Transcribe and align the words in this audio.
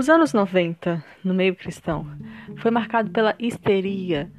Os 0.00 0.08
anos 0.08 0.32
90, 0.32 1.04
no 1.22 1.34
meio 1.34 1.54
cristão, 1.54 2.06
foi 2.56 2.70
marcado 2.70 3.10
pela 3.10 3.34
histeria 3.38 4.32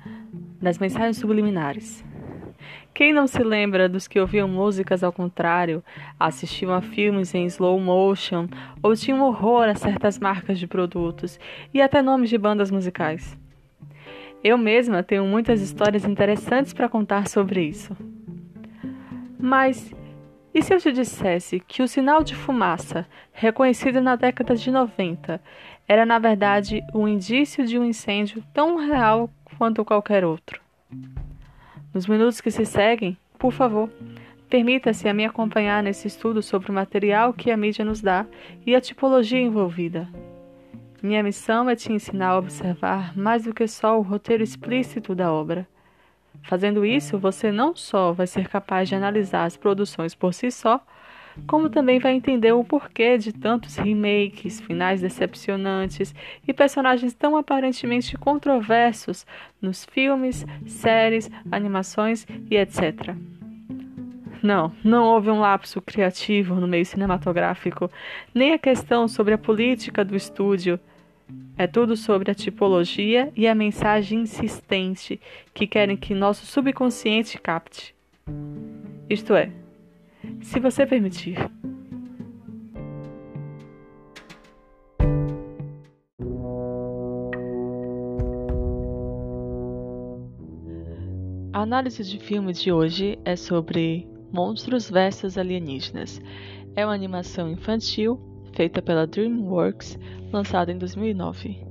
das 0.60 0.80
mensagens 0.80 1.18
subliminares. 1.18 2.04
Quem 2.96 3.14
não 3.14 3.28
se 3.28 3.44
lembra 3.44 3.88
dos 3.88 4.08
que 4.08 4.20
ouviam 4.20 4.48
músicas 4.48 5.04
ao 5.04 5.14
contrário, 5.14 5.84
assistiam 6.20 6.74
a 6.74 6.82
filmes 6.82 7.36
em 7.36 7.46
slow 7.46 7.80
motion 7.80 8.48
ou 8.82 8.96
tinham 8.96 9.22
horror 9.22 9.70
a 9.70 9.76
certas 9.76 10.18
marcas 10.18 10.58
de 10.58 10.66
produtos 10.66 11.40
e 11.72 11.80
até 11.80 12.02
nomes 12.02 12.32
de 12.32 12.40
bandas 12.40 12.72
musicais? 12.72 13.38
Eu 14.44 14.58
mesma 14.58 15.04
tenho 15.04 15.26
muitas 15.26 15.62
histórias 15.62 16.06
interessantes 16.06 16.74
para 16.74 16.90
contar 16.90 17.28
sobre 17.28 17.62
isso. 17.62 17.96
Mas 19.38 19.94
e 20.54 20.62
se 20.62 20.74
eu 20.74 20.80
te 20.80 20.92
dissesse 20.92 21.60
que 21.60 21.82
o 21.82 21.88
sinal 21.88 22.24
de 22.24 22.36
fumaça, 22.36 23.08
reconhecido 23.32 24.02
na 24.02 24.16
década 24.16 24.56
de 24.56 24.70
90, 24.70 25.42
era 25.88 26.06
na 26.06 26.20
verdade 26.20 26.84
um 26.94 27.08
indício 27.08 27.66
de 27.66 27.80
um 27.80 27.86
incêndio 27.86 28.44
tão 28.54 28.76
real 28.76 29.30
quanto 29.58 29.86
qualquer 29.86 30.26
outro? 30.26 30.62
Nos 31.94 32.06
minutos 32.06 32.42
que 32.42 32.52
se 32.52 32.66
seguem, 32.66 33.18
por 33.40 33.54
favor, 33.54 33.90
permita-se 34.50 35.08
a 35.08 35.14
me 35.14 35.26
acompanhar 35.26 35.82
nesse 35.82 36.08
estudo 36.08 36.42
sobre 36.42 36.70
o 36.70 36.74
material 36.74 37.34
que 37.34 37.50
a 37.50 37.56
mídia 37.56 37.86
nos 37.86 38.02
dá 38.02 38.26
e 38.66 38.76
a 38.76 38.82
tipologia 38.82 39.40
envolvida. 39.40 40.10
Minha 41.02 41.24
missão 41.24 41.70
é 41.70 41.76
te 41.76 41.92
ensinar 41.92 42.32
a 42.32 42.38
observar 42.38 43.18
mais 43.18 43.46
do 43.46 43.54
que 43.54 43.68
só 43.68 43.98
o 43.98 44.02
roteiro 44.02 44.44
explícito 44.44 45.16
da 45.16 45.32
obra 45.32 45.68
Fazendo 46.44 46.86
isso, 46.86 47.18
você 47.18 47.52
não 47.52 47.76
só 47.76 48.12
vai 48.12 48.28
ser 48.28 48.48
capaz 48.48 48.90
de 48.90 48.96
analisar 48.96 49.46
as 49.46 49.56
produções 49.56 50.16
por 50.16 50.34
si 50.34 50.52
só, 50.52 50.84
como 51.48 51.70
também 51.70 52.00
vai 52.00 52.14
entender 52.14 52.52
o 52.52 52.64
porquê 52.64 53.18
de 53.18 53.32
tantos 53.32 53.78
remakes, 53.78 54.60
finais 54.60 55.02
decepcionantes 55.02 56.14
e 56.48 56.54
personagens 56.54 57.14
tão 57.14 57.38
aparentemente 57.38 58.18
controversos 58.18 59.26
nos 59.62 59.86
filmes, 59.86 60.46
séries, 60.66 61.30
animações 61.52 62.26
e 62.50 62.58
etc. 62.58 63.16
Não, 64.42 64.72
não 64.84 65.06
houve 65.06 65.30
um 65.30 65.40
lapso 65.40 65.82
criativo 65.82 66.56
no 66.56 66.68
meio 66.68 66.86
cinematográfico, 66.86 67.90
nem 68.34 68.54
a 68.54 68.60
questão 68.60 69.08
sobre 69.08 69.36
a 69.36 69.38
política 69.38 70.04
do 70.04 70.16
estúdio 70.16 70.80
é 71.58 71.68
tudo 71.68 71.96
sobre 71.96 72.32
a 72.32 72.34
tipologia 72.34 73.32
e 73.36 73.48
a 73.48 73.54
mensagem 73.54 74.22
insistente 74.22 75.22
que 75.54 75.68
querem 75.68 75.96
que 75.96 76.14
nosso 76.14 76.46
subconsciente 76.46 77.40
capte. 77.40 77.94
Isto 79.10 79.36
é, 79.36 79.52
se 80.42 80.60
você 80.60 80.86
permitir. 80.86 81.38
A 91.54 91.62
análise 91.62 92.04
de 92.04 92.18
filme 92.18 92.54
de 92.54 92.72
hoje 92.72 93.20
é 93.24 93.36
sobre 93.36 94.08
Monstros 94.32 94.90
vs 94.90 95.38
Alienígenas. 95.38 96.20
É 96.76 96.84
uma 96.84 96.96
animação 96.96 97.52
infantil 97.52 98.31
feita 98.54 98.82
pela 98.82 99.08
DreamWorks 99.08 99.98
lançado 100.32 100.72
em 100.72 100.78
2009, 100.78 101.66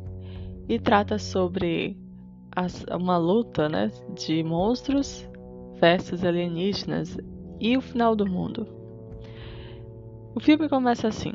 e 0.68 0.78
trata 0.78 1.18
sobre 1.18 1.96
as, 2.54 2.84
uma 2.90 3.16
luta 3.16 3.68
né, 3.68 3.90
de 4.14 4.42
monstros 4.42 5.28
versus 5.80 6.24
alienígenas 6.24 7.16
e 7.58 7.76
o 7.76 7.80
final 7.80 8.14
do 8.14 8.26
mundo. 8.26 8.66
O 10.34 10.40
filme 10.40 10.68
começa 10.68 11.08
assim. 11.08 11.32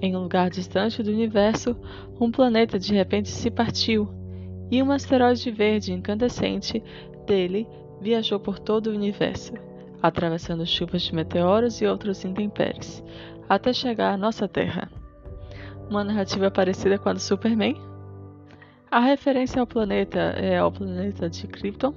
Em 0.00 0.16
um 0.16 0.22
lugar 0.22 0.50
distante 0.50 1.02
do 1.02 1.12
universo, 1.12 1.76
um 2.20 2.30
planeta 2.30 2.78
de 2.78 2.92
repente 2.92 3.28
se 3.28 3.50
partiu 3.50 4.08
e 4.70 4.82
um 4.82 4.90
asteroide 4.90 5.50
verde 5.50 5.92
incandescente 5.92 6.82
dele 7.26 7.68
viajou 8.00 8.40
por 8.40 8.58
todo 8.58 8.88
o 8.88 8.94
universo, 8.94 9.52
atravessando 10.02 10.66
chuvas 10.66 11.02
de 11.02 11.14
meteoros 11.14 11.80
e 11.80 11.86
outros 11.86 12.24
intempéries, 12.24 13.04
até 13.48 13.72
chegar 13.72 14.12
à 14.12 14.16
nossa 14.16 14.48
Terra 14.48 14.90
uma 15.92 16.02
narrativa 16.02 16.50
parecida 16.50 16.98
com 16.98 17.10
a 17.10 17.12
do 17.12 17.20
Superman. 17.20 17.76
A 18.90 19.00
referência 19.00 19.60
ao 19.60 19.66
planeta 19.66 20.18
é 20.18 20.58
ao 20.58 20.72
planeta 20.72 21.28
de 21.28 21.46
Krypton. 21.46 21.94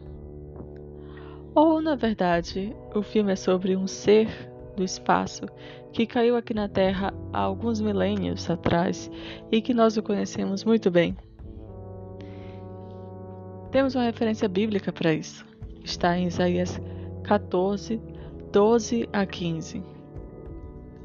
Ou, 1.53 1.81
na 1.81 1.95
verdade, 1.95 2.75
o 2.93 3.01
filme 3.01 3.31
é 3.31 3.35
sobre 3.35 3.75
um 3.75 3.87
ser 3.87 4.27
do 4.75 4.83
espaço 4.83 5.45
que 5.93 6.05
caiu 6.05 6.35
aqui 6.35 6.53
na 6.53 6.67
Terra 6.67 7.13
há 7.31 7.39
alguns 7.39 7.79
milênios 7.79 8.49
atrás 8.49 9.09
e 9.49 9.61
que 9.61 9.73
nós 9.73 9.95
o 9.95 10.03
conhecemos 10.03 10.65
muito 10.65 10.91
bem. 10.91 11.15
Temos 13.71 13.95
uma 13.95 14.03
referência 14.03 14.49
bíblica 14.49 14.91
para 14.91 15.13
isso. 15.13 15.45
Está 15.83 16.17
em 16.17 16.27
Isaías 16.27 16.79
14, 17.23 18.01
12 18.51 19.07
a 19.13 19.25
15. 19.25 19.94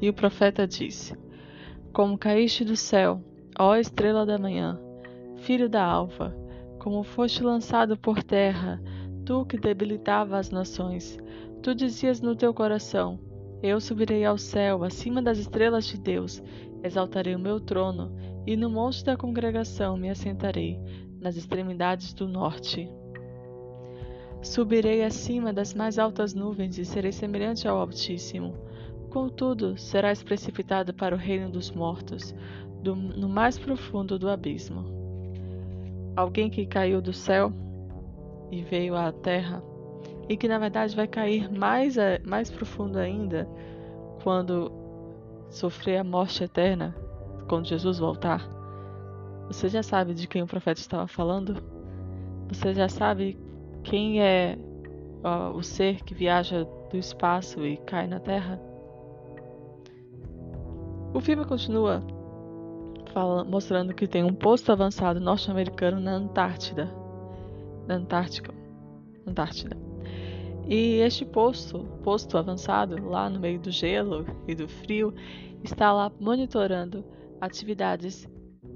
E 0.01 0.09
o 0.09 0.13
profeta 0.13 0.67
disse: 0.67 1.15
como 1.93 2.17
caíste 2.17 2.63
do 2.63 2.77
céu, 2.77 3.21
ó 3.59 3.75
estrela 3.75 4.25
da 4.25 4.37
manhã, 4.37 4.79
filho 5.39 5.67
da 5.67 5.83
alva, 5.83 6.33
como 6.79 7.03
foste 7.03 7.43
lançado 7.43 7.97
por 7.97 8.23
terra, 8.23 8.81
tu 9.25 9.45
que 9.45 9.57
debilitava 9.57 10.37
as 10.37 10.49
nações, 10.49 11.19
tu 11.61 11.75
dizias 11.75 12.21
no 12.21 12.33
teu 12.33 12.53
coração: 12.53 13.19
Eu 13.61 13.81
subirei 13.81 14.23
ao 14.23 14.37
céu, 14.37 14.85
acima 14.85 15.21
das 15.21 15.37
estrelas 15.37 15.85
de 15.85 15.97
Deus, 15.99 16.41
exaltarei 16.81 17.35
o 17.35 17.39
meu 17.39 17.59
trono, 17.59 18.15
e 18.47 18.55
no 18.55 18.69
monte 18.69 19.03
da 19.03 19.17
congregação 19.17 19.97
me 19.97 20.09
assentarei, 20.09 20.79
nas 21.19 21.35
extremidades 21.35 22.13
do 22.13 22.25
norte. 22.25 22.89
Subirei 24.41 25.03
acima 25.03 25.51
das 25.51 25.73
mais 25.73 25.99
altas 25.99 26.33
nuvens 26.33 26.77
e 26.77 26.85
serei 26.85 27.11
semelhante 27.11 27.67
ao 27.67 27.77
Altíssimo 27.77 28.70
Contudo, 29.11 29.77
serás 29.77 30.23
precipitado 30.23 30.93
para 30.93 31.13
o 31.13 31.17
reino 31.17 31.51
dos 31.51 31.69
mortos, 31.69 32.33
do, 32.81 32.95
no 32.95 33.27
mais 33.27 33.59
profundo 33.59 34.17
do 34.17 34.29
abismo. 34.29 34.85
Alguém 36.15 36.49
que 36.49 36.65
caiu 36.65 37.01
do 37.01 37.11
céu 37.11 37.51
e 38.49 38.61
veio 38.61 38.95
à 38.95 39.11
terra, 39.11 39.61
e 40.29 40.37
que 40.37 40.47
na 40.47 40.57
verdade 40.57 40.95
vai 40.95 41.09
cair 41.09 41.51
mais, 41.51 41.97
mais 42.25 42.49
profundo 42.49 42.97
ainda 42.97 43.49
quando 44.23 44.71
sofrer 45.49 45.97
a 45.97 46.05
morte 46.05 46.45
eterna, 46.45 46.95
quando 47.49 47.67
Jesus 47.67 47.99
voltar. 47.99 48.49
Você 49.47 49.67
já 49.67 49.83
sabe 49.83 50.13
de 50.13 50.25
quem 50.25 50.41
o 50.41 50.47
profeta 50.47 50.79
estava 50.79 51.05
falando? 51.05 51.61
Você 52.47 52.73
já 52.73 52.87
sabe 52.87 53.37
quem 53.83 54.21
é 54.21 54.57
ó, 55.21 55.51
o 55.51 55.61
ser 55.61 56.01
que 56.01 56.13
viaja 56.13 56.63
do 56.89 56.97
espaço 56.97 57.65
e 57.65 57.75
cai 57.75 58.07
na 58.07 58.21
terra? 58.21 58.70
O 61.13 61.19
filme 61.19 61.45
continua 61.45 62.01
fala, 63.11 63.43
mostrando 63.43 63.93
que 63.93 64.07
tem 64.07 64.23
um 64.23 64.33
posto 64.33 64.71
avançado 64.71 65.19
norte-americano 65.19 65.99
na 65.99 66.13
Antártida. 66.13 66.89
Na 67.87 67.95
Antártica. 67.95 68.53
Antártida. 69.27 69.77
E 70.67 70.99
este 70.99 71.25
posto, 71.25 71.79
posto 72.03 72.37
avançado, 72.37 73.03
lá 73.03 73.29
no 73.29 73.39
meio 73.39 73.59
do 73.59 73.71
gelo 73.71 74.25
e 74.47 74.55
do 74.55 74.67
frio, 74.67 75.13
está 75.63 75.91
lá 75.91 76.11
monitorando 76.19 77.03
atividades 77.41 78.29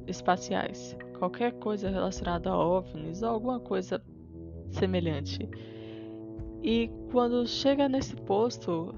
espaciais. 0.06 0.98
Qualquer 1.18 1.54
coisa 1.54 1.90
relacionada 1.90 2.50
a 2.50 2.58
OVNIs 2.58 3.22
ou 3.22 3.30
alguma 3.30 3.60
coisa 3.60 4.04
semelhante. 4.72 5.48
E 6.62 6.90
quando 7.12 7.48
chega 7.48 7.88
nesse 7.88 8.16
posto, 8.16 8.94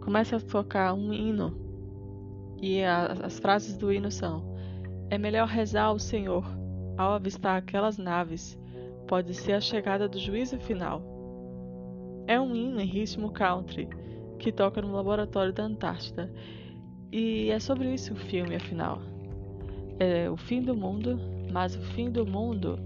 começa 0.00 0.36
a 0.36 0.40
tocar 0.40 0.94
um 0.94 1.12
hino 1.12 1.71
e 2.62 2.82
a, 2.82 3.06
as 3.24 3.38
frases 3.38 3.76
do 3.76 3.92
hino 3.92 4.10
são: 4.10 4.56
É 5.10 5.18
melhor 5.18 5.46
rezar 5.46 5.84
ao 5.84 5.98
Senhor 5.98 6.44
ao 6.96 7.12
avistar 7.12 7.56
aquelas 7.56 7.98
naves, 7.98 8.58
pode 9.06 9.34
ser 9.34 9.52
a 9.52 9.60
chegada 9.60 10.08
do 10.08 10.18
juízo 10.18 10.58
final. 10.58 11.02
É 12.26 12.40
um 12.40 12.54
hino 12.54 12.80
em 12.80 12.86
ritmo 12.86 13.32
country 13.32 13.88
que 14.38 14.52
toca 14.52 14.80
no 14.80 14.92
laboratório 14.92 15.52
da 15.52 15.64
Antártida. 15.64 16.32
E 17.10 17.50
é 17.50 17.58
sobre 17.58 17.92
isso 17.92 18.14
o 18.14 18.16
filme, 18.16 18.54
afinal. 18.54 19.02
É 19.98 20.30
o 20.30 20.36
fim 20.36 20.62
do 20.62 20.74
mundo, 20.74 21.18
mas 21.52 21.76
o 21.76 21.80
fim 21.80 22.10
do 22.10 22.26
mundo 22.26 22.78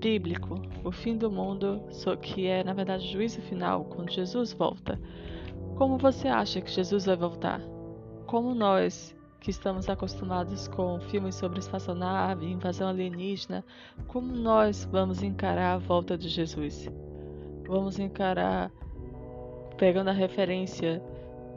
bíblico, 0.00 0.60
o 0.82 0.90
fim 0.90 1.16
do 1.16 1.30
mundo 1.30 1.82
que 2.22 2.46
é 2.46 2.64
na 2.64 2.72
verdade 2.72 3.06
o 3.06 3.12
juízo 3.12 3.40
final, 3.42 3.84
quando 3.84 4.10
Jesus 4.10 4.52
volta. 4.52 4.98
Como 5.76 5.98
você 5.98 6.28
acha 6.28 6.60
que 6.60 6.70
Jesus 6.70 7.06
vai 7.06 7.16
voltar? 7.16 7.60
Como 8.30 8.54
nós, 8.54 9.12
que 9.40 9.50
estamos 9.50 9.88
acostumados 9.88 10.68
com 10.68 11.00
filmes 11.00 11.34
sobre 11.34 11.58
espaçonave, 11.58 12.46
invasão 12.46 12.88
alienígena, 12.88 13.64
como 14.06 14.32
nós 14.32 14.88
vamos 14.92 15.20
encarar 15.20 15.74
a 15.74 15.78
volta 15.78 16.16
de 16.16 16.28
Jesus? 16.28 16.88
Vamos 17.66 17.98
encarar 17.98 18.70
pegando 19.76 20.10
a 20.10 20.12
referência 20.12 21.02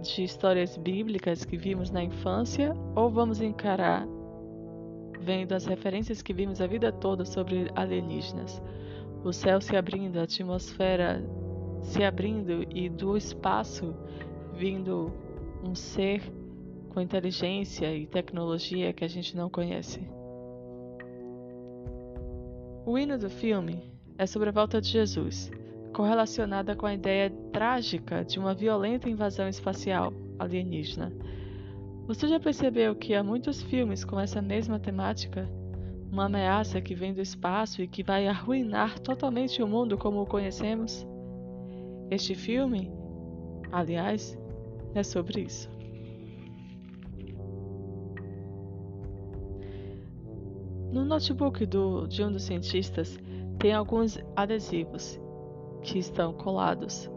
de 0.02 0.24
histórias 0.24 0.76
bíblicas 0.76 1.46
que 1.46 1.58
vimos 1.58 1.92
na 1.92 2.04
infância 2.04 2.76
ou 2.96 3.08
vamos 3.08 3.40
encarar 3.40 4.08
vem 5.22 5.46
das 5.46 5.68
referências 5.68 6.24
que 6.24 6.34
vimos 6.34 6.60
a 6.60 6.66
vida 6.66 6.92
toda 6.92 7.24
sobre 7.24 7.70
alienígenas. 7.76 8.60
O 9.24 9.32
céu 9.32 9.62
se 9.62 9.76
abrindo, 9.76 10.18
a 10.18 10.24
atmosfera 10.24 11.24
se 11.84 12.04
abrindo 12.04 12.66
e 12.76 12.90
do 12.90 13.16
espaço 13.16 13.94
vindo 14.56 15.14
um 15.64 15.76
ser 15.76 16.43
com 16.94 17.02
inteligência 17.02 17.96
e 17.96 18.06
tecnologia 18.06 18.94
que 18.94 19.04
a 19.04 19.08
gente 19.08 19.36
não 19.36 19.50
conhece. 19.50 20.00
O 22.86 22.98
hino 22.98 23.18
do 23.18 23.30
filme 23.30 23.82
é 24.18 24.26
sobre 24.26 24.50
a 24.50 24.52
volta 24.52 24.80
de 24.80 24.90
Jesus, 24.90 25.50
correlacionada 25.94 26.76
com 26.76 26.86
a 26.86 26.94
ideia 26.94 27.32
trágica 27.52 28.24
de 28.24 28.38
uma 28.38 28.54
violenta 28.54 29.10
invasão 29.10 29.48
espacial 29.48 30.14
alienígena. 30.38 31.12
Você 32.06 32.28
já 32.28 32.40
percebeu 32.40 32.96
que 32.96 33.16
há 33.16 33.24
muitos 33.24 33.62
filmes 33.64 34.04
com 34.04 34.20
essa 34.20 34.42
mesma 34.42 34.78
temática? 34.78 35.50
Uma 36.12 36.26
ameaça 36.26 36.82
que 36.82 36.94
vem 36.94 37.14
do 37.14 37.22
espaço 37.22 37.82
e 37.82 37.88
que 37.88 38.04
vai 38.04 38.28
arruinar 38.28 39.00
totalmente 39.00 39.64
o 39.64 39.68
mundo 39.68 39.98
como 39.98 40.22
o 40.22 40.28
conhecemos? 40.28 41.08
Este 42.12 42.36
filme, 42.36 42.92
aliás, 43.72 44.38
é 44.94 45.02
sobre 45.02 45.42
isso. 45.42 45.73
No 50.94 51.04
notebook 51.04 51.66
do, 51.66 52.06
de 52.06 52.24
um 52.24 52.32
dos 52.32 52.44
cientistas 52.44 53.18
tem 53.58 53.74
alguns 53.74 54.20
adesivos 54.36 55.20
que 55.82 55.98
estão 55.98 56.34
colados. 56.34 57.10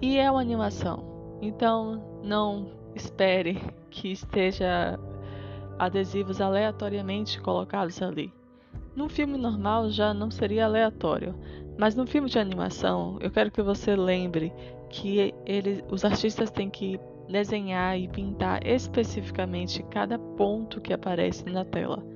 E 0.00 0.18
é 0.18 0.30
uma 0.30 0.40
animação, 0.40 1.38
então 1.42 2.20
não 2.22 2.70
espere 2.94 3.60
que 3.90 4.12
esteja 4.12 4.96
adesivos 5.80 6.40
aleatoriamente 6.40 7.40
colocados 7.40 8.00
ali. 8.00 8.32
Num 8.94 9.08
filme 9.08 9.36
normal 9.36 9.90
já 9.90 10.14
não 10.14 10.30
seria 10.30 10.66
aleatório, 10.66 11.34
mas 11.76 11.96
no 11.96 12.06
filme 12.06 12.30
de 12.30 12.38
animação 12.38 13.18
eu 13.20 13.32
quero 13.32 13.50
que 13.50 13.62
você 13.62 13.96
lembre 13.96 14.52
que 14.90 15.34
os 15.90 16.04
artistas 16.04 16.52
têm 16.52 16.70
que 16.70 17.00
desenhar 17.28 17.98
e 17.98 18.06
pintar 18.06 18.64
especificamente 18.64 19.82
cada 19.90 20.20
ponto 20.20 20.80
que 20.80 20.92
aparece 20.92 21.44
na 21.46 21.64
tela. 21.64 22.14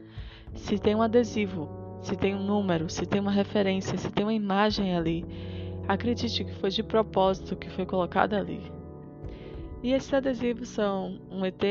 Se 0.55 0.79
tem 0.79 0.95
um 0.95 1.03
adesivo, 1.03 1.69
se 2.03 2.17
tem 2.17 2.35
um 2.35 2.43
número, 2.43 2.89
se 2.89 3.07
tem 3.07 3.21
uma 3.21 3.31
referência, 3.31 3.97
se 3.97 4.11
tem 4.11 4.25
uma 4.25 4.35
imagem 4.35 4.97
ali, 4.97 5.25
acredite 5.87 6.45
que 6.45 6.55
foi 6.55 6.71
de 6.71 6.83
propósito 6.83 7.57
que 7.57 7.69
foi 7.71 7.87
colocado 7.87 8.35
ali. 8.35 8.61
E 9.83 9.93
esses 9.93 10.13
adesivos 10.13 10.69
são 10.69 11.21
um 11.31 11.45
ET, 11.45 11.63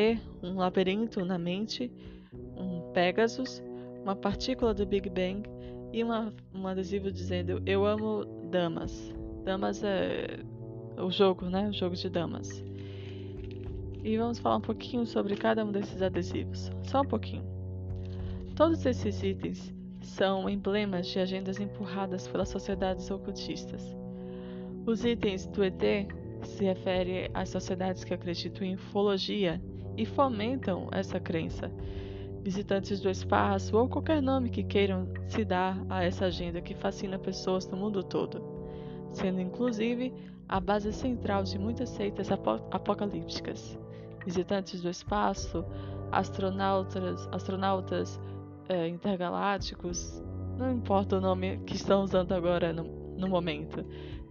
um 0.42 0.56
labirinto 0.56 1.24
na 1.26 1.38
mente, 1.38 1.92
um 2.56 2.92
Pegasus, 2.94 3.62
uma 4.02 4.16
partícula 4.16 4.74
do 4.74 4.86
Big 4.86 5.10
Bang 5.10 5.44
e 5.92 6.04
uma, 6.04 6.34
um 6.54 6.66
adesivo 6.68 7.12
dizendo 7.12 7.62
Eu 7.66 7.86
amo 7.86 8.26
damas. 8.50 9.14
Damas 9.44 9.84
é 9.84 10.40
o 10.98 11.12
jogo, 11.12 11.46
né? 11.46 11.70
O 11.70 11.74
jogo 11.74 11.96
de 11.96 12.10
damas. 12.10 12.64
E 14.04 14.18
vamos 14.18 14.40
falar 14.40 14.58
um 14.58 14.62
pouquinho 14.62 15.06
sobre 15.06 15.36
cada 15.36 15.66
um 15.66 15.72
desses 15.72 16.02
adesivos. 16.02 16.72
Só 16.84 17.02
um 17.02 17.06
pouquinho. 17.06 17.57
Todos 18.58 18.84
esses 18.88 19.22
itens 19.22 19.72
são 20.02 20.50
emblemas 20.50 21.06
de 21.06 21.20
agendas 21.20 21.60
empurradas 21.60 22.28
pelas 22.28 22.50
sociedades 22.50 23.12
ocultistas. 23.12 23.96
Os 24.84 25.06
itens 25.06 25.46
do 25.46 25.64
ET 25.64 26.08
se 26.42 26.64
refere 26.64 27.30
às 27.36 27.50
sociedades 27.50 28.04
que 28.04 28.16
acreditam 28.16 28.66
em 28.66 28.74
ufologia 28.74 29.62
e 29.96 30.08
fomentam 30.08 30.90
essa 30.92 31.20
crença. 31.20 31.72
Visitantes 32.42 33.00
do 33.00 33.12
espaço 33.12 33.78
ou 33.78 33.88
qualquer 33.88 34.24
nome 34.24 34.50
que 34.50 34.64
queiram 34.64 35.08
se 35.28 35.46
dar 35.46 35.80
a 35.88 36.04
essa 36.04 36.26
agenda 36.26 36.60
que 36.60 36.74
fascina 36.74 37.20
pessoas 37.20 37.68
no 37.68 37.78
mundo 37.78 38.02
todo, 38.02 38.44
sendo 39.12 39.40
inclusive 39.40 40.12
a 40.50 40.60
base 40.60 40.92
central 40.94 41.44
de 41.44 41.60
muitas 41.60 41.90
seitas 41.90 42.32
apocalípticas. 42.32 43.78
Visitantes 44.26 44.82
do 44.82 44.90
espaço, 44.90 45.64
astronautas, 46.12 47.30
astronautas 47.32 48.20
é, 48.70 48.88
intergalácticos, 48.88 50.24
não 50.58 50.72
importa 50.72 51.18
o 51.18 51.22
nome 51.22 51.58
que 51.66 51.76
estão 51.76 52.04
usando 52.04 52.32
agora 52.34 52.74
no, 52.74 52.84
no 53.18 53.28
momento, 53.28 53.86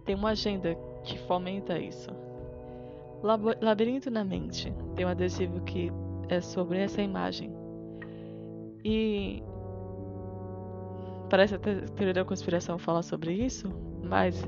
tem 0.05 0.15
uma 0.15 0.29
agenda 0.29 0.75
que 1.03 1.17
fomenta 1.19 1.77
isso. 1.79 2.09
Labirinto 3.61 4.11
na 4.11 4.23
mente 4.23 4.71
tem 4.95 5.05
um 5.05 5.09
adesivo 5.09 5.61
que 5.61 5.91
é 6.29 6.39
sobre 6.39 6.79
essa 6.79 7.01
imagem. 7.01 7.51
E 8.83 9.43
parece 11.29 11.55
até 11.55 11.81
teoria 11.81 12.13
da 12.13 12.25
conspiração 12.25 12.77
falar 12.77 13.01
sobre 13.01 13.33
isso, 13.33 13.69
mas 14.03 14.47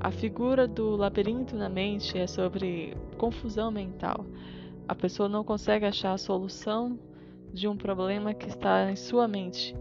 a 0.00 0.10
figura 0.10 0.66
do 0.66 0.96
labirinto 0.96 1.56
na 1.56 1.68
mente 1.68 2.18
é 2.18 2.26
sobre 2.26 2.96
confusão 3.16 3.70
mental. 3.70 4.26
A 4.86 4.94
pessoa 4.94 5.28
não 5.28 5.44
consegue 5.44 5.84
achar 5.84 6.12
a 6.12 6.18
solução 6.18 6.98
de 7.52 7.68
um 7.68 7.76
problema 7.76 8.34
que 8.34 8.48
está 8.48 8.90
em 8.90 8.96
sua 8.96 9.26
mente 9.26 9.74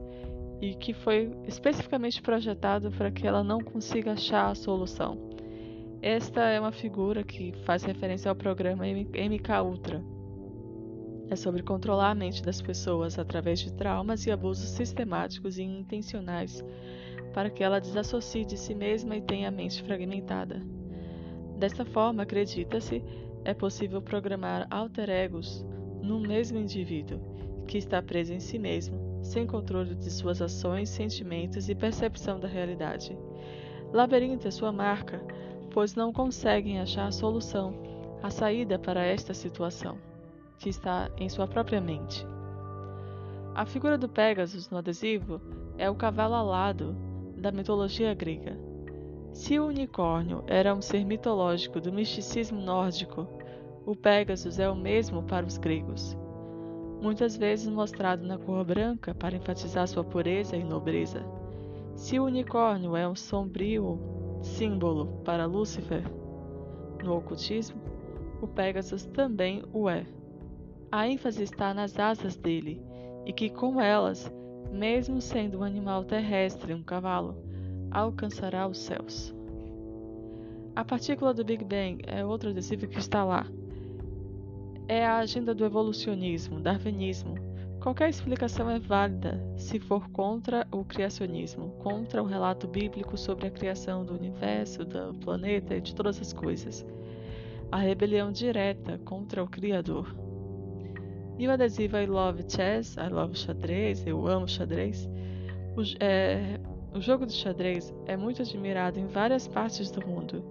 e 0.61 0.73
que 0.73 0.93
foi 0.93 1.31
especificamente 1.45 2.21
projetado 2.21 2.91
para 2.91 3.11
que 3.11 3.27
ela 3.27 3.43
não 3.43 3.59
consiga 3.59 4.13
achar 4.13 4.49
a 4.49 4.55
solução. 4.55 5.17
Esta 6.01 6.41
é 6.49 6.59
uma 6.59 6.71
figura 6.71 7.23
que 7.23 7.51
faz 7.65 7.83
referência 7.83 8.29
ao 8.29 8.35
programa 8.35 8.85
MK 8.85 9.61
Ultra. 9.63 10.03
É 11.29 11.35
sobre 11.35 11.61
controlar 11.61 12.11
a 12.11 12.15
mente 12.15 12.41
das 12.41 12.61
pessoas 12.61 13.19
através 13.19 13.59
de 13.59 13.73
traumas 13.73 14.25
e 14.25 14.31
abusos 14.31 14.69
sistemáticos 14.69 15.57
e 15.57 15.63
intencionais 15.63 16.63
para 17.33 17.49
que 17.49 17.63
ela 17.63 17.81
desassocie 17.81 18.45
de 18.45 18.57
si 18.57 18.73
mesma 18.73 19.15
e 19.15 19.21
tenha 19.21 19.49
a 19.49 19.51
mente 19.51 19.83
fragmentada. 19.83 20.61
Desta 21.57 21.83
forma, 21.83 22.23
acredita-se, 22.23 23.03
é 23.43 23.53
possível 23.53 24.01
programar 24.01 24.67
alter 24.69 25.09
egos 25.09 25.65
no 26.01 26.19
mesmo 26.19 26.57
indivíduo, 26.57 27.19
que 27.67 27.77
está 27.77 28.01
preso 28.01 28.33
em 28.33 28.39
si 28.39 28.57
mesmo, 28.57 29.19
sem 29.21 29.45
controle 29.45 29.93
de 29.93 30.09
suas 30.09 30.41
ações, 30.41 30.89
sentimentos 30.89 31.69
e 31.69 31.75
percepção 31.75 32.39
da 32.39 32.47
realidade. 32.47 33.15
Labirinto 33.93 34.47
é 34.47 34.51
sua 34.51 34.71
marca, 34.71 35.21
pois 35.71 35.93
não 35.93 36.11
conseguem 36.11 36.79
achar 36.79 37.07
a 37.07 37.11
solução, 37.11 37.73
a 38.23 38.29
saída 38.29 38.79
para 38.79 39.05
esta 39.05 39.33
situação, 39.33 39.97
que 40.57 40.69
está 40.69 41.11
em 41.17 41.29
sua 41.29 41.47
própria 41.47 41.81
mente. 41.81 42.25
A 43.53 43.65
figura 43.65 43.97
do 43.97 44.07
Pégasus 44.07 44.69
no 44.69 44.77
adesivo 44.77 45.41
é 45.77 45.89
o 45.89 45.95
cavalo 45.95 46.35
alado 46.35 46.95
da 47.37 47.51
mitologia 47.51 48.13
grega. 48.13 48.57
Se 49.33 49.59
o 49.59 49.67
unicórnio 49.67 50.43
era 50.47 50.73
um 50.73 50.81
ser 50.81 51.05
mitológico 51.05 51.79
do 51.79 51.91
misticismo 51.91 52.59
nórdico, 52.59 53.27
o 53.85 53.95
Pégasus 53.95 54.57
é 54.57 54.69
o 54.69 54.75
mesmo 54.75 55.23
para 55.23 55.45
os 55.45 55.57
gregos. 55.57 56.17
Muitas 57.01 57.37
vezes 57.37 57.67
mostrado 57.67 58.25
na 58.25 58.37
cor 58.37 58.65
branca 58.65 59.13
para 59.13 59.35
enfatizar 59.35 59.87
sua 59.87 60.03
pureza 60.03 60.55
e 60.55 60.63
nobreza. 60.63 61.23
Se 61.95 62.19
o 62.19 62.25
unicórnio 62.25 62.95
é 62.95 63.07
um 63.07 63.15
sombrio 63.15 63.99
símbolo 64.41 65.21
para 65.23 65.45
Lúcifer 65.45 66.03
no 67.03 67.17
ocultismo, 67.17 67.81
o 68.41 68.47
Pégasus 68.47 69.05
também 69.05 69.63
o 69.73 69.89
é. 69.89 70.05
A 70.91 71.07
ênfase 71.07 71.43
está 71.43 71.73
nas 71.73 71.99
asas 71.99 72.35
dele, 72.35 72.81
e 73.25 73.33
que 73.33 73.49
com 73.49 73.81
elas, 73.81 74.31
mesmo 74.71 75.21
sendo 75.21 75.59
um 75.59 75.63
animal 75.63 76.03
terrestre, 76.03 76.73
um 76.73 76.83
cavalo, 76.83 77.35
alcançará 77.91 78.67
os 78.67 78.77
céus. 78.77 79.35
A 80.75 80.85
partícula 80.85 81.33
do 81.33 81.43
Big 81.43 81.63
Bang 81.63 82.03
é 82.05 82.23
outro 82.23 82.51
adesivo 82.51 82.87
que 82.87 82.99
está 82.99 83.23
lá. 83.23 83.47
É 84.87 85.05
a 85.05 85.17
agenda 85.17 85.53
do 85.53 85.65
evolucionismo, 85.65 86.59
darwinismo, 86.59 87.35
Qualquer 87.87 88.09
explicação 88.09 88.69
é 88.69 88.79
válida 88.79 89.41
se 89.55 89.79
for 89.79 90.09
contra 90.09 90.67
o 90.71 90.83
criacionismo, 90.83 91.69
contra 91.79 92.21
o 92.21 92.25
relato 92.25 92.67
bíblico 92.67 93.17
sobre 93.17 93.47
a 93.47 93.49
criação 93.49 94.03
do 94.03 94.13
universo, 94.13 94.83
do 94.83 95.13
planeta 95.13 95.73
e 95.73 95.79
de 95.79 95.95
todas 95.95 96.19
as 96.19 96.33
coisas. 96.33 96.85
A 97.71 97.77
rebelião 97.77 98.29
direta 98.29 98.97
contra 99.05 99.41
o 99.41 99.47
Criador. 99.47 100.13
E 101.39 101.47
o 101.47 101.51
adesivo 101.51 101.95
I 101.95 102.07
Love 102.07 102.43
Chess, 102.49 102.97
I 102.97 103.09
Love 103.09 103.37
Xadrez, 103.37 104.05
eu 104.05 104.27
amo 104.27 104.49
xadrez. 104.49 105.07
O, 105.77 105.81
é, 106.03 106.59
o 106.93 106.99
jogo 106.99 107.25
de 107.25 107.33
xadrez 107.33 107.93
é 108.05 108.17
muito 108.17 108.41
admirado 108.41 108.99
em 108.99 109.05
várias 109.05 109.47
partes 109.47 109.91
do 109.91 110.05
mundo, 110.05 110.43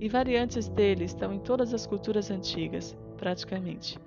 e 0.00 0.08
variantes 0.08 0.68
dele 0.68 1.04
estão 1.04 1.34
em 1.34 1.40
todas 1.40 1.74
as 1.74 1.86
culturas 1.86 2.30
antigas, 2.30 2.96
praticamente. 3.18 3.98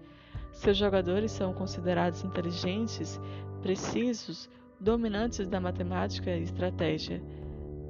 Seus 0.51 0.77
jogadores 0.77 1.31
são 1.31 1.53
considerados 1.53 2.23
inteligentes, 2.23 3.19
precisos, 3.61 4.49
dominantes 4.79 5.47
da 5.47 5.59
matemática 5.59 6.31
e 6.31 6.43
estratégia. 6.43 7.21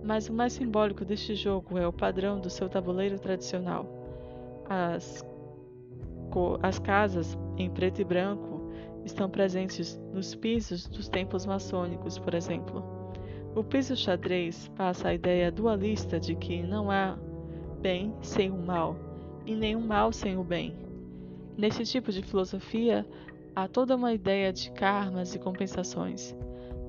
Mas 0.03 0.27
o 0.27 0.33
mais 0.33 0.53
simbólico 0.53 1.05
deste 1.05 1.35
jogo 1.35 1.77
é 1.77 1.87
o 1.87 1.93
padrão 1.93 2.39
do 2.39 2.49
seu 2.49 2.67
tabuleiro 2.67 3.17
tradicional. 3.19 3.85
As, 4.67 5.23
as 6.61 6.79
casas 6.79 7.37
em 7.57 7.69
preto 7.69 8.01
e 8.01 8.03
branco 8.03 8.71
estão 9.05 9.29
presentes 9.29 9.99
nos 10.11 10.35
pisos 10.35 10.87
dos 10.87 11.07
templos 11.07 11.45
maçônicos, 11.45 12.17
por 12.17 12.33
exemplo. 12.33 12.83
O 13.55 13.63
piso 13.63 13.95
xadrez 13.95 14.69
passa 14.75 15.09
a 15.09 15.13
ideia 15.13 15.51
dualista 15.51 16.19
de 16.19 16.35
que 16.35 16.63
não 16.63 16.89
há 16.89 17.17
bem 17.81 18.13
sem 18.21 18.49
o 18.49 18.57
mal 18.57 18.95
e 19.45 19.55
nenhum 19.55 19.85
mal 19.85 20.11
sem 20.11 20.37
o 20.37 20.43
bem. 20.43 20.90
Nesse 21.61 21.83
tipo 21.83 22.11
de 22.11 22.23
filosofia, 22.23 23.05
há 23.55 23.67
toda 23.67 23.95
uma 23.95 24.11
ideia 24.11 24.51
de 24.51 24.71
karmas 24.71 25.35
e 25.35 25.39
compensações. 25.39 26.35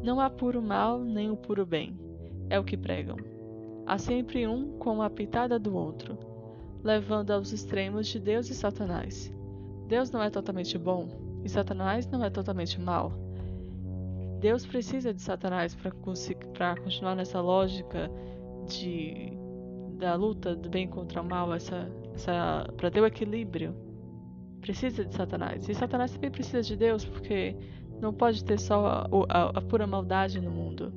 Não 0.03 0.19
há 0.19 0.31
puro 0.31 0.63
mal 0.63 0.99
nem 0.99 1.31
o 1.31 1.37
puro 1.37 1.67
bem, 1.67 1.95
é 2.49 2.59
o 2.59 2.65
que 2.65 2.75
pregam. 2.75 3.19
Há 3.87 3.99
sempre 3.99 4.47
um 4.47 4.79
com 4.79 5.03
a 5.03 5.11
pitada 5.11 5.59
do 5.59 5.77
outro, 5.77 6.17
levando 6.83 7.33
aos 7.33 7.53
extremos 7.53 8.07
de 8.07 8.19
Deus 8.19 8.49
e 8.49 8.55
Satanás. 8.55 9.31
Deus 9.89 10.11
não 10.11 10.23
é 10.23 10.31
totalmente 10.31 10.79
bom 10.79 11.07
e 11.45 11.51
Satanás 11.51 12.07
não 12.07 12.25
é 12.25 12.31
totalmente 12.31 12.81
mal. 12.81 13.13
Deus 14.41 14.65
precisa 14.65 15.13
de 15.13 15.21
Satanás 15.21 15.75
para 15.75 16.77
continuar 16.77 17.15
nessa 17.15 17.43
lógica 17.43 18.11
de 18.67 19.37
da 19.99 20.15
luta 20.15 20.57
do 20.57 20.71
bem 20.71 20.89
contra 20.89 21.21
o 21.21 21.25
mal, 21.25 21.53
essa, 21.53 21.93
essa 22.15 22.67
para 22.79 22.91
ter 22.91 23.03
o 23.03 23.07
equilíbrio. 23.07 23.92
Precisa 24.63 25.05
de 25.05 25.15
Satanás. 25.15 25.69
E 25.69 25.75
Satanás 25.75 26.13
também 26.13 26.31
precisa 26.31 26.63
de 26.63 26.75
Deus, 26.75 27.05
porque 27.05 27.55
não 28.01 28.15
pode 28.15 28.43
ter 28.43 28.59
só 28.59 28.87
a, 28.87 29.09
a, 29.29 29.43
a 29.59 29.61
pura 29.61 29.87
maldade 29.87 30.41
no 30.41 30.51
mundo. 30.51 30.91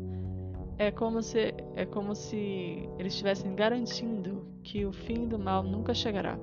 É 0.77 0.91
como 0.91 1.21
se 1.21 1.53
é 1.75 1.85
como 1.85 2.15
se 2.15 2.87
eles 2.97 3.13
estivessem 3.13 3.53
garantindo 3.55 4.45
que 4.63 4.85
o 4.85 4.93
fim 4.93 5.27
do 5.27 5.37
mal 5.37 5.63
nunca 5.63 5.93
chegará. 5.93 6.37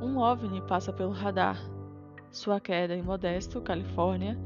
Um 0.00 0.18
OVNI 0.18 0.62
passa 0.62 0.92
pelo 0.92 1.10
radar 1.10 1.58
sua 2.36 2.60
queda 2.60 2.94
em 2.94 3.02
Modesto, 3.02 3.62
Califórnia, 3.62 4.38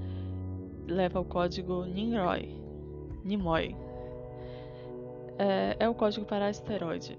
leva 0.87 1.19
ao 1.19 1.25
código 1.25 1.85
Nimroy. 1.85 2.57
Nimoy. 3.25 3.77
É, 5.39 5.77
é 5.81 5.89
o 5.89 5.95
código 5.95 6.25
para 6.25 6.47
asteroide. 6.47 7.19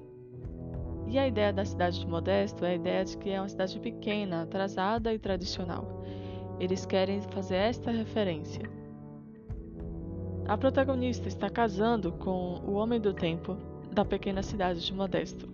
E 1.12 1.20
a 1.20 1.28
ideia 1.28 1.52
da 1.52 1.66
cidade 1.66 2.00
de 2.00 2.08
Modesto 2.08 2.64
é 2.64 2.70
a 2.70 2.76
ideia 2.76 3.04
de 3.04 3.18
que 3.18 3.32
é 3.32 3.42
uma 3.42 3.50
cidade 3.50 3.78
pequena, 3.82 4.44
atrasada 4.44 5.14
e 5.14 5.20
tradicional. 5.20 6.06
Eles 6.58 6.86
querem 6.86 7.22
fazer 7.22 7.58
esta 7.58 7.92
referência. 7.92 8.62
A 10.48 10.58
protagonista 10.58 11.28
está 11.28 11.50
casando 11.50 12.14
com 12.14 12.62
o 12.66 12.76
homem 12.76 12.98
do 12.98 13.14
tempo 13.14 13.58
da 13.92 14.06
pequena 14.06 14.42
cidade 14.42 14.86
de 14.86 14.94
Modesto. 14.94 15.50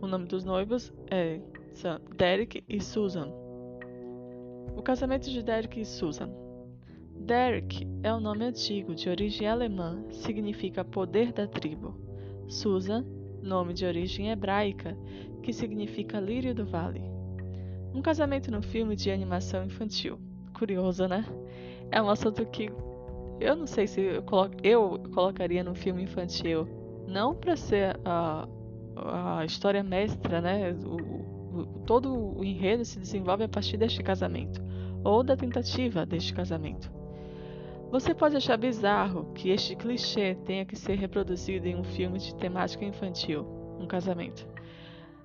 O 0.00 0.06
nome 0.06 0.24
dos 0.24 0.44
noivos 0.44 0.90
é 1.10 1.40
Derek 2.16 2.64
e 2.66 2.80
Susan. 2.80 3.28
O 4.74 4.82
casamento 4.82 5.28
de 5.28 5.42
Derek 5.42 5.78
e 5.78 5.84
Susan. 5.84 6.30
Derek 7.20 7.86
é 8.02 8.14
um 8.14 8.20
nome 8.20 8.46
antigo 8.46 8.94
de 8.94 9.10
origem 9.10 9.46
alemã, 9.46 10.02
significa 10.08 10.82
poder 10.82 11.34
da 11.34 11.46
tribo. 11.46 11.94
Susan, 12.48 13.04
nome 13.46 13.72
de 13.72 13.86
origem 13.86 14.30
hebraica, 14.30 14.96
que 15.42 15.52
significa 15.52 16.20
lírio 16.20 16.54
do 16.54 16.66
vale. 16.66 17.02
Um 17.94 18.02
casamento 18.02 18.50
no 18.50 18.60
filme 18.60 18.94
de 18.94 19.10
animação 19.10 19.64
infantil. 19.64 20.18
Curioso, 20.52 21.06
né? 21.06 21.24
É 21.90 22.02
um 22.02 22.10
assunto 22.10 22.44
que 22.46 22.70
eu 23.40 23.54
não 23.54 23.66
sei 23.66 23.86
se 23.86 24.00
eu, 24.00 24.22
colo 24.22 24.50
eu 24.62 24.98
colocaria 25.14 25.62
no 25.62 25.74
filme 25.74 26.02
infantil. 26.02 26.68
Não 27.06 27.34
para 27.34 27.56
ser 27.56 27.98
a, 28.04 28.48
a 29.38 29.44
história 29.44 29.82
mestra, 29.82 30.40
né? 30.40 30.72
O, 30.72 31.60
o, 31.60 31.66
todo 31.86 32.38
o 32.38 32.44
enredo 32.44 32.84
se 32.84 32.98
desenvolve 32.98 33.44
a 33.44 33.48
partir 33.48 33.76
deste 33.76 34.02
casamento 34.02 34.62
ou 35.04 35.22
da 35.22 35.36
tentativa 35.36 36.04
deste 36.04 36.34
casamento. 36.34 36.90
Você 37.96 38.14
pode 38.14 38.36
achar 38.36 38.58
bizarro 38.58 39.32
que 39.32 39.48
este 39.48 39.74
clichê 39.74 40.34
tenha 40.44 40.66
que 40.66 40.76
ser 40.76 40.96
reproduzido 40.96 41.66
em 41.66 41.76
um 41.76 41.82
filme 41.82 42.18
de 42.18 42.34
temática 42.34 42.84
infantil, 42.84 43.46
um 43.80 43.86
casamento. 43.86 44.46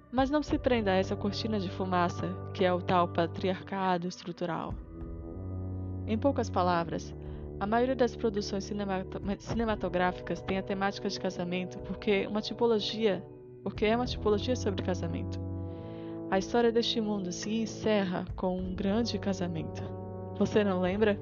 Mas 0.10 0.30
não 0.30 0.42
se 0.42 0.58
prenda 0.58 0.92
a 0.92 0.96
essa 0.96 1.14
cortina 1.14 1.60
de 1.60 1.70
fumaça 1.70 2.34
que 2.54 2.64
é 2.64 2.72
o 2.72 2.82
tal 2.82 3.10
patriarcado 3.10 4.08
estrutural. 4.08 4.74
Em 6.08 6.18
poucas 6.18 6.50
palavras, 6.50 7.14
a 7.60 7.68
maioria 7.68 7.94
das 7.94 8.16
produções 8.16 8.72
cinematográficas 9.40 10.42
tem 10.42 10.58
a 10.58 10.64
temática 10.64 11.10
de 11.10 11.20
casamento 11.20 11.78
porque 11.80 12.26
uma 12.26 12.42
tipologia, 12.42 13.22
porque 13.64 13.84
é 13.84 13.98
uma 13.98 14.06
tipologia 14.06 14.56
sobre 14.56 14.82
casamento. 14.82 15.38
A 16.30 16.40
história 16.40 16.72
deste 16.72 17.02
mundo 17.02 17.34
se 17.34 17.54
encerra 17.54 18.24
com 18.34 18.58
um 18.58 18.74
grande 18.74 19.20
casamento. 19.20 19.84
Você 20.38 20.64
não 20.64 20.80
lembra? 20.80 21.20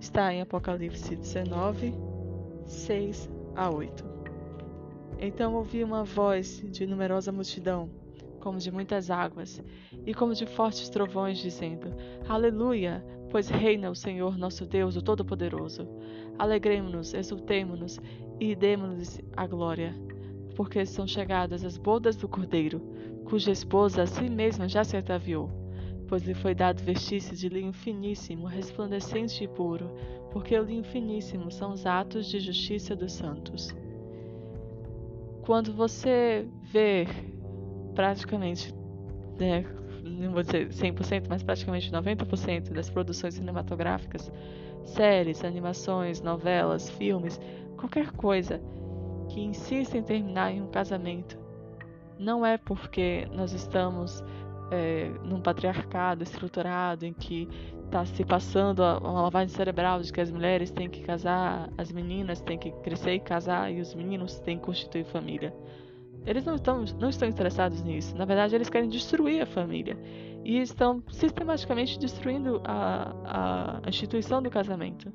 Está 0.00 0.32
em 0.32 0.40
Apocalipse 0.40 1.16
19, 1.16 1.94
6 2.66 3.30
a 3.54 3.70
8. 3.70 4.04
Então 5.18 5.54
ouvi 5.54 5.82
uma 5.82 6.04
voz 6.04 6.62
de 6.70 6.86
numerosa 6.86 7.32
multidão, 7.32 7.90
como 8.40 8.58
de 8.58 8.70
muitas 8.70 9.10
águas, 9.10 9.62
e 10.06 10.14
como 10.14 10.34
de 10.34 10.46
fortes 10.46 10.88
trovões, 10.88 11.38
dizendo: 11.38 11.88
Aleluia! 12.28 13.04
Pois 13.30 13.48
reina 13.48 13.90
o 13.90 13.94
Senhor 13.94 14.38
nosso 14.38 14.64
Deus, 14.64 14.96
o 14.96 15.02
Todo-Poderoso. 15.02 15.86
Alegremos-nos, 16.38 17.12
exultemo-nos 17.12 18.00
e 18.40 18.54
demos-lhes 18.54 19.20
a 19.36 19.46
glória, 19.46 19.94
porque 20.56 20.86
são 20.86 21.06
chegadas 21.06 21.62
as 21.62 21.76
bodas 21.76 22.16
do 22.16 22.26
Cordeiro 22.26 22.80
cuja 23.28 23.52
esposa 23.52 24.02
a 24.02 24.06
si 24.06 24.30
mesma 24.30 24.66
já 24.66 24.82
se 24.82 24.96
ataviou, 24.96 25.50
pois 26.08 26.22
lhe 26.22 26.34
foi 26.34 26.54
dado 26.54 26.82
vestir-se 26.82 27.36
de 27.36 27.48
linho 27.48 27.72
finíssimo, 27.72 28.46
resplandecente 28.46 29.44
e 29.44 29.48
puro, 29.48 29.90
porque 30.32 30.58
o 30.58 30.64
linho 30.64 30.84
finíssimo 30.84 31.50
são 31.50 31.72
os 31.72 31.84
atos 31.86 32.26
de 32.26 32.40
justiça 32.40 32.96
dos 32.96 33.12
santos. 33.12 33.74
Quando 35.42 35.72
você 35.72 36.48
vê 36.62 37.06
praticamente, 37.94 38.74
né, 39.38 39.64
não 40.02 40.32
vou 40.32 40.42
dizer 40.42 40.68
100%, 40.68 41.26
mas 41.28 41.42
praticamente 41.42 41.92
90% 41.92 42.72
das 42.72 42.88
produções 42.88 43.34
cinematográficas, 43.34 44.32
séries, 44.84 45.44
animações, 45.44 46.20
novelas, 46.22 46.88
filmes, 46.90 47.38
qualquer 47.76 48.12
coisa 48.12 48.60
que 49.28 49.40
insista 49.40 49.98
em 49.98 50.02
terminar 50.02 50.52
em 50.52 50.62
um 50.62 50.68
casamento 50.68 51.38
não 52.18 52.44
é 52.44 52.58
porque 52.58 53.28
nós 53.32 53.52
estamos 53.52 54.22
é, 54.70 55.10
num 55.24 55.40
patriarcado 55.40 56.22
estruturado 56.22 57.06
em 57.06 57.12
que 57.12 57.48
está 57.84 58.04
se 58.04 58.24
passando 58.24 58.80
uma 58.80 59.22
lavagem 59.22 59.48
cerebral 59.48 60.00
de 60.00 60.12
que 60.12 60.20
as 60.20 60.30
mulheres 60.30 60.70
têm 60.70 60.88
que 60.88 61.00
casar, 61.00 61.70
as 61.78 61.90
meninas 61.90 62.40
têm 62.40 62.58
que 62.58 62.70
crescer 62.82 63.14
e 63.14 63.20
casar 63.20 63.72
e 63.72 63.80
os 63.80 63.94
meninos 63.94 64.38
têm 64.40 64.58
que 64.58 64.64
constituir 64.64 65.04
família. 65.04 65.54
Eles 66.26 66.44
não 66.44 66.56
estão, 66.56 66.84
não 67.00 67.08
estão 67.08 67.26
interessados 67.26 67.82
nisso. 67.82 68.14
Na 68.16 68.26
verdade, 68.26 68.54
eles 68.54 68.68
querem 68.68 68.88
destruir 68.88 69.40
a 69.42 69.46
família 69.46 69.96
e 70.44 70.58
estão 70.58 71.02
sistematicamente 71.10 71.98
destruindo 71.98 72.60
a, 72.64 73.80
a 73.82 73.88
instituição 73.88 74.42
do 74.42 74.50
casamento. 74.50 75.10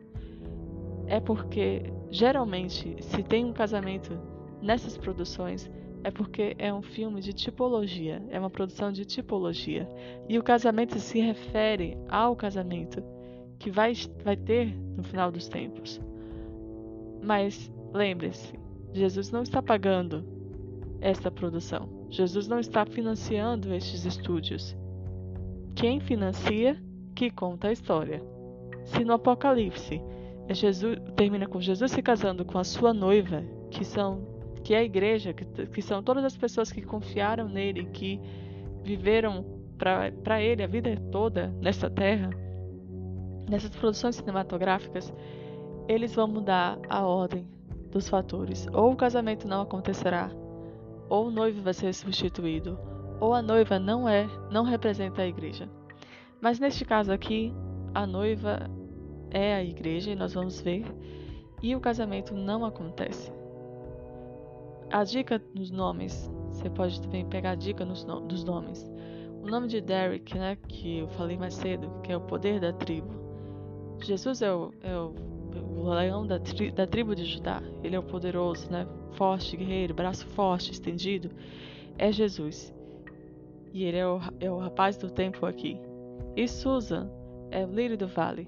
É 1.05 1.19
porque, 1.19 1.93
geralmente, 2.10 2.95
se 3.01 3.22
tem 3.22 3.45
um 3.45 3.53
casamento 3.53 4.17
nessas 4.62 4.98
produções, 4.98 5.69
é 6.03 6.12
porque 6.12 6.55
é 6.60 6.74
um 6.74 6.81
filme 6.81 7.22
de 7.22 7.33
tipologia, 7.33 8.22
é 8.29 8.39
uma 8.39 8.50
produção 8.50 8.91
de 8.91 9.05
tipologia. 9.05 9.89
E 10.27 10.38
o 10.38 10.43
casamento 10.43 11.00
se 11.00 11.19
refere 11.19 11.98
ao 12.10 12.36
casamento 12.36 13.01
que 13.57 13.72
vai, 13.72 13.93
vai 14.24 14.36
ter 14.36 14.75
no 14.98 15.03
final 15.03 15.31
dos 15.31 15.48
tempos. 15.48 16.01
Mas 17.24 17.72
lembre-se, 17.93 18.53
Jesus 18.91 19.31
não 19.31 19.43
está 19.43 19.62
pagando 19.62 20.25
esta 21.00 21.31
produção. 21.31 22.07
Jesus 22.10 22.48
não 22.48 22.60
está 22.60 22.86
financiando 22.86 23.74
estes 23.74 24.05
estúdios. 24.05 24.75
Quem 25.75 26.00
financia, 26.00 26.77
que 27.15 27.31
conta 27.31 27.69
a 27.69 27.72
história. 27.72 28.22
Se 28.83 29.03
no 29.05 29.13
Apocalipse 29.13 30.01
é 30.48 30.53
Jesus, 30.53 30.98
termina 31.15 31.48
com 31.48 31.62
Jesus 31.62 31.91
se 31.91 32.01
casando 32.01 32.43
com 32.43 32.57
a 32.57 32.63
sua 32.63 32.93
noiva, 32.93 33.43
que 33.72 33.86
são 33.86 34.33
que 34.63 34.74
é 34.74 34.77
a 34.77 34.84
igreja, 34.84 35.34
que, 35.34 35.46
que 35.67 35.82
são 35.82 36.01
todas 36.01 36.24
as 36.24 36.38
pessoas 36.38 36.72
que 36.72 36.82
confiaram 36.82 37.50
nele, 37.50 37.86
que 37.86 38.20
viveram 38.82 39.46
para 39.77 40.41
ele 40.41 40.63
a 40.63 40.67
vida 40.67 40.96
toda 41.12 41.48
nessa 41.62 41.89
terra, 41.89 42.29
nessas 43.50 43.72
produções 43.72 44.15
cinematográficas, 44.15 45.13
eles 45.88 46.15
vão 46.15 46.27
mudar 46.27 46.79
a 46.88 47.05
ordem 47.05 47.46
dos 47.91 48.08
fatores. 48.08 48.65
Ou 48.72 48.93
o 48.93 48.96
casamento 48.96 49.48
não 49.48 49.62
acontecerá, 49.62 50.32
ou 51.10 51.27
o 51.27 51.32
noivo 51.32 51.62
vai 51.62 51.74
ser 51.74 51.93
substituído, 51.93 52.79
ou 53.20 53.34
a 53.34 53.41
noiva 53.41 53.77
não 53.77 54.08
é, 54.08 54.25
não 54.50 54.63
representa 54.63 55.24
a 55.24 55.27
igreja. 55.27 55.70
Mas 56.41 56.60
neste 56.60 56.86
caso 56.86 57.12
aqui, 57.12 57.53
a 57.93 58.08
noiva 58.08 58.70
é 59.29 59.55
a 59.55 59.63
igreja 59.63 60.12
e 60.12 60.15
nós 60.15 60.34
vamos 60.34 60.62
ver, 60.62 60.86
e 61.62 61.75
o 61.75 61.82
casamento 61.82 62.34
não 62.34 62.65
acontece 62.65 63.42
a 64.93 65.03
dica 65.03 65.41
nos 65.55 65.71
nomes, 65.71 66.31
você 66.51 66.69
pode 66.69 67.01
também 67.01 67.25
pegar 67.25 67.51
a 67.51 67.55
dica 67.55 67.83
nos 67.83 68.05
no, 68.05 68.21
dos 68.21 68.43
nomes. 68.43 68.88
O 69.41 69.47
nome 69.47 69.67
de 69.67 69.81
Derek, 69.81 70.38
né, 70.38 70.55
que 70.55 71.00
eu 71.00 71.07
falei 71.09 71.35
mais 71.35 71.55
cedo, 71.55 71.89
que 72.03 72.12
é 72.12 72.15
o 72.15 72.21
poder 72.21 72.59
da 72.59 72.71
tribo. 72.71 73.09
Jesus 74.03 74.43
é 74.43 74.53
o, 74.53 74.71
é 74.81 74.95
o, 74.95 75.15
o 75.77 75.89
leão 75.89 76.27
da, 76.27 76.39
tri, 76.39 76.71
da 76.71 76.85
tribo 76.85 77.15
de 77.15 77.25
Judá. 77.25 77.62
Ele 77.83 77.95
é 77.95 78.00
o 78.00 78.03
poderoso, 78.03 78.69
né, 78.71 78.88
forte, 79.13 79.57
guerreiro, 79.57 79.95
braço 79.95 80.27
forte, 80.27 80.71
estendido. 80.71 81.31
É 81.97 82.12
Jesus. 82.12 82.71
E 83.73 83.83
ele 83.85 83.97
é 83.97 84.07
o, 84.07 84.19
é 84.39 84.51
o 84.51 84.59
rapaz 84.59 84.95
do 84.95 85.09
tempo 85.09 85.47
aqui. 85.47 85.81
E 86.35 86.47
Susan 86.47 87.09
é 87.50 87.65
o 87.65 87.71
lírio 87.71 87.97
do 87.97 88.07
vale. 88.07 88.47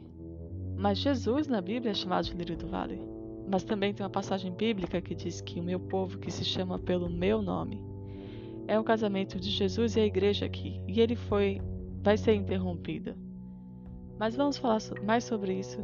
Mas 0.78 1.00
Jesus 1.00 1.48
na 1.48 1.60
Bíblia 1.60 1.92
é 1.92 1.96
chamado 1.96 2.26
de 2.26 2.36
lírio 2.36 2.56
do 2.56 2.68
vale. 2.68 3.15
Mas 3.48 3.64
também 3.64 3.94
tem 3.94 4.04
uma 4.04 4.10
passagem 4.10 4.52
bíblica 4.52 5.02
que 5.02 5.14
diz 5.14 5.42
que 5.42 5.60
o 5.60 5.64
meu 5.64 5.80
povo 5.80 6.18
que 6.18 6.32
se 6.32 6.44
chama 6.44 6.80
pelo 6.80 7.10
meu 7.10 7.42
nome 7.42 7.82
é 8.68 8.80
o 8.80 8.84
casamento 8.84 9.40
de 9.40 9.52
Jesus 9.52 9.96
e 9.96 10.00
a 10.00 10.06
igreja 10.06 10.46
aqui, 10.46 10.82
e 10.88 11.00
ele 11.00 11.16
foi 11.16 11.62
vai 12.02 12.18
ser 12.18 12.34
interrompido. 12.34 13.16
Mas 14.18 14.36
vamos 14.36 14.58
falar 14.58 14.80
mais 15.04 15.24
sobre 15.24 15.54
isso 15.54 15.80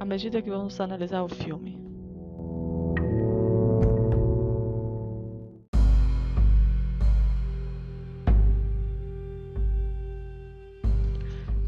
à 0.00 0.04
medida 0.04 0.42
que 0.42 0.50
vamos 0.50 0.80
analisar 0.80 1.22
o 1.22 1.28
filme. 1.28 1.80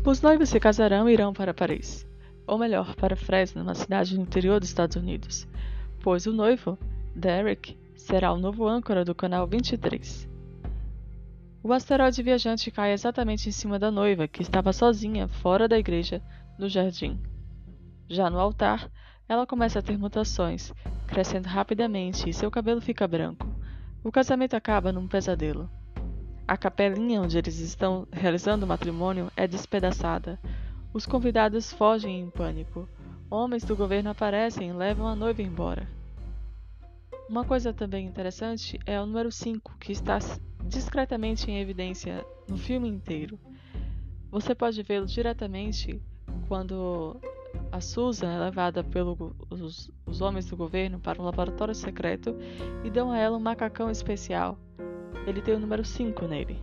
Os 0.07 0.21
noivos 0.21 0.51
se 0.51 0.61
casarão 0.61 1.09
e 1.09 1.13
irão 1.15 1.33
para 1.33 1.55
Paris 1.55 2.07
ou 2.47 2.59
melhor, 2.59 2.95
para 2.95 3.17
Fresno, 3.17 3.63
uma 3.63 3.75
cidade 3.75 4.17
no 4.17 4.23
interior 4.23 4.61
dos 4.61 4.69
Estados 4.69 4.97
Unidos, 4.97 5.47
pois 6.03 6.27
o 6.27 6.33
noivo, 6.33 6.79
Derek, 7.15 7.79
será 7.97 8.33
o 8.33 8.39
novo 8.39 8.67
âncora 8.67 9.05
do 9.05 9.15
canal 9.15 9.47
23. 9.47 10.29
O 11.63 11.73
asteroide 11.73 12.23
viajante 12.23 12.71
cai 12.71 12.93
exatamente 12.93 13.49
em 13.49 13.53
cima 13.53 13.79
da 13.79 13.91
noiva, 13.91 14.29
que 14.29 14.43
estava 14.43 14.73
sozinha 14.73 15.27
fora 15.27 15.67
da 15.67 15.79
igreja, 15.79 16.23
no 16.59 16.69
jardim. 16.69 17.19
Já 18.07 18.29
no 18.29 18.39
altar, 18.39 18.91
ela 19.27 19.47
começa 19.47 19.79
a 19.79 19.83
ter 19.83 19.97
mutações, 19.97 20.73
crescendo 21.07 21.49
rapidamente 21.49 22.29
e 22.29 22.35
seu 22.35 22.51
cabelo 22.51 22.81
fica 22.81 23.09
branco. 23.09 23.49
O 24.03 24.13
casamento 24.13 24.55
acaba 24.55 24.93
num 24.93 25.09
pesadelo. 25.09 25.71
A 26.47 26.59
capelinha 26.59 27.23
onde 27.23 27.39
eles 27.39 27.59
estão 27.59 28.07
realizando 28.13 28.67
o 28.67 28.69
matrimônio 28.69 29.33
é 29.35 29.49
despedaçada. 29.49 30.39
Os 30.95 31.07
convidados 31.07 31.73
fogem 31.73 32.21
em 32.21 32.31
pânico. 32.31 32.89
Homens 33.29 33.65
do 33.65 33.75
governo 33.75 34.11
aparecem 34.11 34.69
e 34.69 34.73
levam 34.73 35.09
a 35.09 35.17
noiva 35.17 35.43
embora. 35.43 35.89
Uma 37.29 37.45
coisa 37.45 37.73
também 37.73 38.07
interessante 38.07 38.79
é 38.87 39.01
o 39.01 39.05
número 39.05 39.33
5, 39.33 39.77
que 39.79 39.91
está 39.91 40.21
discretamente 40.63 41.51
em 41.51 41.59
evidência 41.59 42.25
no 42.49 42.57
filme 42.57 42.87
inteiro. 42.87 43.41
Você 44.31 44.55
pode 44.55 44.81
vê-lo 44.85 45.05
diretamente 45.05 46.01
quando 46.47 47.21
a 47.73 47.81
Susan 47.81 48.31
é 48.31 48.39
levada 48.39 48.85
pelos 48.85 49.91
os 50.07 50.21
homens 50.21 50.47
do 50.47 50.57
governo 50.57 51.01
para 51.01 51.21
um 51.21 51.25
laboratório 51.25 51.75
secreto 51.75 52.37
e 52.85 52.91
dão 52.91 53.11
a 53.11 53.19
ela 53.19 53.37
um 53.37 53.41
macacão 53.41 53.91
especial. 53.91 54.57
Ele 55.27 55.43
tem 55.43 55.57
o 55.57 55.61
número 55.61 55.85
5 55.85 56.25
nele. 56.29 56.63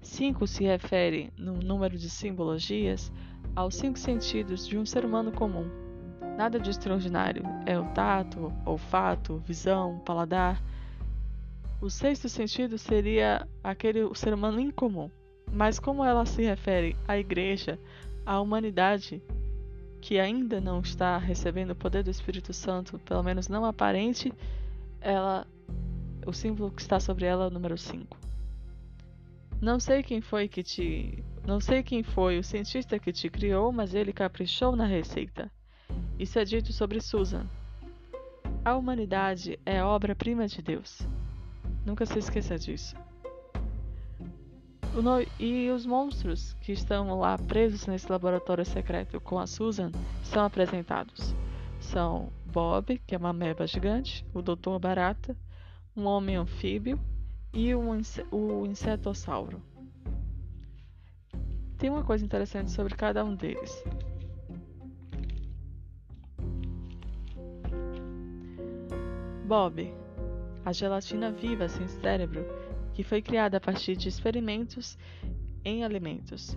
5 0.00 0.46
se 0.46 0.64
refere, 0.64 1.32
no 1.36 1.54
número 1.54 1.98
de 1.98 2.08
simbologias, 2.08 3.12
aos 3.54 3.74
cinco 3.74 3.98
sentidos 3.98 4.66
de 4.66 4.78
um 4.78 4.86
ser 4.86 5.04
humano 5.04 5.32
comum. 5.32 5.68
Nada 6.36 6.58
de 6.60 6.70
extraordinário. 6.70 7.42
É 7.66 7.78
o 7.78 7.84
tato, 7.86 8.52
olfato, 8.64 9.42
visão, 9.44 9.98
paladar. 10.04 10.62
O 11.80 11.90
sexto 11.90 12.28
sentido 12.28 12.78
seria 12.78 13.46
aquele 13.62 14.14
ser 14.14 14.32
humano 14.32 14.60
incomum. 14.60 15.10
Mas 15.52 15.78
como 15.78 16.04
ela 16.04 16.24
se 16.26 16.42
refere 16.42 16.96
à 17.06 17.18
igreja, 17.18 17.78
à 18.24 18.40
humanidade 18.40 19.22
que 20.00 20.20
ainda 20.20 20.60
não 20.60 20.80
está 20.80 21.18
recebendo 21.18 21.72
o 21.72 21.76
poder 21.76 22.04
do 22.04 22.10
Espírito 22.10 22.52
Santo, 22.52 22.98
pelo 23.00 23.22
menos 23.22 23.48
não 23.48 23.64
aparente, 23.64 24.32
ela 25.00 25.46
o 26.24 26.32
símbolo 26.32 26.70
que 26.70 26.82
está 26.82 27.00
sobre 27.00 27.24
ela 27.24 27.44
é 27.44 27.46
o 27.48 27.50
número 27.50 27.76
5. 27.76 28.27
Não 29.60 29.80
sei 29.80 30.04
quem 30.04 30.20
foi 30.20 30.46
que 30.46 30.62
te 30.62 31.24
não 31.44 31.60
sei 31.60 31.82
quem 31.82 32.02
foi 32.02 32.38
o 32.38 32.44
cientista 32.44 32.98
que 32.98 33.10
te 33.10 33.28
criou, 33.28 33.72
mas 33.72 33.94
ele 33.94 34.12
caprichou 34.12 34.76
na 34.76 34.84
receita. 34.84 35.50
Isso 36.18 36.38
é 36.38 36.44
dito 36.44 36.72
sobre 36.72 37.00
Susan. 37.00 37.46
A 38.64 38.76
humanidade 38.76 39.58
é 39.64 39.82
obra-prima 39.82 40.46
de 40.46 40.60
Deus. 40.60 41.00
Nunca 41.86 42.04
se 42.04 42.18
esqueça 42.18 42.58
disso. 42.58 42.94
No... 44.94 45.24
E 45.40 45.70
os 45.70 45.86
monstros 45.86 46.52
que 46.60 46.70
estão 46.70 47.18
lá 47.18 47.38
presos 47.38 47.86
nesse 47.86 48.12
laboratório 48.12 48.64
secreto 48.64 49.20
com 49.20 49.38
a 49.38 49.46
Susan 49.46 49.90
são 50.22 50.44
apresentados. 50.44 51.34
São 51.80 52.30
Bob, 52.44 53.00
que 53.06 53.14
é 53.14 53.18
uma 53.18 53.32
meba 53.32 53.66
gigante, 53.66 54.24
o 54.34 54.42
Doutor 54.42 54.78
Barata, 54.78 55.36
um 55.96 56.04
homem 56.04 56.36
anfíbio 56.36 57.00
e 57.52 57.74
o, 57.74 57.94
inse... 57.94 58.24
o 58.30 58.66
insetossauro. 58.66 59.62
Tem 61.78 61.90
uma 61.90 62.02
coisa 62.02 62.24
interessante 62.24 62.70
sobre 62.70 62.94
cada 62.94 63.24
um 63.24 63.34
deles. 63.34 63.84
Bob, 69.46 69.94
a 70.64 70.72
gelatina 70.72 71.30
viva 71.30 71.68
sem 71.68 71.88
cérebro, 71.88 72.44
que 72.92 73.02
foi 73.02 73.22
criada 73.22 73.56
a 73.56 73.60
partir 73.60 73.96
de 73.96 74.08
experimentos 74.08 74.98
em 75.64 75.84
alimentos. 75.84 76.54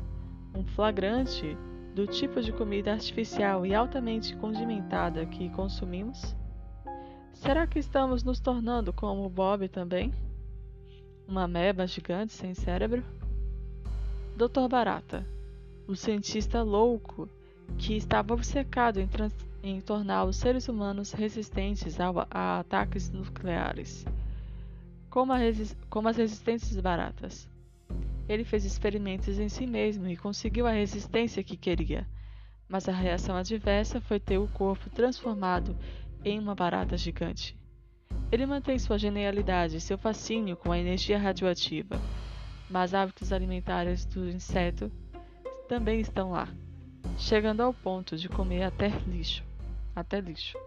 Um 0.53 0.65
flagrante 0.65 1.55
do 1.95 2.07
tipo 2.07 2.41
de 2.41 2.51
comida 2.51 2.91
artificial 2.91 3.65
e 3.65 3.73
altamente 3.73 4.35
condimentada 4.37 5.25
que 5.25 5.49
consumimos? 5.49 6.35
Será 7.33 7.67
que 7.67 7.79
estamos 7.79 8.23
nos 8.23 8.39
tornando 8.39 8.91
como 8.91 9.29
Bob 9.29 9.67
também? 9.67 10.13
Uma 11.27 11.47
meba 11.47 11.87
gigante 11.87 12.33
sem 12.33 12.53
cérebro? 12.53 13.03
Dr. 14.35 14.67
Barata, 14.69 15.25
o 15.87 15.95
cientista 15.95 16.63
louco 16.63 17.29
que 17.77 17.95
estava 17.95 18.33
obcecado 18.33 18.99
em, 18.99 19.09
em 19.63 19.81
tornar 19.81 20.25
os 20.25 20.35
seres 20.35 20.67
humanos 20.67 21.11
resistentes 21.11 21.99
a, 21.99 22.09
a 22.29 22.59
ataques 22.59 23.09
nucleares, 23.09 24.05
como, 25.09 25.33
como 25.89 26.07
as 26.07 26.17
resistências 26.17 26.79
baratas. 26.79 27.47
Ele 28.27 28.43
fez 28.43 28.65
experimentos 28.65 29.37
em 29.39 29.49
si 29.49 29.67
mesmo 29.67 30.07
e 30.07 30.17
conseguiu 30.17 30.65
a 30.65 30.71
resistência 30.71 31.43
que 31.43 31.57
queria, 31.57 32.07
mas 32.67 32.87
a 32.87 32.93
reação 32.93 33.35
adversa 33.35 33.99
foi 33.99 34.19
ter 34.19 34.37
o 34.37 34.47
corpo 34.47 34.89
transformado 34.89 35.75
em 36.23 36.39
uma 36.39 36.55
barata 36.55 36.95
gigante. 36.95 37.60
Ele 38.31 38.45
mantém 38.45 38.79
sua 38.79 38.97
genialidade 38.97 39.77
e 39.77 39.81
seu 39.81 39.97
fascínio 39.97 40.55
com 40.55 40.71
a 40.71 40.79
energia 40.79 41.19
radioativa 41.19 41.99
mas 42.71 42.93
hábitos 42.93 43.33
alimentares 43.33 44.05
do 44.05 44.29
inseto 44.29 44.89
também 45.67 45.99
estão 45.99 46.31
lá, 46.31 46.47
chegando 47.17 47.61
ao 47.61 47.73
ponto 47.73 48.15
de 48.15 48.29
comer 48.29 48.63
até 48.63 48.87
lixo, 49.05 49.43
até 49.93 50.21
lixo. 50.21 50.57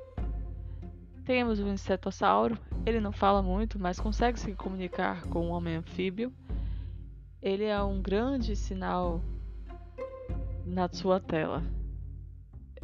Temos 1.24 1.59
o 1.59 1.66
insetossauro, 1.66 2.59
ele 2.85 3.00
não 3.00 3.11
fala 3.11 3.42
muito, 3.42 3.79
mas 3.79 3.98
consegue 3.98 4.38
se 4.38 4.53
comunicar 4.53 5.22
com 5.22 5.48
o 5.48 5.53
homem 5.53 5.77
anfíbio. 5.77 6.31
Ele 7.40 7.64
é 7.64 7.83
um 7.83 8.03
grande 8.03 8.55
sinal 8.55 9.22
na 10.66 10.87
sua 10.92 11.18
tela. 11.18 11.62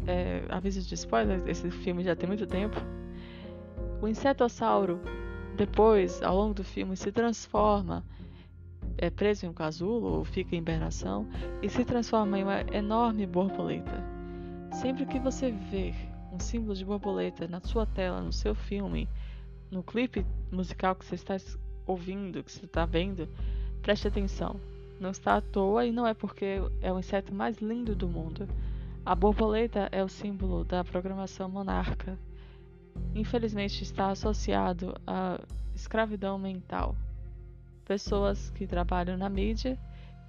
É, 0.06 0.42
aviso 0.48 0.80
de 0.80 0.94
spoiler, 0.94 1.46
esse 1.46 1.70
filme 1.70 2.02
já 2.02 2.16
tem 2.16 2.26
muito 2.26 2.46
tempo. 2.46 2.76
O 4.02 4.08
insetossauro, 4.08 5.00
depois, 5.56 6.22
ao 6.22 6.36
longo 6.36 6.54
do 6.54 6.64
filme, 6.64 6.96
se 6.96 7.12
transforma 7.12 8.04
é 9.02 9.08
preso 9.08 9.46
em 9.46 9.48
um 9.48 9.54
casulo 9.54 10.18
ou 10.18 10.24
fica 10.24 10.54
em 10.54 10.58
hibernação 10.58 11.26
e 11.62 11.68
se 11.70 11.84
transforma 11.86 12.38
em 12.38 12.42
uma 12.42 12.60
enorme 12.72 13.26
borboleta. 13.26 14.02
Sempre 14.72 15.06
que 15.06 15.18
você 15.18 15.50
ver 15.50 15.94
um 16.30 16.38
símbolo 16.38 16.74
de 16.74 16.84
borboleta 16.84 17.48
na 17.48 17.60
sua 17.60 17.86
tela, 17.86 18.20
no 18.20 18.32
seu 18.32 18.54
filme, 18.54 19.08
no 19.70 19.82
clipe 19.82 20.24
musical 20.52 20.94
que 20.94 21.04
você 21.04 21.14
está 21.14 21.36
ouvindo, 21.86 22.44
que 22.44 22.52
você 22.52 22.66
está 22.66 22.84
vendo, 22.84 23.26
preste 23.80 24.06
atenção. 24.06 24.60
Não 25.00 25.10
está 25.10 25.36
à 25.36 25.40
toa 25.40 25.86
e 25.86 25.92
não 25.92 26.06
é 26.06 26.12
porque 26.12 26.60
é 26.82 26.92
o 26.92 26.98
inseto 26.98 27.34
mais 27.34 27.58
lindo 27.58 27.94
do 27.94 28.06
mundo. 28.06 28.46
A 29.04 29.14
borboleta 29.14 29.88
é 29.90 30.04
o 30.04 30.08
símbolo 30.08 30.62
da 30.62 30.84
programação 30.84 31.48
monarca. 31.48 32.18
Infelizmente 33.14 33.82
está 33.82 34.10
associado 34.10 34.94
à 35.06 35.40
escravidão 35.74 36.38
mental 36.38 36.94
pessoas 37.84 38.50
que 38.50 38.68
trabalham 38.68 39.16
na 39.16 39.28
mídia 39.28 39.76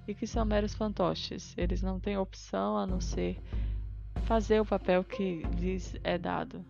e 0.08 0.14
que 0.14 0.26
são 0.26 0.44
meros 0.44 0.74
fantoches. 0.74 1.54
Eles 1.56 1.80
não 1.80 2.00
têm 2.00 2.18
opção 2.18 2.76
a 2.76 2.84
não 2.84 3.00
ser 3.00 3.38
fazer 4.24 4.60
o 4.60 4.66
papel 4.66 5.04
que 5.04 5.42
lhes 5.60 5.94
é 6.02 6.18
dado. 6.18 6.64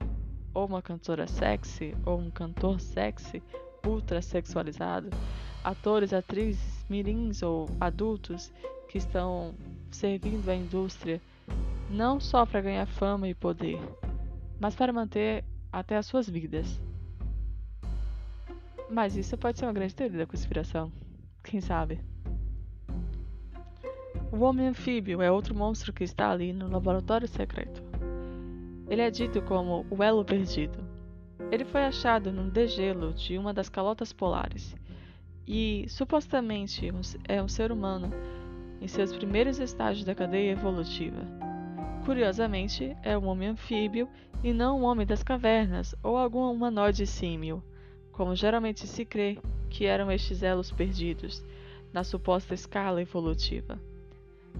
Ou 0.52 0.66
uma 0.66 0.82
cantora 0.82 1.26
sexy, 1.26 1.94
ou 2.04 2.18
um 2.18 2.30
cantor 2.30 2.78
sexy, 2.78 3.42
ultra 3.86 4.20
sexualizado, 4.20 5.08
atores, 5.64 6.12
atrizes 6.12 6.84
mirins 6.90 7.42
ou 7.42 7.70
adultos 7.80 8.52
que 8.88 8.98
estão 8.98 9.54
servindo 9.90 10.46
à 10.50 10.54
indústria 10.54 11.20
não 11.88 12.20
só 12.20 12.44
para 12.44 12.60
ganhar 12.60 12.86
fama 12.86 13.28
e 13.28 13.34
poder, 13.34 13.78
mas 14.58 14.74
para 14.74 14.92
manter 14.92 15.44
até 15.72 15.96
as 15.96 16.06
suas 16.06 16.28
vidas. 16.28 16.80
Mas 18.90 19.16
isso 19.16 19.38
pode 19.38 19.58
ser 19.58 19.64
uma 19.64 19.72
grande 19.72 19.94
teoria 19.94 20.18
da 20.18 20.26
conspiração. 20.26 20.92
Quem 21.42 21.60
sabe? 21.60 22.00
O 24.30 24.40
homem 24.40 24.68
anfíbio 24.68 25.22
é 25.22 25.30
outro 25.30 25.54
monstro 25.54 25.92
que 25.92 26.04
está 26.04 26.30
ali 26.30 26.52
no 26.52 26.68
laboratório 26.68 27.26
secreto. 27.26 27.82
Ele 28.88 29.00
é 29.00 29.10
dito 29.10 29.40
como 29.42 29.86
o 29.90 30.02
elo 30.02 30.24
perdido. 30.24 30.78
Ele 31.50 31.64
foi 31.64 31.84
achado 31.84 32.30
num 32.30 32.48
degelo 32.48 33.12
de 33.14 33.38
uma 33.38 33.52
das 33.52 33.68
calotas 33.68 34.12
polares 34.12 34.74
e, 35.46 35.86
supostamente, 35.88 36.90
é 37.28 37.42
um 37.42 37.48
ser 37.48 37.72
humano 37.72 38.10
em 38.80 38.88
seus 38.88 39.14
primeiros 39.14 39.58
estágios 39.58 40.04
da 40.04 40.14
cadeia 40.14 40.52
evolutiva. 40.52 41.51
Curiosamente, 42.04 42.96
é 43.02 43.16
um 43.16 43.26
homem 43.26 43.50
anfíbio 43.50 44.08
e 44.42 44.52
não 44.52 44.80
um 44.80 44.84
homem 44.84 45.06
das 45.06 45.22
cavernas 45.22 45.94
ou 46.02 46.16
algum 46.16 46.50
humanoide 46.50 47.06
símil, 47.06 47.62
como 48.10 48.34
geralmente 48.34 48.86
se 48.86 49.04
crê 49.04 49.38
que 49.70 49.86
eram 49.86 50.10
estes 50.10 50.42
elos 50.42 50.72
perdidos 50.72 51.44
na 51.92 52.02
suposta 52.02 52.54
escala 52.54 53.00
evolutiva. 53.00 53.78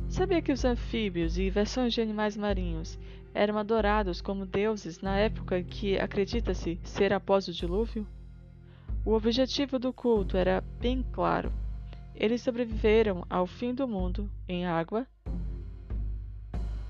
Sabia 0.08 0.40
que 0.40 0.52
os 0.52 0.64
anfíbios 0.64 1.36
e 1.36 1.50
versões 1.50 1.92
de 1.92 2.00
animais 2.00 2.36
marinhos 2.36 2.98
eram 3.34 3.58
adorados 3.58 4.20
como 4.20 4.46
deuses 4.46 5.00
na 5.00 5.18
época 5.18 5.62
que 5.62 5.98
acredita-se 5.98 6.78
ser 6.84 7.12
após 7.12 7.48
o 7.48 7.52
dilúvio? 7.52 8.06
O 9.04 9.14
objetivo 9.14 9.78
do 9.78 9.92
culto 9.92 10.36
era 10.36 10.62
bem 10.80 11.04
claro. 11.12 11.52
Eles 12.14 12.40
sobreviveram 12.40 13.26
ao 13.28 13.46
fim 13.46 13.74
do 13.74 13.88
mundo 13.88 14.30
em 14.46 14.64
água. 14.64 15.06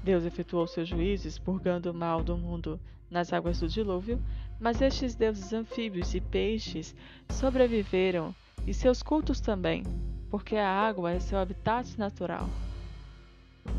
Deus 0.03 0.25
efetuou 0.25 0.67
seus 0.67 0.88
juízes, 0.88 1.38
purgando 1.38 1.91
o 1.91 1.95
mal 1.95 2.25
do 2.25 2.37
mundo 2.37 2.81
nas 3.09 3.33
águas 3.33 3.61
do 3.61 3.69
dilúvio, 3.69 4.21
mas 4.59 4.81
estes 4.81 5.15
deuses 5.15 5.53
anfíbios 5.53 6.15
e 6.15 6.21
peixes 6.21 6.95
sobreviveram, 7.29 8.35
e 8.67 8.73
seus 8.73 9.03
cultos 9.03 9.41
também, 9.41 9.83
porque 10.31 10.57
a 10.57 10.69
água 10.69 11.12
é 11.12 11.21
seu 11.21 11.38
habitat 11.38 11.99
natural. 11.99 12.49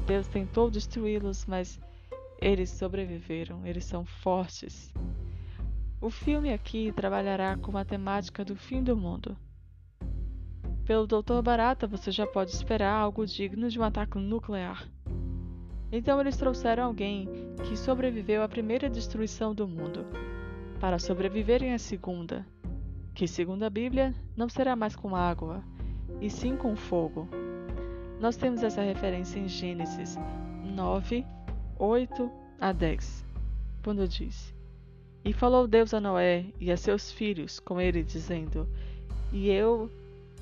Deus 0.05 0.27
tentou 0.27 0.69
destruí-los, 0.69 1.45
mas 1.45 1.79
eles 2.39 2.69
sobreviveram, 2.69 3.65
eles 3.65 3.85
são 3.85 4.05
fortes. 4.05 4.93
O 5.99 6.09
filme 6.09 6.51
aqui 6.51 6.91
trabalhará 6.91 7.57
com 7.57 7.77
a 7.77 7.85
temática 7.85 8.43
do 8.43 8.55
fim 8.55 8.83
do 8.83 8.95
mundo. 8.95 9.37
Pelo 10.85 11.07
Doutor 11.07 11.41
Barata, 11.41 11.87
você 11.87 12.11
já 12.11 12.27
pode 12.27 12.51
esperar 12.51 12.93
algo 12.93 13.25
digno 13.25 13.69
de 13.69 13.79
um 13.79 13.83
ataque 13.83 14.17
nuclear. 14.17 14.85
Então 15.95 16.19
eles 16.19 16.35
trouxeram 16.35 16.85
alguém 16.85 17.29
que 17.69 17.77
sobreviveu 17.77 18.41
à 18.41 18.49
primeira 18.49 18.89
destruição 18.89 19.53
do 19.53 19.67
mundo, 19.67 20.03
para 20.79 20.97
sobreviverem 20.97 21.71
à 21.71 21.77
segunda, 21.77 22.43
que, 23.13 23.27
segundo 23.27 23.61
a 23.61 23.69
Bíblia, 23.69 24.11
não 24.35 24.49
será 24.49 24.75
mais 24.75 24.95
com 24.95 25.15
água, 25.15 25.63
e 26.19 26.31
sim 26.31 26.57
com 26.57 26.75
fogo. 26.75 27.29
Nós 28.19 28.35
temos 28.35 28.63
essa 28.63 28.81
referência 28.81 29.37
em 29.37 29.47
Gênesis 29.47 30.17
9, 30.63 31.23
8 31.77 32.31
a 32.59 32.71
10, 32.71 33.23
quando 33.83 34.07
diz: 34.07 34.51
E 35.23 35.31
falou 35.31 35.67
Deus 35.67 35.93
a 35.93 36.01
Noé 36.01 36.47
e 36.59 36.71
a 36.71 36.75
seus 36.75 37.11
filhos 37.11 37.59
com 37.59 37.79
ele, 37.79 38.03
dizendo: 38.03 38.67
E 39.31 39.47
eu, 39.47 39.91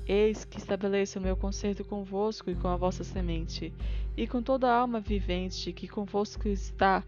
eis 0.06 0.44
que 0.44 0.58
estabeleço 0.58 1.18
o 1.18 1.22
meu 1.22 1.36
concerto 1.36 1.84
convosco 1.84 2.50
e 2.50 2.54
com 2.54 2.68
a 2.68 2.76
vossa 2.76 3.04
semente, 3.04 3.72
e 4.16 4.26
com 4.26 4.42
toda 4.42 4.68
a 4.68 4.76
alma 4.76 5.00
vivente 5.00 5.72
que 5.72 5.88
convosco 5.88 6.48
está, 6.48 7.04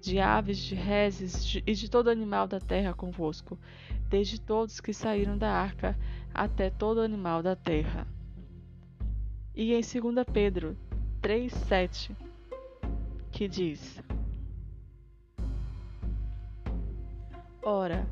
de 0.00 0.20
aves, 0.20 0.58
de 0.58 0.74
reses 0.74 1.60
e 1.66 1.72
de 1.72 1.90
todo 1.90 2.10
animal 2.10 2.46
da 2.46 2.60
terra 2.60 2.94
convosco, 2.94 3.58
desde 4.08 4.40
todos 4.40 4.80
que 4.80 4.92
saíram 4.92 5.36
da 5.36 5.50
arca 5.50 5.98
até 6.32 6.70
todo 6.70 7.00
animal 7.00 7.42
da 7.42 7.56
terra. 7.56 8.06
E 9.54 9.72
em 9.72 9.80
2 9.80 10.26
Pedro 10.32 10.76
3,7, 11.22 12.14
que 13.32 13.48
diz: 13.48 14.02
Ora, 17.62 18.06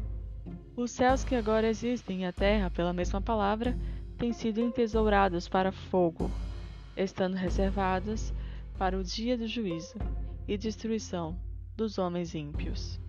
os 0.76 0.90
céus 0.90 1.22
que 1.22 1.36
agora 1.36 1.68
existem 1.68 2.22
e 2.22 2.24
a 2.24 2.32
terra, 2.32 2.70
pela 2.70 2.92
mesma 2.92 3.20
palavra, 3.20 3.78
têm 4.18 4.32
sido 4.32 4.60
entesourados 4.60 5.48
para 5.48 5.72
fogo, 5.72 6.30
estando 6.96 7.34
reservados 7.34 8.32
para 8.78 8.98
o 8.98 9.04
dia 9.04 9.36
do 9.36 9.46
juízo 9.46 9.98
e 10.46 10.56
destruição 10.56 11.36
dos 11.76 11.98
homens 11.98 12.34
ímpios. 12.34 13.00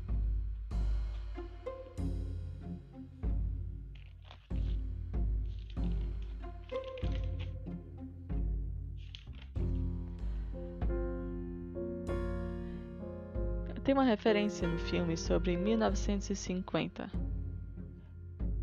Tem 13.83 13.93
uma 13.93 14.03
referência 14.03 14.67
no 14.67 14.79
filme 14.79 15.15
sobre 15.15 15.55
1950. 15.55 17.34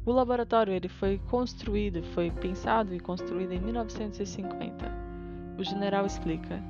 O 0.04 0.10
laboratório 0.10 0.74
ele 0.74 0.88
foi 0.88 1.18
construído, 1.30 2.02
foi 2.02 2.28
pensado 2.28 2.92
e 2.92 2.98
construído 2.98 3.52
em 3.52 3.60
1950. 3.60 4.90
O 5.56 5.62
general 5.62 6.04
explica: 6.04 6.60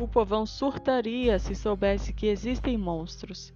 O 0.00 0.08
povão 0.08 0.44
surtaria 0.44 1.38
se 1.38 1.54
soubesse 1.54 2.12
que 2.12 2.26
existem 2.26 2.76
monstros. 2.76 3.54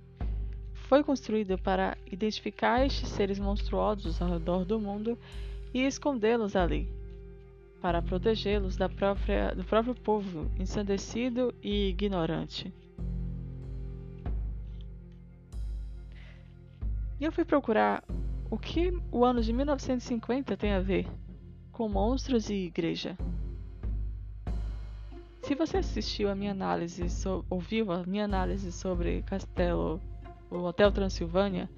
Foi 0.89 1.03
construído 1.03 1.59
para 1.59 1.97
identificar 2.07 2.87
estes 2.87 3.09
seres 3.09 3.39
monstruosos 3.41 4.23
ao 4.23 4.29
redor 4.29 4.65
do 4.65 4.79
mundo 4.79 5.19
e 5.75 5.85
escondê-los 5.85 6.55
ali, 6.55 6.89
para 7.81 8.03
protegê-los 8.03 8.77
do 8.77 9.65
próprio 9.65 9.95
povo 9.95 10.49
ensandecido 10.57 11.53
e 11.61 11.89
ignorante. 11.89 12.73
E 17.21 17.25
eu 17.25 17.33
fui 17.33 17.45
procurar 17.45 18.03
o 18.51 18.59
que 18.59 18.93
o 19.13 19.25
ano 19.25 19.41
de 19.41 19.53
1950 19.53 20.57
tem 20.57 20.73
a 20.73 20.81
ver 20.81 21.07
com 21.71 21.89
monstros 21.89 22.51
e 22.51 22.67
igreja. 22.67 23.17
Se 25.43 25.55
você 25.55 25.79
assistiu 25.79 26.29
a 26.29 26.35
minha 26.35 26.51
análise, 26.51 27.09
so, 27.09 27.45
ouviu 27.49 27.91
a 27.93 28.05
minha 28.05 28.25
análise 28.25 28.71
sobre 28.73 29.23
Castelo, 29.23 30.01
o 30.51 30.59
Hotel 30.59 30.91
Transilvânia, 30.91 31.71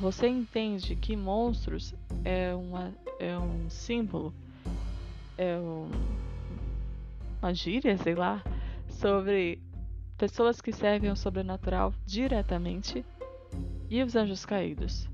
você 0.00 0.26
entende 0.26 0.96
que 0.96 1.14
monstros 1.14 1.94
é, 2.24 2.54
uma, 2.54 2.92
é 3.20 3.38
um 3.38 3.68
símbolo, 3.68 4.34
é 5.36 5.56
um, 5.58 5.90
uma 7.40 7.54
gíria, 7.54 7.96
sei 7.98 8.14
lá, 8.14 8.42
sobre 8.88 9.60
pessoas 10.16 10.60
que 10.60 10.72
servem 10.72 11.10
ao 11.10 11.16
sobrenatural 11.16 11.94
diretamente 12.04 13.04
e 13.88 14.02
os 14.02 14.16
anjos 14.16 14.44
caídos? 14.44 15.11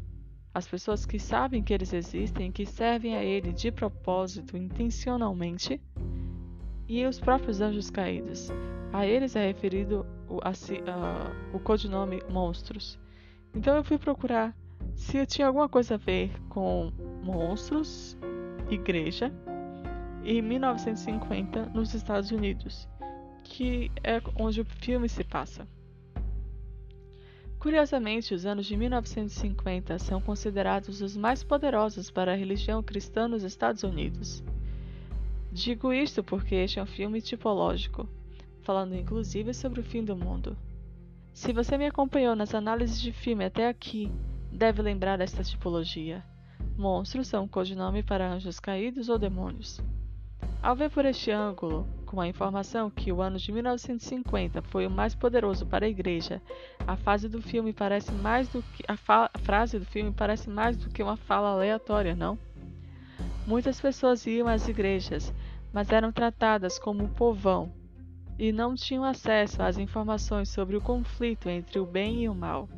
As 0.58 0.66
pessoas 0.66 1.06
que 1.06 1.20
sabem 1.20 1.62
que 1.62 1.72
eles 1.72 1.92
existem, 1.92 2.50
que 2.50 2.66
servem 2.66 3.14
a 3.14 3.22
ele 3.22 3.52
de 3.52 3.70
propósito, 3.70 4.56
intencionalmente, 4.56 5.80
e 6.88 7.06
os 7.06 7.20
próprios 7.20 7.60
anjos 7.60 7.90
caídos. 7.90 8.50
A 8.92 9.06
eles 9.06 9.36
é 9.36 9.46
referido 9.46 10.04
o, 10.28 10.40
a, 10.42 10.48
a, 10.50 11.56
o 11.56 11.60
codinome 11.60 12.20
monstros. 12.28 12.98
Então 13.54 13.76
eu 13.76 13.84
fui 13.84 13.98
procurar 13.98 14.52
se 14.96 15.24
tinha 15.26 15.46
alguma 15.46 15.68
coisa 15.68 15.94
a 15.94 15.96
ver 15.96 16.32
com 16.48 16.92
monstros, 17.22 18.18
igreja 18.68 19.32
e 20.24 20.42
1950 20.42 21.66
nos 21.66 21.94
Estados 21.94 22.32
Unidos, 22.32 22.88
que 23.44 23.92
é 24.02 24.20
onde 24.34 24.60
o 24.60 24.64
filme 24.64 25.08
se 25.08 25.22
passa. 25.22 25.68
Curiosamente, 27.58 28.34
os 28.34 28.46
anos 28.46 28.66
de 28.66 28.76
1950 28.76 29.98
são 29.98 30.20
considerados 30.20 31.00
os 31.00 31.16
mais 31.16 31.42
poderosos 31.42 32.08
para 32.08 32.32
a 32.32 32.36
religião 32.36 32.82
cristã 32.82 33.26
nos 33.26 33.42
Estados 33.42 33.82
Unidos. 33.82 34.44
Digo 35.50 35.92
isto 35.92 36.22
porque 36.22 36.54
este 36.54 36.78
é 36.78 36.82
um 36.82 36.86
filme 36.86 37.20
tipológico, 37.20 38.08
falando 38.62 38.94
inclusive 38.94 39.52
sobre 39.52 39.80
o 39.80 39.84
fim 39.84 40.04
do 40.04 40.16
mundo. 40.16 40.56
Se 41.32 41.52
você 41.52 41.76
me 41.76 41.86
acompanhou 41.86 42.36
nas 42.36 42.54
análises 42.54 43.00
de 43.00 43.10
filme 43.10 43.44
até 43.44 43.68
aqui, 43.68 44.10
deve 44.52 44.80
lembrar 44.80 45.18
desta 45.18 45.42
tipologia. 45.42 46.24
Monstros 46.76 47.26
são 47.26 47.44
um 47.44 47.48
codinome 47.48 48.04
para 48.04 48.32
anjos 48.32 48.60
caídos 48.60 49.08
ou 49.08 49.18
demônios. 49.18 49.80
Ao 50.62 50.76
ver 50.76 50.90
por 50.90 51.04
este 51.04 51.32
ângulo, 51.32 51.88
com 52.08 52.22
a 52.22 52.26
informação 52.26 52.90
que 52.90 53.12
o 53.12 53.20
ano 53.20 53.36
de 53.36 53.52
1950 53.52 54.62
foi 54.62 54.86
o 54.86 54.90
mais 54.90 55.14
poderoso 55.14 55.66
para 55.66 55.84
a 55.84 55.88
igreja, 55.88 56.40
a 56.86 56.96
fase 56.96 57.28
do 57.28 57.42
filme 57.42 57.70
parece 57.70 58.10
mais 58.12 58.48
do 58.48 58.62
que 58.62 58.82
a, 58.88 58.94
a 59.34 59.38
frase 59.40 59.78
do 59.78 59.84
filme 59.84 60.10
parece 60.10 60.48
mais 60.48 60.74
do 60.74 60.88
que 60.88 61.02
uma 61.02 61.18
fala 61.18 61.50
aleatória, 61.50 62.16
não? 62.16 62.38
Muitas 63.46 63.78
pessoas 63.78 64.26
iam 64.26 64.48
às 64.48 64.66
igrejas, 64.66 65.34
mas 65.70 65.90
eram 65.92 66.10
tratadas 66.10 66.78
como 66.78 67.10
povão 67.10 67.70
e 68.38 68.52
não 68.52 68.74
tinham 68.74 69.04
acesso 69.04 69.62
às 69.62 69.76
informações 69.76 70.48
sobre 70.48 70.78
o 70.78 70.80
conflito 70.80 71.50
entre 71.50 71.78
o 71.78 71.84
bem 71.84 72.22
e 72.22 72.28
o 72.28 72.34
mal. 72.34 72.70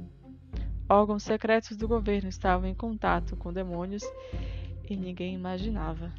Órgãos 0.89 1.23
secretos 1.23 1.77
do 1.77 1.87
governo 1.87 2.29
estavam 2.29 2.69
em 2.69 2.75
contato 2.75 3.37
com 3.37 3.53
demônios 3.53 4.03
e 4.89 4.97
ninguém 4.97 5.35
imaginava. 5.35 6.13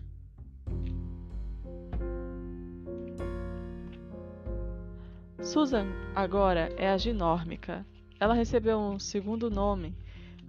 Susan 5.44 5.88
agora 6.16 6.70
é 6.78 6.90
a 6.90 6.98
ginórmica. 6.98 7.84
Ela 8.20 8.36
recebeu 8.36 8.78
um 8.78 9.00
segundo 9.00 9.50
nome 9.50 9.96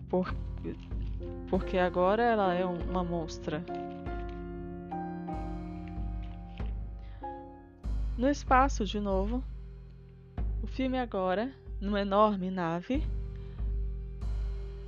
por, 0.08 0.34
porque 1.48 1.78
agora 1.78 2.22
ela 2.22 2.52
é 2.52 2.64
uma 2.64 3.02
monstra. 3.02 3.64
No 8.18 8.28
espaço, 8.28 8.84
de 8.84 9.00
novo, 9.00 9.42
o 10.62 10.66
filme 10.66 10.98
agora, 10.98 11.50
numa 11.80 12.02
enorme 12.02 12.50
nave, 12.50 13.02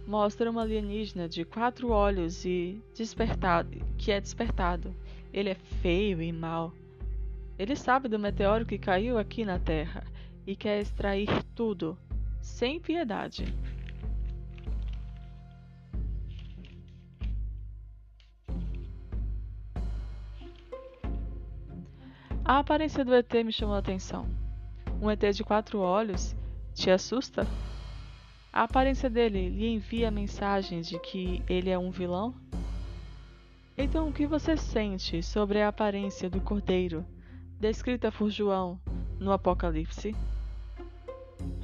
mostra 0.07 0.51
uma 0.51 0.61
alienígena 0.61 1.27
de 1.27 1.47
quatro 1.47 1.89
olhos 1.89 2.45
e 2.45 2.79
despertado, 2.95 3.79
que 3.97 4.13
é 4.13 4.21
despertado. 4.21 4.95
Ele 5.33 5.49
é 5.49 5.55
feio 5.55 6.21
e 6.21 6.31
mau. 6.31 6.73
Ele 7.59 7.77
sabe 7.77 8.09
do 8.09 8.19
meteoro 8.19 8.67
que 8.67 8.79
caiu 8.79 9.17
aqui 9.17 9.45
na 9.45 9.59
Terra 9.59 10.05
e 10.47 10.57
quer 10.57 10.81
extrair 10.81 11.29
tudo, 11.55 11.97
sem 12.41 12.81
piedade. 12.81 13.45
A 22.45 22.59
aparência 22.59 23.05
do 23.05 23.15
ET 23.15 23.33
me 23.45 23.51
chamou 23.51 23.75
a 23.75 23.79
atenção. 23.79 24.27
Um 25.01 25.11
ET 25.11 25.21
de 25.33 25.43
quatro 25.43 25.79
olhos 25.79 26.37
te 26.75 26.91
assusta? 26.91 27.47
A 28.53 28.65
aparência 28.65 29.09
dele 29.09 29.49
lhe 29.49 29.67
envia 29.67 30.09
a 30.09 30.11
mensagem 30.11 30.83
de 30.83 30.99
que 30.99 31.43
ele 31.49 31.71
é 31.71 31.79
um 31.79 31.91
vilão? 31.91 32.35
Então, 33.79 34.09
o 34.09 34.13
que 34.13 34.27
você 34.27 34.57
sente 34.57 35.23
sobre 35.23 35.63
a 35.63 35.69
aparência 35.69 36.29
do 36.29 36.41
cordeiro, 36.41 37.05
descrita 37.65 38.13
por 38.13 38.29
João 38.29 38.79
no 39.19 39.33
Apocalipse? 39.33 40.15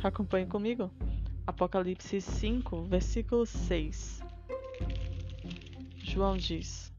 Acompanhe 0.03 0.47
comigo. 0.47 0.91
Apocalipse 1.47 2.23
5, 2.23 2.85
versículo 2.85 3.45
6. 3.45 4.23
João 5.99 6.39
diz: 6.39 6.91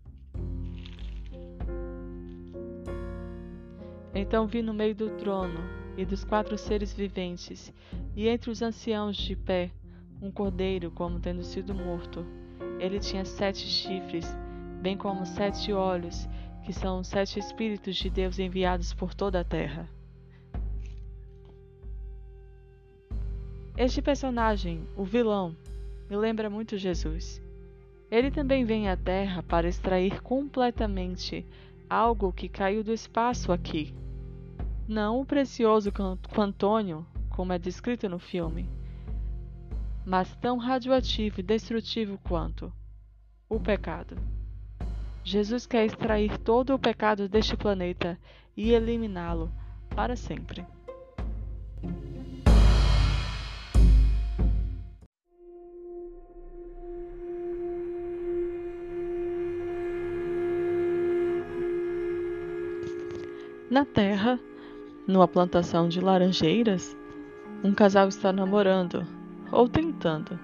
Então 4.14 4.46
vi 4.46 4.62
no 4.62 4.72
meio 4.72 4.94
do 4.94 5.10
trono 5.18 5.60
e 5.98 6.06
dos 6.06 6.24
quatro 6.24 6.56
seres 6.56 6.94
viventes, 6.94 7.74
e 8.16 8.28
entre 8.28 8.52
os 8.52 8.62
anciãos 8.62 9.18
de 9.18 9.36
pé, 9.36 9.72
um 10.22 10.30
cordeiro 10.30 10.92
como 10.92 11.20
tendo 11.20 11.44
sido 11.44 11.74
morto. 11.74 12.24
Ele 12.80 13.00
tinha 13.00 13.26
sete 13.26 13.66
chifres, 13.66 14.28
bem 14.80 14.96
como 14.96 15.26
sete 15.26 15.74
olhos, 15.74 16.30
que 16.64 16.74
são 16.74 17.00
os 17.00 17.08
sete 17.08 17.40
Espíritos 17.40 17.96
de 17.96 18.10
Deus 18.10 18.40
enviados 18.40 18.94
por 18.94 19.14
toda 19.14 19.40
a 19.40 19.44
terra. 19.44 19.90
Este 23.78 24.02
personagem, 24.02 24.86
o 24.96 25.04
vilão, 25.04 25.56
me 26.10 26.16
lembra 26.16 26.50
muito 26.50 26.78
Jesus. 26.78 27.42
Ele 28.12 28.30
também 28.30 28.66
vem 28.66 28.90
à 28.90 28.98
Terra 28.98 29.42
para 29.42 29.68
extrair 29.68 30.22
completamente 30.22 31.46
algo 31.90 32.34
que 32.34 32.50
caiu 32.50 32.84
do 32.84 32.92
espaço 32.92 33.52
aqui, 33.52 33.94
não 34.88 35.22
o 35.22 35.26
precioso 35.26 35.92
quantônio, 36.34 37.06
como 37.30 37.54
é 37.54 37.58
descrito 37.58 38.10
no 38.10 38.20
filme, 38.20 38.70
mas 40.06 40.36
tão 40.36 40.58
radioativo 40.58 41.40
e 41.40 41.44
destrutivo 41.44 42.18
quanto 42.18 42.72
o 43.48 43.60
pecado. 43.60 44.18
Jesus 45.24 45.66
quer 45.66 45.86
extrair 45.86 46.38
todo 46.40 46.74
o 46.74 46.80
pecado 46.80 47.30
deste 47.30 47.56
planeta 47.56 48.18
e 48.58 48.74
eliminá-lo 48.74 49.52
para 49.96 50.16
sempre. 50.16 50.66
Na 63.70 63.86
Terra, 63.86 64.38
numa 65.08 65.30
plantação 65.30 65.88
de 65.88 66.02
laranjeiras, 66.02 66.98
um 67.64 67.74
casal 67.74 68.10
está 68.10 68.34
namorando, 68.34 69.08
ou 69.50 69.70
tentando. 69.70 70.38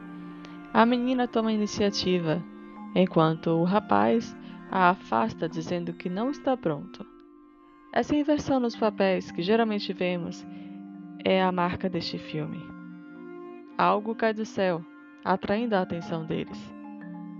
A 0.73 0.85
menina 0.85 1.27
toma 1.27 1.49
a 1.49 1.53
iniciativa, 1.53 2.41
enquanto 2.95 3.49
o 3.49 3.65
rapaz 3.65 4.33
a 4.71 4.89
afasta 4.89 5.47
dizendo 5.47 5.93
que 5.93 6.09
não 6.09 6.29
está 6.29 6.55
pronto. 6.55 7.05
Essa 7.93 8.15
inversão 8.15 8.59
nos 8.59 8.75
papéis 8.75 9.31
que 9.31 9.41
geralmente 9.41 9.93
vemos 9.93 10.45
é 11.23 11.41
a 11.41 11.51
marca 11.51 11.89
deste 11.89 12.17
filme. 12.17 12.59
Algo 13.77 14.15
cai 14.15 14.33
do 14.33 14.45
céu, 14.45 14.83
atraindo 15.23 15.75
a 15.75 15.81
atenção 15.81 16.25
deles. 16.25 16.73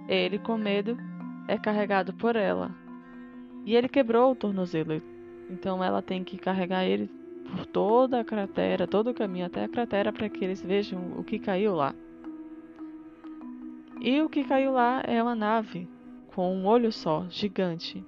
Ele, 0.07 0.39
com 0.39 0.57
medo, 0.57 0.97
é 1.47 1.57
carregado 1.57 2.13
por 2.13 2.35
ela. 2.35 2.71
E 3.65 3.75
ele 3.75 3.89
quebrou 3.89 4.31
o 4.31 4.35
tornozelo 4.35 5.01
então 5.49 5.83
ela 5.83 6.01
tem 6.01 6.23
que 6.23 6.37
carregar 6.37 6.85
ele 6.85 7.09
por 7.49 7.65
toda 7.65 8.19
a 8.19 8.23
cratera, 8.23 8.87
todo 8.87 9.09
o 9.09 9.13
caminho 9.13 9.45
até 9.45 9.63
a 9.63 9.69
cratera 9.69 10.11
para 10.11 10.27
que 10.27 10.43
eles 10.43 10.61
vejam 10.61 11.13
o 11.17 11.23
que 11.23 11.39
caiu 11.39 11.73
lá. 11.73 11.95
E 14.01 14.21
o 14.21 14.29
que 14.29 14.43
caiu 14.43 14.73
lá 14.73 15.01
é 15.05 15.21
uma 15.23 15.35
nave 15.35 15.87
com 16.37 16.55
um 16.55 16.67
olho 16.67 16.91
só, 16.91 17.25
gigante. 17.31 18.05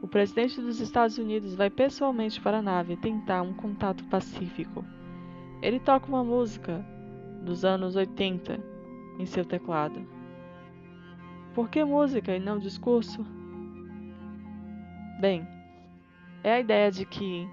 O 0.00 0.06
presidente 0.06 0.60
dos 0.60 0.78
Estados 0.78 1.18
Unidos 1.18 1.56
vai 1.56 1.68
pessoalmente 1.68 2.40
para 2.40 2.58
a 2.58 2.62
nave 2.62 2.96
tentar 2.96 3.42
um 3.42 3.52
contato 3.52 4.04
pacífico. 4.04 4.84
Ele 5.60 5.80
toca 5.80 6.06
uma 6.06 6.22
música 6.22 6.86
dos 7.42 7.64
anos 7.64 7.96
80 7.96 8.60
em 9.18 9.26
seu 9.26 9.44
teclado. 9.44 10.06
Por 11.52 11.68
que 11.68 11.82
música 11.82 12.36
e 12.36 12.38
não 12.38 12.56
discurso? 12.56 13.26
Bem, 15.20 15.44
é 16.44 16.52
a 16.52 16.60
ideia 16.60 16.88
de 16.88 17.04
que 17.04 17.48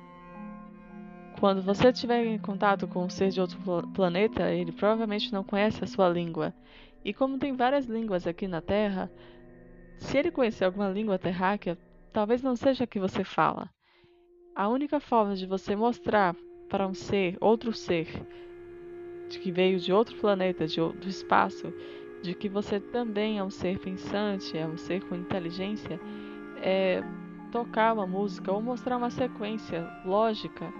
quando 1.39 1.63
você 1.63 1.89
estiver 1.89 2.23
em 2.23 2.37
contato 2.37 2.87
com 2.87 3.03
um 3.03 3.09
ser 3.09 3.29
de 3.29 3.41
outro 3.41 3.57
planeta, 3.95 4.51
ele 4.51 4.71
provavelmente 4.71 5.33
não 5.33 5.43
conhece 5.43 5.83
a 5.83 5.87
sua 5.87 6.07
língua. 6.07 6.53
E 7.03 7.15
como 7.15 7.39
tem 7.39 7.53
várias 7.53 7.87
línguas 7.87 8.27
aqui 8.27 8.47
na 8.47 8.61
Terra, 8.61 9.09
se 9.97 10.17
ele 10.17 10.31
conhecer 10.31 10.65
alguma 10.65 10.89
língua 10.89 11.17
terráquea, 11.17 11.77
talvez 12.13 12.41
não 12.41 12.55
seja 12.55 12.83
a 12.83 12.87
que 12.87 12.99
você 12.99 13.23
fala. 13.23 13.69
A 14.55 14.67
única 14.67 14.99
forma 14.99 15.35
de 15.35 15.45
você 15.45 15.75
mostrar 15.75 16.35
para 16.69 16.87
um 16.87 16.93
ser, 16.93 17.37
outro 17.39 17.73
ser, 17.73 18.07
de 19.29 19.39
que 19.39 19.51
veio 19.51 19.79
de 19.79 19.91
outro 19.91 20.15
planeta, 20.17 20.65
de, 20.65 20.77
do 20.77 21.07
espaço, 21.07 21.73
de 22.21 22.33
que 22.33 22.49
você 22.49 22.79
também 22.79 23.37
é 23.37 23.43
um 23.43 23.49
ser 23.49 23.79
pensante, 23.79 24.57
é 24.57 24.65
um 24.65 24.77
ser 24.77 25.03
com 25.03 25.15
inteligência, 25.15 25.99
é 26.61 27.03
tocar 27.51 27.93
uma 27.93 28.07
música 28.07 28.51
ou 28.51 28.61
mostrar 28.61 28.97
uma 28.97 29.09
sequência 29.09 29.87
lógica 30.05 30.71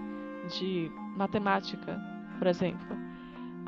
de 0.58 0.90
matemática, 1.16 2.00
por 2.38 2.46
exemplo. 2.46 3.07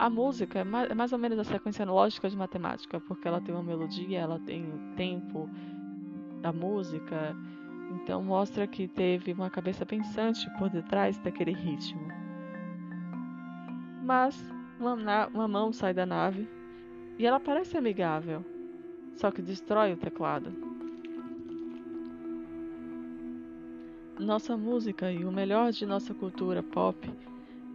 A 0.00 0.08
música 0.08 0.60
é, 0.60 0.62
é 0.62 0.94
mais 0.94 1.12
ou 1.12 1.18
menos 1.18 1.38
a 1.38 1.44
sequência 1.44 1.84
lógica 1.84 2.30
de 2.30 2.34
matemática, 2.34 2.98
porque 3.00 3.28
ela 3.28 3.38
tem 3.38 3.54
uma 3.54 3.62
melodia, 3.62 4.18
ela 4.18 4.38
tem 4.38 4.64
o 4.64 4.96
tempo 4.96 5.46
da 6.40 6.50
música, 6.50 7.36
então 7.90 8.22
mostra 8.22 8.66
que 8.66 8.88
teve 8.88 9.30
uma 9.34 9.50
cabeça 9.50 9.84
pensante 9.84 10.48
por 10.56 10.70
detrás 10.70 11.18
daquele 11.18 11.52
ritmo. 11.52 12.00
Mas 14.02 14.42
uma, 14.80 15.26
uma 15.26 15.46
mão 15.46 15.70
sai 15.70 15.92
da 15.92 16.06
nave 16.06 16.48
e 17.18 17.26
ela 17.26 17.38
parece 17.38 17.76
amigável, 17.76 18.42
só 19.16 19.30
que 19.30 19.42
destrói 19.42 19.92
o 19.92 19.98
teclado. 19.98 20.50
Nossa 24.18 24.56
música 24.56 25.12
e 25.12 25.26
o 25.26 25.30
melhor 25.30 25.72
de 25.72 25.84
nossa 25.84 26.14
cultura 26.14 26.62
pop 26.62 27.06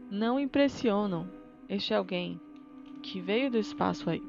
não 0.10 0.40
impressionam 0.40 1.44
este 1.69 1.93
alguém 1.93 2.39
que 3.01 3.21
veio 3.21 3.51
do 3.51 3.58
espaço 3.58 4.10
aí. 4.10 4.23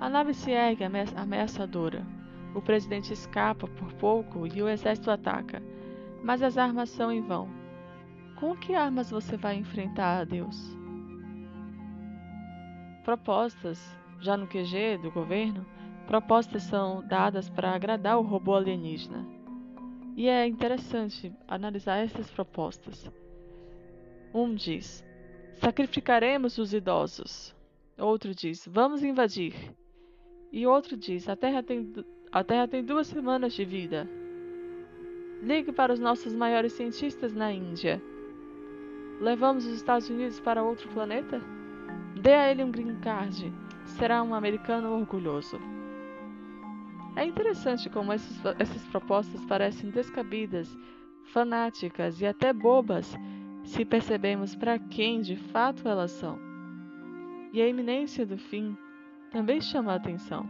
A 0.00 0.08
nave 0.08 0.34
se 0.34 0.50
ergue 0.50 0.84
ameaçadora. 0.84 2.06
O 2.54 2.60
presidente 2.60 3.12
escapa 3.12 3.66
por 3.66 3.92
pouco 3.94 4.46
e 4.46 4.62
o 4.62 4.68
exército 4.68 5.10
ataca, 5.10 5.62
mas 6.22 6.42
as 6.42 6.56
armas 6.56 6.90
são 6.90 7.10
em 7.10 7.20
vão. 7.20 7.48
Com 8.36 8.56
que 8.56 8.74
armas 8.74 9.10
você 9.10 9.36
vai 9.36 9.56
enfrentar 9.56 10.20
a 10.20 10.24
Deus? 10.24 10.76
Propostas, 13.04 13.96
já 14.20 14.36
no 14.36 14.46
QG 14.46 14.98
do 15.02 15.10
governo, 15.10 15.66
propostas 16.06 16.62
são 16.62 17.06
dadas 17.06 17.48
para 17.48 17.74
agradar 17.74 18.18
o 18.18 18.22
robô 18.22 18.54
alienígena. 18.54 19.26
E 20.16 20.28
é 20.28 20.46
interessante 20.46 21.32
analisar 21.48 21.96
essas 21.96 22.30
propostas. 22.30 23.10
Um 24.32 24.54
diz: 24.54 25.04
sacrificaremos 25.60 26.58
os 26.58 26.72
idosos. 26.74 27.54
Outro 27.98 28.34
diz: 28.34 28.68
vamos 28.70 29.02
invadir. 29.02 29.54
E 30.52 30.66
outro 30.66 30.96
diz: 30.96 31.28
a 31.28 31.36
Terra 31.36 31.62
tem, 31.62 31.92
a 32.32 32.42
terra 32.44 32.68
tem 32.68 32.84
duas 32.84 33.06
semanas 33.06 33.52
de 33.52 33.64
vida. 33.64 34.08
Ligue 35.42 35.72
para 35.72 35.92
os 35.92 36.00
nossos 36.00 36.34
maiores 36.34 36.72
cientistas 36.72 37.34
na 37.34 37.52
Índia. 37.52 38.02
Levamos 39.20 39.66
os 39.66 39.74
Estados 39.74 40.08
Unidos 40.08 40.40
para 40.40 40.62
outro 40.62 40.88
planeta? 40.88 41.40
Dê 42.20 42.32
a 42.32 42.50
ele 42.50 42.64
um 42.64 42.70
green 42.70 42.96
card. 43.00 43.52
Será 43.84 44.22
um 44.22 44.34
americano 44.34 44.90
orgulhoso. 44.92 45.60
É 47.16 47.24
interessante 47.24 47.88
como 47.90 48.12
essas, 48.12 48.54
essas 48.58 48.82
propostas 48.86 49.44
parecem 49.44 49.90
descabidas, 49.90 50.76
fanáticas 51.32 52.20
e 52.20 52.26
até 52.26 52.52
bobas 52.52 53.14
se 53.64 53.84
percebemos 53.84 54.54
para 54.54 54.78
quem 54.78 55.20
de 55.20 55.36
fato 55.36 55.88
elas 55.88 56.12
são. 56.12 56.38
E 57.52 57.60
a 57.60 57.68
iminência 57.68 58.24
do 58.24 58.38
fim 58.38 58.76
também 59.30 59.60
chama 59.60 59.92
a 59.92 59.96
atenção. 59.96 60.48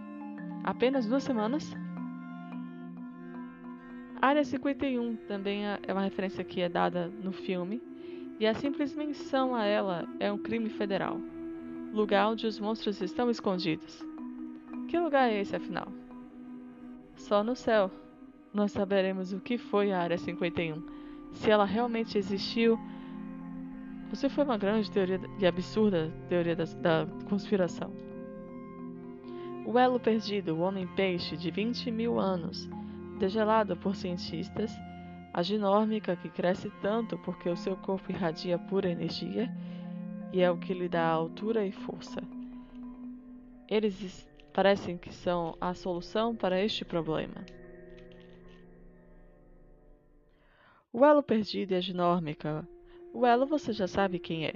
Apenas 0.62 1.06
duas 1.06 1.22
semanas? 1.22 1.74
Área 4.20 4.44
51 4.44 5.16
também 5.28 5.64
é 5.66 5.92
uma 5.92 6.02
referência 6.02 6.44
que 6.44 6.60
é 6.60 6.68
dada 6.68 7.08
no 7.22 7.32
filme, 7.32 7.82
e 8.38 8.46
a 8.46 8.54
simples 8.54 8.94
menção 8.94 9.54
a 9.54 9.64
ela 9.64 10.08
é 10.18 10.30
um 10.32 10.38
crime 10.38 10.68
federal 10.68 11.20
lugar 11.94 12.28
onde 12.28 12.46
os 12.46 12.58
monstros 12.58 13.00
estão 13.00 13.30
escondidos. 13.30 14.04
Que 14.88 14.98
lugar 14.98 15.30
é 15.30 15.40
esse, 15.40 15.54
afinal? 15.54 15.86
Só 17.14 17.44
no 17.44 17.54
céu 17.54 17.90
nós 18.52 18.72
saberemos 18.72 19.32
o 19.32 19.40
que 19.40 19.56
foi 19.56 19.92
a 19.92 20.00
Área 20.00 20.18
51, 20.18 20.82
se 21.32 21.50
ela 21.50 21.64
realmente 21.64 22.18
existiu 22.18 22.78
se 24.14 24.28
foi 24.28 24.44
uma 24.44 24.58
grande 24.58 24.90
teoria 24.90 25.20
e 25.38 25.46
absurda 25.46 26.12
teoria 26.28 26.54
da, 26.54 26.64
da 26.64 27.06
conspiração. 27.28 27.90
O 29.66 29.78
elo 29.78 29.98
perdido, 29.98 30.54
o 30.54 30.60
homem-peixe 30.60 31.36
de 31.36 31.50
20 31.50 31.90
mil 31.90 32.20
anos, 32.20 32.68
degelado 33.18 33.76
por 33.76 33.96
cientistas, 33.96 34.70
a 35.32 35.42
ginórmica 35.42 36.14
que 36.14 36.28
cresce 36.28 36.70
tanto 36.82 37.18
porque 37.18 37.48
o 37.48 37.56
seu 37.56 37.76
corpo 37.76 38.12
irradia 38.12 38.58
pura 38.58 38.90
energia 38.90 39.50
e 40.32 40.40
é 40.42 40.50
o 40.50 40.58
que 40.58 40.74
lhe 40.74 40.88
dá 40.88 41.06
altura 41.06 41.66
e 41.66 41.72
força. 41.72 42.20
Eles 43.68 44.28
parecem 44.52 44.96
que 44.96 45.12
são 45.12 45.56
a 45.60 45.74
solução 45.74 46.36
para 46.36 46.62
este 46.62 46.84
problema. 46.84 47.44
O 50.92 51.04
elo 51.04 51.22
perdido 51.22 51.72
e 51.72 51.74
a 51.74 51.80
ginórmica. 51.80 52.68
O 53.14 53.24
elo 53.24 53.46
você 53.46 53.72
já 53.72 53.86
sabe 53.86 54.18
quem 54.18 54.44
é. 54.44 54.54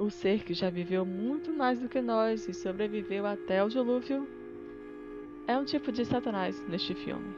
O 0.00 0.10
ser 0.10 0.42
que 0.42 0.52
já 0.52 0.68
viveu 0.68 1.06
muito 1.06 1.52
mais 1.52 1.80
do 1.80 1.88
que 1.88 2.00
nós 2.00 2.48
e 2.48 2.52
sobreviveu 2.52 3.24
até 3.24 3.62
o 3.62 3.68
dilúvio 3.68 4.28
é 5.46 5.56
um 5.56 5.64
tipo 5.64 5.92
de 5.92 6.04
Satanás 6.04 6.60
neste 6.66 6.92
filme. 6.92 7.32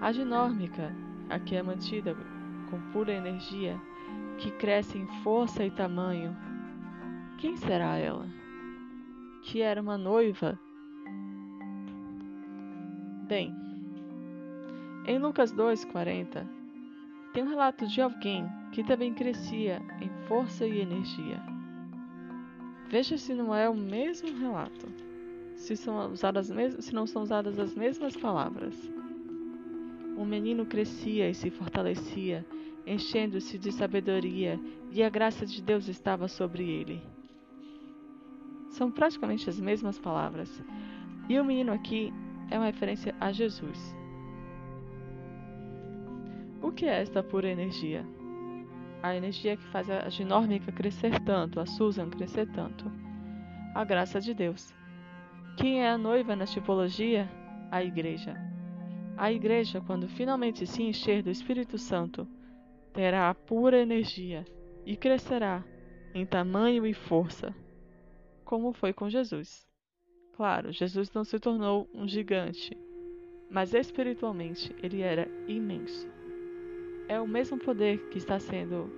A 0.00 0.10
ginórmica, 0.10 0.92
a 1.28 1.38
que 1.38 1.54
é 1.54 1.62
mantida 1.62 2.16
com 2.68 2.80
pura 2.92 3.12
energia, 3.12 3.80
que 4.36 4.50
cresce 4.50 4.98
em 4.98 5.06
força 5.22 5.64
e 5.64 5.70
tamanho, 5.70 6.36
quem 7.38 7.56
será 7.56 7.96
ela? 7.96 8.26
Que 9.44 9.60
era 9.60 9.80
uma 9.80 9.96
noiva? 9.96 10.58
Bem, 13.28 13.54
em 15.06 15.18
Lucas 15.20 15.54
2,40, 15.54 16.59
tem 17.32 17.44
um 17.44 17.48
relato 17.48 17.86
de 17.86 18.00
alguém 18.00 18.46
que 18.72 18.82
também 18.82 19.14
crescia 19.14 19.80
em 20.00 20.08
força 20.26 20.66
e 20.66 20.80
energia. 20.80 21.40
Veja 22.88 23.16
se 23.16 23.34
não 23.34 23.54
é 23.54 23.68
o 23.68 23.74
mesmo 23.74 24.36
relato, 24.36 24.88
se, 25.54 25.76
são 25.76 26.10
usadas 26.10 26.50
se 26.80 26.92
não 26.94 27.06
são 27.06 27.22
usadas 27.22 27.58
as 27.58 27.74
mesmas 27.74 28.16
palavras. 28.16 28.74
O 30.16 30.24
menino 30.24 30.66
crescia 30.66 31.30
e 31.30 31.34
se 31.34 31.50
fortalecia, 31.50 32.44
enchendo-se 32.86 33.58
de 33.58 33.70
sabedoria, 33.70 34.58
e 34.90 35.02
a 35.02 35.08
graça 35.08 35.46
de 35.46 35.62
Deus 35.62 35.88
estava 35.88 36.26
sobre 36.26 36.68
ele. 36.68 37.00
São 38.70 38.90
praticamente 38.90 39.48
as 39.48 39.60
mesmas 39.60 39.98
palavras. 39.98 40.62
E 41.28 41.38
o 41.38 41.44
menino 41.44 41.72
aqui 41.72 42.12
é 42.50 42.58
uma 42.58 42.66
referência 42.66 43.14
a 43.20 43.30
Jesus. 43.30 43.99
O 46.62 46.70
que 46.70 46.84
é 46.84 47.00
esta 47.00 47.22
pura 47.22 47.48
energia? 47.48 48.06
A 49.02 49.16
energia 49.16 49.56
que 49.56 49.66
faz 49.68 49.88
a 49.88 50.08
ginórmica 50.10 50.70
crescer 50.70 51.18
tanto, 51.20 51.58
a 51.58 51.64
Susan 51.64 52.10
crescer 52.10 52.46
tanto. 52.52 52.84
A 53.74 53.82
graça 53.82 54.20
de 54.20 54.34
Deus. 54.34 54.74
Quem 55.56 55.82
é 55.82 55.88
a 55.88 55.96
noiva 55.96 56.36
na 56.36 56.44
tipologia? 56.44 57.30
A 57.70 57.82
igreja. 57.82 58.34
A 59.16 59.32
igreja, 59.32 59.80
quando 59.80 60.06
finalmente 60.08 60.66
se 60.66 60.82
encher 60.82 61.22
do 61.22 61.30
Espírito 61.30 61.78
Santo, 61.78 62.28
terá 62.92 63.30
a 63.30 63.34
pura 63.34 63.80
energia 63.80 64.44
e 64.84 64.96
crescerá 64.96 65.64
em 66.14 66.26
tamanho 66.26 66.86
e 66.86 66.92
força, 66.92 67.54
como 68.44 68.72
foi 68.72 68.92
com 68.92 69.08
Jesus. 69.08 69.66
Claro, 70.36 70.72
Jesus 70.72 71.10
não 71.12 71.24
se 71.24 71.38
tornou 71.38 71.88
um 71.94 72.06
gigante, 72.06 72.76
mas 73.50 73.72
espiritualmente 73.72 74.74
ele 74.82 75.02
era 75.02 75.28
imenso. 75.46 76.19
É 77.10 77.20
o 77.20 77.26
mesmo 77.26 77.58
poder 77.58 77.98
que 78.10 78.18
está 78.18 78.38
sendo 78.38 78.88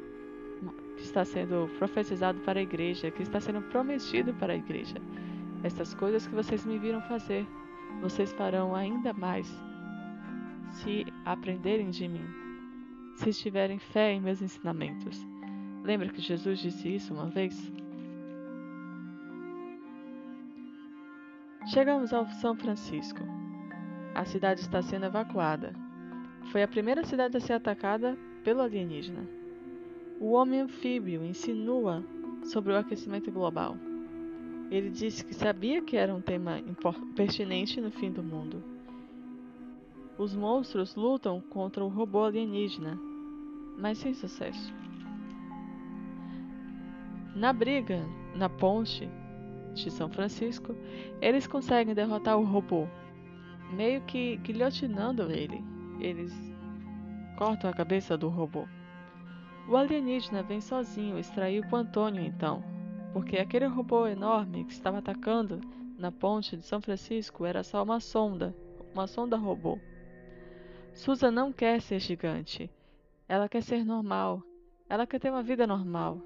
que 0.96 1.03
está 1.03 1.25
sendo 1.25 1.66
profetizado 1.79 2.38
para 2.40 2.61
a 2.61 2.62
igreja, 2.62 3.11
que 3.11 3.22
está 3.22 3.40
sendo 3.40 3.62
prometido 3.62 4.35
para 4.35 4.53
a 4.53 4.57
igreja. 4.57 4.96
Estas 5.64 5.94
coisas 5.94 6.27
que 6.27 6.35
vocês 6.35 6.66
me 6.66 6.79
viram 6.79 7.01
fazer, 7.01 7.46
vocês 8.03 8.31
farão 8.35 8.77
ainda 8.77 9.14
mais 9.14 9.48
se 10.72 11.07
aprenderem 11.25 11.88
de 11.88 12.07
mim, 12.07 12.27
se 13.16 13.33
tiverem 13.33 13.79
fé 13.79 14.12
em 14.12 14.20
meus 14.20 14.42
ensinamentos. 14.42 15.27
Lembra 15.83 16.11
que 16.11 16.20
Jesus 16.20 16.59
disse 16.59 16.94
isso 16.94 17.14
uma 17.14 17.31
vez? 17.31 17.72
Chegamos 21.72 22.12
ao 22.12 22.27
São 22.42 22.55
Francisco. 22.55 23.22
A 24.14 24.27
cidade 24.27 24.61
está 24.61 24.83
sendo 24.83 25.07
evacuada. 25.07 25.82
Foi 26.50 26.62
a 26.62 26.68
primeira 26.68 27.05
cidade 27.05 27.37
a 27.37 27.40
ser 27.40 27.55
atacada 27.55 28.18
pelo 28.42 28.61
alienígena. 28.61 29.28
O 30.20 30.33
homem 30.33 30.61
anfíbio 30.61 31.24
insinua 31.24 32.05
sobre 32.44 32.72
o 32.72 32.76
aquecimento 32.76 33.31
global. 33.31 33.76
Ele 34.70 34.90
disse 34.90 35.24
que 35.24 35.35
sabia 35.35 35.83
que 35.83 35.96
era 35.96 36.14
um 36.14 36.20
tema 36.20 36.61
pertinente 37.14 37.81
no 37.81 37.90
fim 37.90 38.11
do 38.11 38.22
mundo. 38.22 38.62
Os 40.18 40.35
monstros 40.35 40.94
lutam 40.94 41.40
contra 41.50 41.85
o 41.85 41.88
robô 41.88 42.24
alienígena, 42.24 42.98
mas 43.78 43.98
sem 43.98 44.14
sucesso. 44.14 44.72
Na 47.35 47.52
briga, 47.52 48.00
na 48.35 48.48
ponte, 48.48 49.09
de 49.74 49.90
São 49.90 50.09
Francisco, 50.09 50.76
eles 51.20 51.46
conseguem 51.46 51.94
derrotar 51.94 52.38
o 52.38 52.44
robô, 52.44 52.87
meio 53.72 54.02
que 54.02 54.37
guilhotinando 54.37 55.31
ele. 55.31 55.72
Eles 56.03 56.35
cortam 57.38 57.71
a 57.71 57.73
cabeça 57.73 58.19
do 58.19 58.29
robô. 58.29 58.67
O 59.69 59.77
alienígena 59.77 60.43
vem 60.43 60.61
sozinho 60.61 61.17
extrair 61.17 61.64
o 61.64 61.76
Antônio 61.76 62.20
então, 62.20 62.61
porque 63.12 63.39
aquele 63.39 63.66
robô 63.66 64.09
enorme 64.09 64.64
que 64.64 64.72
estava 64.72 64.99
atacando 64.99 65.61
na 65.97 66.11
ponte 66.11 66.57
de 66.57 66.64
São 66.64 66.81
Francisco 66.81 67.47
era 67.47 67.62
só 67.62 67.85
uma 67.85 68.01
sonda, 68.01 68.53
uma 68.93 69.07
sonda 69.07 69.37
robô. 69.37 69.79
Susan 70.93 71.31
não 71.31 71.53
quer 71.53 71.81
ser 71.81 72.01
gigante. 72.01 72.68
Ela 73.29 73.49
quer 73.49 73.62
ser 73.62 73.85
normal. 73.85 74.43
Ela 74.89 75.07
quer 75.07 75.20
ter 75.20 75.31
uma 75.31 75.43
vida 75.43 75.68
normal, 75.68 76.20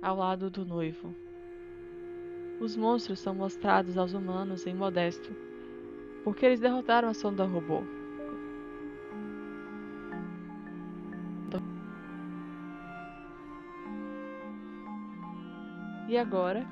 ao 0.00 0.16
lado 0.16 0.48
do 0.48 0.64
noivo. 0.64 1.12
Os 2.60 2.76
monstros 2.76 3.18
são 3.18 3.34
mostrados 3.34 3.98
aos 3.98 4.14
humanos 4.14 4.64
em 4.64 4.74
Modesto, 4.74 5.34
porque 6.22 6.46
eles 6.46 6.60
derrotaram 6.60 7.08
a 7.08 7.14
sonda 7.14 7.44
robô. 7.44 7.97
E 16.08 16.18
agora? 16.18 16.66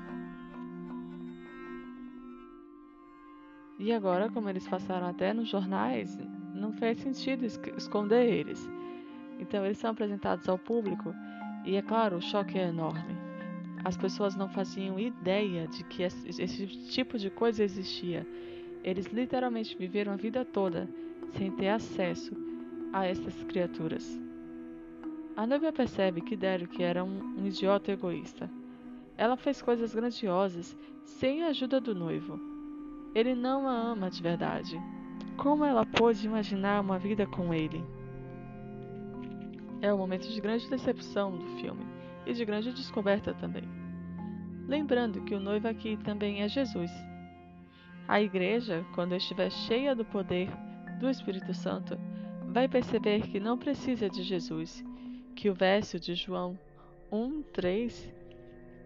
E 3.79 3.93
agora, 3.93 4.29
como 4.29 4.49
eles 4.49 4.67
passaram 4.67 5.07
até 5.07 5.33
nos 5.33 5.47
jornais, 5.47 6.17
não 6.53 6.73
fez 6.73 6.99
sentido 6.99 7.45
esconder 7.45 8.27
eles. 8.27 8.67
Então 9.39 9.63
eles 9.63 9.77
são 9.77 9.91
apresentados 9.91 10.49
ao 10.49 10.57
público 10.57 11.13
e 11.63 11.75
é 11.75 11.81
claro, 11.81 12.17
o 12.17 12.21
choque 12.21 12.57
é 12.57 12.67
enorme 12.67 13.27
as 13.87 13.95
pessoas 13.95 14.35
não 14.35 14.49
faziam 14.49 14.99
ideia 14.99 15.65
de 15.67 15.81
que 15.85 16.03
esse 16.03 16.67
tipo 16.89 17.17
de 17.17 17.29
coisa 17.29 17.63
existia. 17.63 18.27
Eles 18.83 19.05
literalmente 19.07 19.77
viveram 19.77 20.11
a 20.11 20.17
vida 20.17 20.43
toda 20.43 20.89
sem 21.37 21.51
ter 21.51 21.69
acesso 21.69 22.35
a 22.91 23.05
essas 23.05 23.43
criaturas. 23.45 24.19
A 25.37 25.47
noiva 25.47 25.71
percebe 25.71 26.19
que 26.19 26.35
Derek 26.35 26.83
era 26.83 27.01
um, 27.01 27.35
um 27.37 27.47
idiota 27.47 27.91
egoísta. 27.91 28.49
Ela 29.17 29.35
fez 29.35 29.61
coisas 29.61 29.95
grandiosas 29.95 30.77
sem 31.03 31.43
a 31.43 31.47
ajuda 31.47 31.81
do 31.81 31.95
noivo. 31.95 32.39
Ele 33.15 33.33
não 33.33 33.67
a 33.67 33.73
ama 33.73 34.11
de 34.11 34.21
verdade. 34.21 34.79
Como 35.35 35.65
ela 35.65 35.85
pôde 35.85 36.25
imaginar 36.25 36.81
uma 36.81 36.99
vida 36.99 37.25
com 37.25 37.53
ele? 37.53 37.83
É 39.81 39.91
um 39.93 39.97
momento 39.97 40.27
de 40.27 40.39
grande 40.39 40.69
decepção 40.69 41.35
do 41.35 41.45
filme 41.59 41.85
e 42.25 42.33
de 42.33 42.45
grande 42.45 42.71
descoberta 42.71 43.33
também. 43.33 43.63
Lembrando 44.67 45.21
que 45.21 45.33
o 45.33 45.39
noivo 45.39 45.67
aqui 45.67 45.97
também 45.97 46.41
é 46.41 46.47
Jesus. 46.47 46.91
A 48.07 48.21
igreja, 48.21 48.85
quando 48.93 49.15
estiver 49.15 49.49
cheia 49.51 49.95
do 49.95 50.05
poder 50.05 50.49
do 50.99 51.09
Espírito 51.09 51.53
Santo, 51.53 51.97
vai 52.47 52.67
perceber 52.67 53.21
que 53.27 53.39
não 53.39 53.57
precisa 53.57 54.09
de 54.09 54.23
Jesus, 54.23 54.83
que 55.35 55.49
o 55.49 55.53
verso 55.53 55.99
de 55.99 56.15
João 56.15 56.57
1:3 57.11 58.16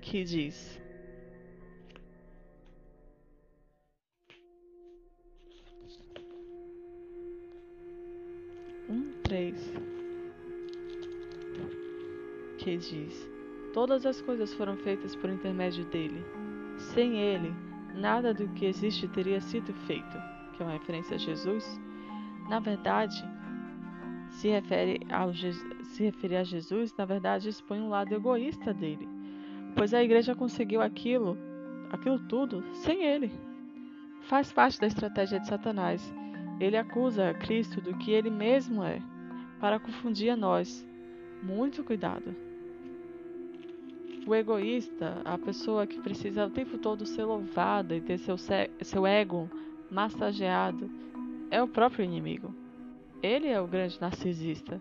que 0.02 0.24
diz: 0.24 0.82
um 8.90 9.12
três 9.24 9.74
que 12.58 12.78
diz: 12.78 13.30
Todas 13.74 14.06
as 14.06 14.22
coisas 14.22 14.54
foram 14.54 14.76
feitas 14.78 15.16
por 15.16 15.30
intermédio 15.30 15.86
dele. 15.86 16.24
Sem 16.78 17.20
ele, 17.20 17.54
nada 17.96 18.34
do 18.34 18.48
que 18.50 18.66
existe 18.66 19.08
teria 19.08 19.40
sido 19.40 19.74
feito, 19.86 20.18
que 20.54 20.64
é 20.64 20.66
uma 20.66 20.74
referência 20.74 21.16
a 21.16 21.20
Jesus. 21.20 21.80
Na 22.50 22.60
verdade, 22.60 23.24
se 24.32 24.50
refere, 24.50 25.00
ao, 25.12 25.34
se 25.34 26.04
referir 26.04 26.38
a 26.38 26.44
Jesus, 26.44 26.94
na 26.98 27.06
verdade, 27.06 27.50
expõe 27.50 27.80
um 27.80 27.90
lado 27.90 28.14
egoísta 28.14 28.74
dele, 28.74 29.08
pois 29.76 29.94
a 29.94 30.04
igreja 30.04 30.36
conseguiu 30.36 30.82
aquilo, 30.82 31.38
aquilo 31.90 32.20
tudo, 32.20 32.64
sem 32.74 33.04
ele. 33.04 33.32
Faz 34.24 34.52
parte 34.52 34.80
da 34.80 34.88
estratégia 34.88 35.40
de 35.40 35.48
Satanás. 35.48 36.14
Ele 36.60 36.78
acusa 36.78 37.34
Cristo 37.34 37.82
do 37.82 37.98
que 37.98 38.12
ele 38.12 38.30
mesmo 38.30 38.84
é, 38.84 39.02
para 39.60 39.80
confundir 39.80 40.30
a 40.30 40.36
nós. 40.36 40.88
Muito 41.42 41.84
cuidado. 41.84 42.36
O 44.28 44.36
egoísta, 44.36 45.22
a 45.26 45.38
pessoa 45.38 45.88
que 45.88 46.00
precisa 46.00 46.46
o 46.46 46.50
tempo 46.52 46.78
todo 46.78 47.06
ser 47.06 47.24
louvada 47.26 47.96
e 47.96 48.02
ter 48.02 48.20
seu, 48.20 48.36
seu 48.38 49.08
ego 49.08 49.50
massageado, 49.90 50.90
é 51.50 51.62
o 51.62 51.68
próprio 51.68 52.06
inimigo. 52.06 52.54
Ele 53.24 53.48
é 53.48 53.60
o 53.60 53.68
grande 53.68 54.00
narcisista. 54.00 54.80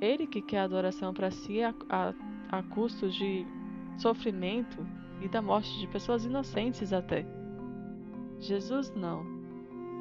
Ele 0.00 0.26
que 0.26 0.40
quer 0.40 0.60
adoração 0.60 1.12
para 1.12 1.30
si 1.30 1.62
a, 1.62 1.74
a, 1.88 2.14
a 2.50 2.62
custo 2.62 3.10
de 3.10 3.46
sofrimento 3.98 4.86
e 5.20 5.28
da 5.28 5.40
morte 5.40 5.78
de 5.78 5.86
pessoas 5.86 6.24
inocentes 6.24 6.92
até. 6.92 7.26
Jesus 8.38 8.92
não. 8.94 9.24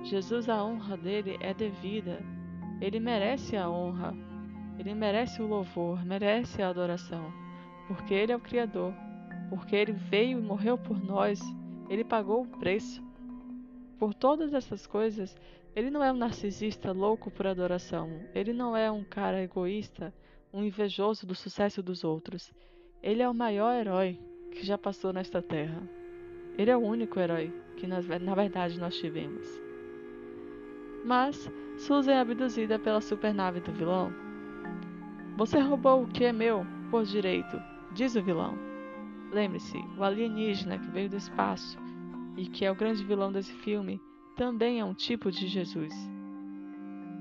Jesus, 0.04 0.50
a 0.50 0.64
honra 0.64 0.98
dele 0.98 1.38
é 1.40 1.54
devida. 1.54 2.20
Ele 2.80 3.00
merece 3.00 3.56
a 3.56 3.70
honra. 3.70 4.16
Ele 4.80 4.96
merece 4.96 5.42
o 5.42 5.48
louvor, 5.48 6.04
merece 6.04 6.62
a 6.62 6.70
adoração 6.70 7.42
porque 7.94 8.14
Ele 8.14 8.32
é 8.32 8.36
o 8.36 8.40
Criador, 8.40 8.94
porque 9.50 9.76
Ele 9.76 9.92
veio 9.92 10.40
e 10.40 10.42
morreu 10.42 10.78
por 10.78 11.04
nós, 11.04 11.42
Ele 11.90 12.06
pagou 12.06 12.44
o 12.44 12.48
preço. 12.48 13.04
Por 14.00 14.14
todas 14.14 14.54
essas 14.54 14.88
coisas, 14.88 15.36
Ele 15.76 15.90
não 15.90 16.02
é 16.02 16.10
um 16.10 16.16
narcisista 16.16 16.94
louco 16.94 17.30
por 17.30 17.46
adoração, 17.46 18.10
Ele 18.34 18.54
não 18.54 18.78
é 18.78 18.90
um 18.90 19.04
cara 19.04 19.44
egoísta, 19.44 20.14
um 20.54 20.64
invejoso 20.64 21.28
do 21.28 21.36
sucesso 21.36 21.84
dos 21.84 22.06
outros. 22.06 22.54
Ele 23.04 23.22
é 23.22 23.30
o 23.30 23.34
maior 23.34 23.74
herói 23.74 24.20
que 24.52 24.66
já 24.66 24.78
passou 24.78 25.12
nesta 25.12 25.42
terra. 25.42 25.82
Ele 26.58 26.70
é 26.70 26.78
o 26.78 26.82
único 26.82 27.20
herói 27.20 27.52
que 27.78 27.88
nós, 27.88 28.08
na 28.08 28.36
verdade 28.36 28.80
nós 28.80 28.96
tivemos. 28.96 29.48
Mas 31.04 31.52
Susan 31.78 32.12
é 32.12 32.20
abduzida 32.20 32.78
pela 32.78 33.02
supernave 33.02 33.60
do 33.60 33.72
vilão. 33.72 34.14
Você 35.36 35.60
roubou 35.60 36.04
o 36.04 36.08
que 36.08 36.26
é 36.26 36.32
meu 36.32 36.66
por 36.92 37.04
direito, 37.04 37.60
diz 37.94 38.16
o 38.16 38.22
vilão. 38.22 38.56
Lembre-se, 39.32 39.78
o 39.98 40.04
alienígena 40.04 40.78
que 40.78 40.92
veio 40.92 41.10
do 41.10 41.16
espaço 41.16 41.80
e 42.38 42.46
que 42.46 42.66
é 42.66 42.72
o 42.72 42.76
grande 42.76 43.04
vilão 43.04 43.32
desse 43.32 43.54
filme 43.54 44.00
também 44.36 44.80
é 44.80 44.86
um 44.86 44.94
tipo 44.94 45.32
de 45.32 45.48
Jesus. 45.48 45.94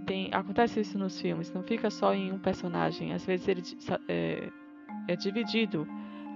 Tem, 0.07 0.29
acontece 0.35 0.81
isso 0.81 0.99
nos 0.99 1.21
filmes, 1.21 1.53
não 1.53 1.63
fica 1.63 1.89
só 1.89 2.13
em 2.13 2.33
um 2.33 2.39
personagem, 2.39 3.13
às 3.13 3.25
vezes 3.25 3.49
ele 3.49 3.63
é, 4.09 4.51
é 5.11 5.17
dividido 5.17 5.87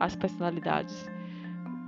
as 0.00 0.16
personalidades. 0.16 1.08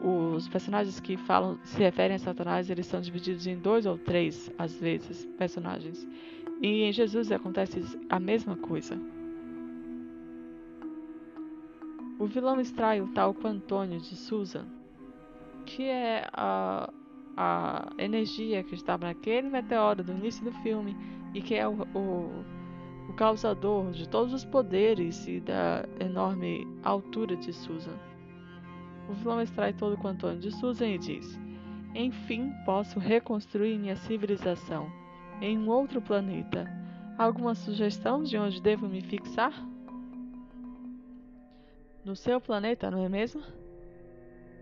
Os 0.00 0.48
personagens 0.48 1.00
que 1.00 1.16
falam, 1.16 1.58
se 1.64 1.78
referem 1.78 2.14
a 2.14 2.18
Satanás, 2.18 2.70
eles 2.70 2.86
são 2.86 3.00
divididos 3.00 3.46
em 3.46 3.58
dois 3.58 3.86
ou 3.86 3.98
três, 3.98 4.52
às 4.56 4.78
vezes, 4.78 5.26
personagens. 5.36 6.06
E 6.62 6.82
em 6.82 6.92
Jesus 6.92 7.32
acontece 7.32 7.82
a 8.08 8.20
mesma 8.20 8.56
coisa. 8.56 8.96
O 12.18 12.26
vilão 12.26 12.60
extrai 12.60 13.00
o 13.00 13.08
talco 13.08 13.46
Antônio 13.46 14.00
de 14.00 14.14
Susan, 14.16 14.66
que 15.66 15.82
é 15.82 16.26
a, 16.32 16.88
a 17.36 17.88
energia 17.98 18.62
que 18.62 18.74
estava 18.74 19.06
naquele 19.06 19.50
meteoro 19.50 20.04
do 20.04 20.12
início 20.12 20.44
do 20.44 20.52
filme 20.62 20.96
e 21.34 21.42
que 21.42 21.54
é 21.54 21.66
o, 21.66 21.86
o, 21.94 21.98
o 21.98 22.44
causador 23.16 23.90
de 23.92 24.08
todos 24.08 24.32
os 24.32 24.44
poderes 24.44 25.26
e 25.26 25.40
da 25.40 25.84
enorme 25.98 26.66
altura 26.82 27.36
de 27.36 27.52
Susan. 27.52 27.98
O 29.08 29.14
vilão 29.14 29.40
extrai 29.40 29.72
todo 29.72 29.98
o 30.00 30.06
Antônio 30.06 30.38
de 30.38 30.50
Susan 30.50 30.88
e 30.88 30.98
diz: 30.98 31.38
Enfim, 31.94 32.52
posso 32.64 32.98
reconstruir 32.98 33.78
minha 33.78 33.96
civilização 33.96 34.90
em 35.40 35.58
um 35.58 35.68
outro 35.68 36.00
planeta. 36.00 36.66
Alguma 37.18 37.54
sugestão 37.54 38.22
de 38.22 38.36
onde 38.36 38.60
devo 38.60 38.86
me 38.86 39.00
fixar? 39.00 39.52
no 42.06 42.14
seu 42.14 42.40
planeta, 42.40 42.88
não 42.88 43.04
é 43.04 43.08
mesmo? 43.08 43.42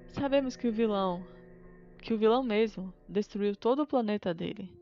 Sabemos 0.08 0.56
que 0.56 0.66
o 0.66 0.72
vilão, 0.72 1.22
que 1.98 2.14
o 2.14 2.16
vilão 2.16 2.42
mesmo, 2.42 2.90
destruiu 3.06 3.54
todo 3.54 3.82
o 3.82 3.86
planeta 3.86 4.32
dele. 4.32 4.72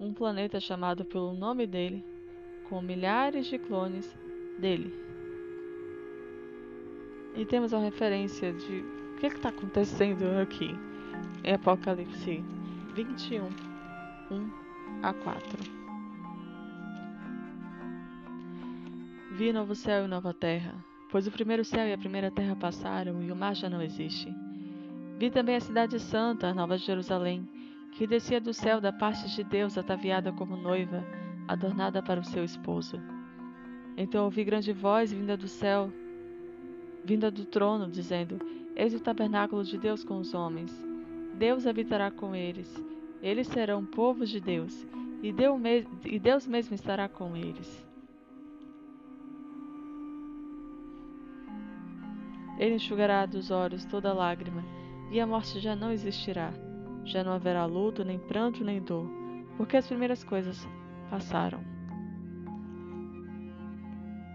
Um 0.00 0.14
planeta 0.14 0.58
chamado 0.58 1.04
pelo 1.04 1.34
nome 1.34 1.66
dele, 1.66 2.02
com 2.70 2.80
milhares 2.80 3.46
de 3.46 3.58
clones 3.58 4.16
dele. 4.58 4.94
E 7.36 7.44
temos 7.44 7.74
uma 7.74 7.82
referência 7.82 8.52
de 8.52 8.84
o 9.14 9.16
que 9.20 9.26
está 9.26 9.50
acontecendo 9.50 10.24
aqui 10.40 10.74
em 11.44 11.52
Apocalipse 11.52 12.42
21, 12.94 13.44
1 14.30 14.50
a 15.02 15.12
4. 15.12 15.58
Vi 19.32 19.52
novo 19.52 19.74
céu 19.74 20.06
e 20.06 20.08
nova 20.08 20.32
terra 20.32 20.74
pois 21.10 21.26
o 21.26 21.30
primeiro 21.30 21.64
céu 21.64 21.86
e 21.86 21.92
a 21.92 21.98
primeira 21.98 22.30
terra 22.30 22.54
passaram 22.54 23.22
e 23.22 23.30
o 23.32 23.36
mar 23.36 23.54
já 23.54 23.68
não 23.68 23.82
existe. 23.82 24.32
Vi 25.18 25.30
também 25.30 25.56
a 25.56 25.60
cidade 25.60 25.98
santa, 25.98 26.48
a 26.48 26.54
Nova 26.54 26.78
Jerusalém, 26.78 27.48
que 27.92 28.06
descia 28.06 28.40
do 28.40 28.54
céu 28.54 28.80
da 28.80 28.92
parte 28.92 29.28
de 29.28 29.44
Deus, 29.44 29.76
ataviada 29.76 30.32
como 30.32 30.56
noiva, 30.56 31.04
adornada 31.50 32.00
para 32.00 32.20
o 32.20 32.24
seu 32.24 32.44
esposo. 32.44 33.00
Então 33.96 34.24
ouvi 34.24 34.44
grande 34.44 34.72
voz 34.72 35.12
vinda 35.12 35.36
do 35.36 35.48
céu, 35.48 35.92
vinda 37.04 37.28
do 37.28 37.44
trono, 37.44 37.90
dizendo: 37.90 38.38
Eis 38.76 38.94
o 38.94 39.00
tabernáculo 39.00 39.64
de 39.64 39.76
Deus 39.76 40.04
com 40.04 40.18
os 40.18 40.32
homens. 40.32 40.72
Deus 41.34 41.66
habitará 41.66 42.10
com 42.10 42.36
eles. 42.36 42.72
Eles 43.20 43.48
serão 43.48 43.84
povo 43.84 44.24
de 44.24 44.40
Deus, 44.40 44.86
e 45.22 46.18
Deus 46.18 46.46
mesmo 46.46 46.74
estará 46.74 47.08
com 47.08 47.36
eles. 47.36 47.86
Ele 52.58 52.76
enxugará 52.76 53.26
dos 53.26 53.50
olhos 53.50 53.84
toda 53.84 54.12
lágrima, 54.12 54.62
e 55.10 55.18
a 55.18 55.26
morte 55.26 55.58
já 55.58 55.74
não 55.74 55.90
existirá. 55.90 56.52
Já 57.04 57.24
não 57.24 57.32
haverá 57.32 57.64
luto, 57.66 58.04
nem 58.04 58.18
pranto, 58.18 58.62
nem 58.62 58.80
dor, 58.80 59.06
porque 59.56 59.76
as 59.76 59.86
primeiras 59.86 60.22
coisas 60.22 60.66
passaram. 61.10 61.60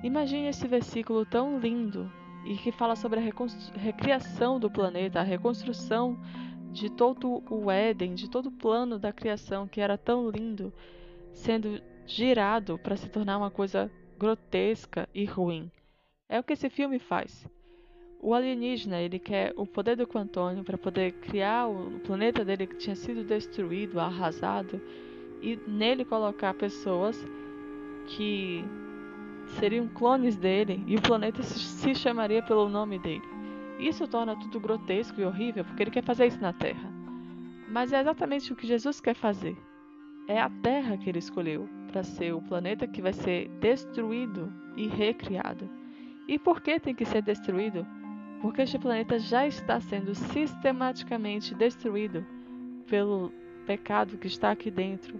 Imagine 0.04 0.50
esse 0.50 0.68
versículo 0.68 1.26
tão 1.26 1.58
lindo 1.58 2.12
e 2.46 2.56
que 2.58 2.72
fala 2.72 2.96
sobre 2.96 3.20
a 3.20 3.24
recriação 3.76 4.60
do 4.60 4.70
planeta, 4.70 5.20
a 5.20 5.24
reconstrução 5.24 6.20
de 6.72 6.92
todo 6.92 7.42
o 7.50 7.72
Éden, 7.72 8.14
de 8.14 8.30
todo 8.30 8.48
o 8.48 8.52
plano 8.52 9.00
da 9.00 9.12
criação 9.12 9.68
que 9.68 9.82
era 9.82 9.98
tão 9.98 10.30
lindo, 10.30 10.72
sendo 11.32 11.82
girado 12.06 12.78
para 12.78 12.96
se 12.96 13.10
tornar 13.10 13.38
uma 13.38 13.50
coisa 13.50 13.90
grotesca 14.20 15.10
e 15.14 15.26
ruim. 15.26 15.72
É 16.30 16.40
o 16.40 16.44
que 16.44 16.54
esse 16.54 16.70
filme 16.70 17.00
faz. 17.00 17.48
o 18.22 18.34
alienígena 18.34 19.00
ele 19.00 19.20
quer 19.20 19.54
o 19.56 19.66
poder 19.66 19.96
do 19.96 20.08
Quantônio 20.08 20.64
para 20.64 20.78
poder 20.78 21.14
criar 21.14 21.68
o 21.68 22.00
planeta 22.00 22.44
dele 22.44 22.68
que 22.68 22.78
tinha 22.78 22.96
sido 22.96 23.24
destruído, 23.24 24.00
arrasado, 24.00 24.82
e 25.42 25.60
nele 25.68 26.06
colocar 26.06 26.54
pessoas 26.54 27.28
que 28.08 28.64
seriam 29.60 29.88
clones 29.88 30.36
dele 30.36 30.84
e 30.88 30.96
o 30.96 31.02
planeta 31.02 31.44
se 31.44 31.94
chamaria 31.96 32.42
pelo 32.42 32.70
nome 32.70 33.00
dele. 33.00 33.24
Isso 33.80 34.08
torna 34.08 34.36
tudo 34.36 34.60
grotesco 34.60 35.20
e 35.20 35.26
horrível 35.26 35.66
porque 35.66 35.84
ele 35.84 35.92
quer 35.92 36.04
fazer 36.04 36.28
isso 36.28 36.42
na 36.42 36.54
Terra. 36.54 36.92
Mas 37.70 37.92
é 37.92 38.00
exatamente 38.00 38.54
o 38.54 38.56
que 38.56 38.68
Jesus 38.68 39.00
quer 39.02 39.16
fazer. 39.16 39.58
É 40.28 40.40
a 40.40 40.50
Terra 40.50 40.98
que 40.98 41.10
ele 41.10 41.20
escolheu 41.20 41.68
para 41.92 42.04
ser 42.04 42.34
o 42.34 42.42
planeta 42.42 42.88
que 42.88 43.02
vai 43.02 43.14
ser 43.14 43.50
destruído 43.60 44.52
e 44.76 44.88
recriado. 44.88 45.70
E 46.28 46.40
por 46.40 46.62
que 46.62 46.80
tem 46.80 46.96
que 46.96 47.06
ser 47.06 47.22
destruído? 47.22 47.86
Porque 48.42 48.62
este 48.62 48.80
planeta 48.80 49.20
já 49.20 49.46
está 49.46 49.80
sendo 49.80 50.14
sistematicamente 50.16 51.54
destruído 51.54 52.26
pelo 52.88 53.32
pecado 53.66 54.18
que 54.18 54.28
está 54.28 54.52
aqui 54.52 54.70
dentro. 54.70 55.20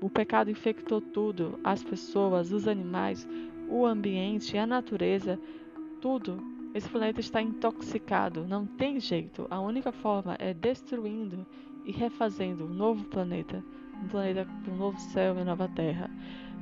O 0.00 0.08
pecado 0.08 0.50
infectou 0.50 1.00
tudo: 1.00 1.58
as 1.62 1.82
pessoas, 1.82 2.52
os 2.52 2.66
animais, 2.66 3.28
o 3.68 3.84
ambiente, 3.84 4.56
a 4.56 4.66
natureza, 4.66 5.38
tudo. 6.00 6.42
Esse 6.74 6.88
planeta 6.88 7.20
está 7.20 7.40
intoxicado, 7.40 8.46
não 8.46 8.66
tem 8.66 9.00
jeito. 9.00 9.46
A 9.50 9.60
única 9.60 9.90
forma 9.92 10.36
é 10.38 10.52
destruindo 10.52 11.46
e 11.86 11.92
refazendo 11.92 12.64
um 12.64 12.68
novo 12.68 13.04
planeta 13.06 13.62
um 14.02 14.08
planeta 14.08 14.46
com 14.64 14.72
um 14.72 14.76
novo 14.76 14.98
céu 14.98 15.38
e 15.38 15.44
nova 15.44 15.68
terra, 15.68 16.10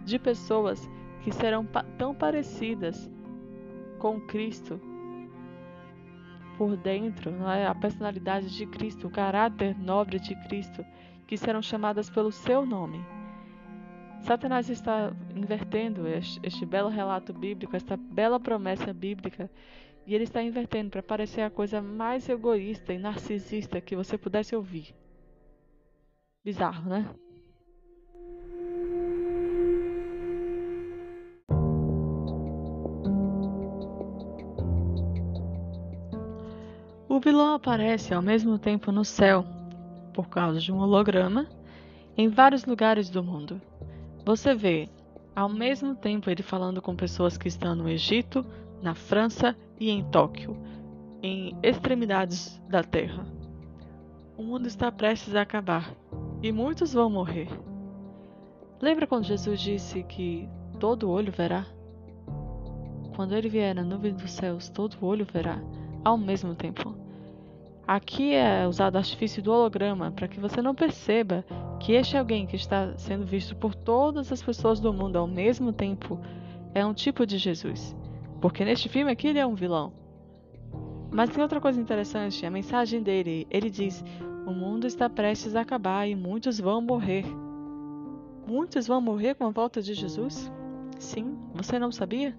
de 0.05 0.19
pessoas 0.19 0.89
que 1.23 1.33
serão 1.33 1.65
pa 1.65 1.83
tão 1.99 2.15
parecidas 2.15 3.11
com 3.99 4.21
Cristo 4.21 4.81
por 6.57 6.77
dentro, 6.77 7.31
é? 7.49 7.67
a 7.67 7.75
personalidade 7.75 8.55
de 8.55 8.67
Cristo, 8.67 9.07
o 9.07 9.11
caráter 9.11 9.77
nobre 9.79 10.19
de 10.19 10.35
Cristo, 10.47 10.85
que 11.27 11.37
serão 11.37 11.63
chamadas 11.63 12.11
pelo 12.11 12.33
seu 12.33 12.65
nome. 12.65 13.05
Satanás 14.21 14.71
está 14.71 15.13
invertendo 15.35 16.07
este, 16.07 16.41
este 16.43 16.65
belo 16.65 16.89
relato 16.89 17.33
bíblico, 17.33 17.77
esta 17.77 17.97
bela 17.97 18.41
promessa 18.41 18.93
bíblica, 18.93 19.51
e 20.07 20.15
ele 20.15 20.25
está 20.25 20.43
invertendo 20.43 20.91
para 20.91 21.03
parecer 21.03 21.43
a 21.43 21.51
coisa 21.51 21.81
mais 21.81 22.29
egoísta 22.29 22.93
e 22.93 22.99
narcisista 22.99 23.81
que 23.81 23.97
você 23.97 24.17
pudesse 24.17 24.55
ouvir. 24.55 24.95
Bizarro, 26.45 26.89
né? 26.89 27.09
Vilão 37.25 37.55
aparece 37.55 38.13
ao 38.13 38.21
mesmo 38.21 38.59
tempo 38.59 38.93
no 38.93 39.03
céu, 39.03 39.47
por 40.13 40.29
causa 40.29 40.61
de 40.61 40.71
um 40.71 40.79
holograma, 40.79 41.49
em 42.19 42.29
vários 42.29 42.67
lugares 42.67 43.09
do 43.09 43.25
mundo. 43.25 43.63
Você 44.27 44.55
vê, 44.55 44.91
ao 45.35 45.49
mesmo 45.49 45.95
tempo, 45.95 46.29
ele 46.29 46.43
falando 46.43 46.83
com 46.83 46.95
pessoas 46.95 47.39
que 47.39 47.49
estão 47.49 47.75
no 47.75 47.89
Egito, 47.89 48.45
na 48.83 48.95
França 48.95 49.57
e 49.81 49.89
em 49.89 50.05
Tóquio, 50.05 50.55
em 51.23 51.57
extremidades 51.63 52.61
da 52.69 52.83
Terra. 52.83 53.27
O 54.37 54.43
mundo 54.43 54.67
está 54.67 54.93
prestes 54.93 55.35
a 55.35 55.41
acabar 55.41 55.97
e 56.43 56.53
muitos 56.53 56.93
vão 56.93 57.09
morrer. 57.09 57.49
Lembra 58.83 59.07
quando 59.07 59.25
Jesus 59.25 59.63
disse 59.63 60.03
que 60.03 60.47
todo 60.79 61.09
olho 61.09 61.33
verá? 61.33 61.65
Quando 63.17 63.35
ele 63.35 63.49
vier 63.49 63.75
na 63.75 63.83
nuvem 63.83 64.13
dos 64.13 64.31
céus, 64.31 64.69
todo 64.69 64.99
olho 65.01 65.25
verá 65.25 65.59
ao 66.05 66.19
mesmo 66.19 66.55
tempo. 66.55 67.04
Aqui 67.87 68.33
é 68.33 68.67
usado 68.67 68.95
o 68.95 68.99
artifício 68.99 69.43
do 69.43 69.53
holograma 69.53 70.11
para 70.11 70.27
que 70.27 70.41
você 70.41 70.63
não 70.63 70.75
perceba 70.75 71.45
que 71.79 71.93
este 71.93 72.17
alguém 72.17 72.47
que 72.47 72.57
está 72.57 72.97
sendo 72.97 73.27
visto 73.27 73.55
por 73.55 73.75
todas 73.75 74.33
as 74.33 74.43
pessoas 74.43 74.81
do 74.81 74.91
mundo 74.91 75.17
ao 75.17 75.27
mesmo 75.27 75.71
tempo 75.71 76.19
é 76.75 76.85
um 76.85 76.95
tipo 76.95 77.27
de 77.27 77.37
Jesus. 77.37 77.95
Porque 78.41 78.65
neste 78.65 78.89
filme 78.89 79.13
aqui 79.13 79.29
ele 79.29 79.39
é 79.39 79.47
um 79.47 79.55
vilão. 79.55 79.93
Mas 81.13 81.29
tem 81.29 81.43
outra 81.43 81.61
coisa 81.61 81.79
interessante, 81.79 82.45
a 82.47 82.51
mensagem 82.51 83.03
dele. 83.03 83.47
Ele 83.51 83.69
diz: 83.69 84.03
O 84.47 84.51
mundo 84.51 84.87
está 84.87 85.09
prestes 85.09 85.55
a 85.55 85.61
acabar 85.61 86.09
e 86.09 86.17
muitos 86.17 86.59
vão 86.59 86.81
morrer. 86.81 87.25
Muitos 88.47 88.87
vão 88.87 89.01
morrer 89.01 89.35
com 89.35 89.45
a 89.47 89.51
volta 89.51 89.83
de 89.83 89.93
Jesus? 89.93 90.51
Sim, 90.99 91.37
você 91.55 91.79
não 91.79 91.93
sabia? 91.93 92.37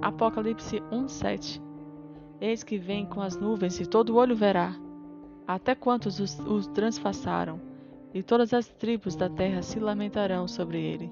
Apocalipse 0.00 0.80
1:7 0.90 1.73
Eis 2.46 2.62
que 2.62 2.76
vem 2.76 3.06
com 3.06 3.22
as 3.22 3.38
nuvens, 3.38 3.80
e 3.80 3.86
todo 3.86 4.16
olho 4.16 4.36
verá, 4.36 4.76
até 5.48 5.74
quantos 5.74 6.20
os, 6.20 6.38
os 6.40 6.66
transpassaram, 6.66 7.58
e 8.12 8.22
todas 8.22 8.52
as 8.52 8.68
tribos 8.68 9.16
da 9.16 9.30
terra 9.30 9.62
se 9.62 9.80
lamentarão 9.80 10.46
sobre 10.46 10.78
ele. 10.78 11.10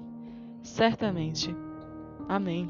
Certamente. 0.61 1.55
Amém. 2.29 2.69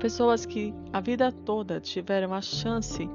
Pessoas 0.00 0.44
que 0.44 0.74
a 0.92 0.98
vida 0.98 1.30
toda 1.30 1.80
tiveram 1.80 2.34
a 2.34 2.40
chance, 2.40 3.08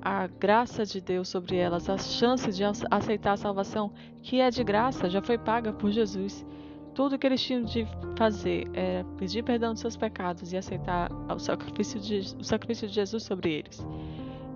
a 0.00 0.28
graça 0.28 0.86
de 0.86 1.00
Deus 1.00 1.26
sobre 1.26 1.56
elas, 1.56 1.90
a 1.90 1.98
chance 1.98 2.52
de 2.52 2.62
aceitar 2.88 3.32
a 3.32 3.36
salvação, 3.36 3.90
que 4.22 4.40
é 4.40 4.48
de 4.48 4.62
graça, 4.62 5.10
já 5.10 5.20
foi 5.20 5.38
paga 5.38 5.72
por 5.72 5.90
Jesus. 5.90 6.46
Tudo 6.94 7.18
que 7.18 7.26
eles 7.26 7.42
tinham 7.42 7.62
de 7.62 7.86
fazer 8.16 8.68
era 8.72 9.04
pedir 9.18 9.42
perdão 9.42 9.72
dos 9.72 9.80
seus 9.80 9.96
pecados 9.96 10.52
e 10.52 10.56
aceitar 10.56 11.10
o 11.28 11.38
sacrifício 11.38 12.00
de, 12.00 12.36
o 12.38 12.44
sacrifício 12.44 12.86
de 12.86 12.94
Jesus 12.94 13.24
sobre 13.24 13.52
eles. 13.52 13.84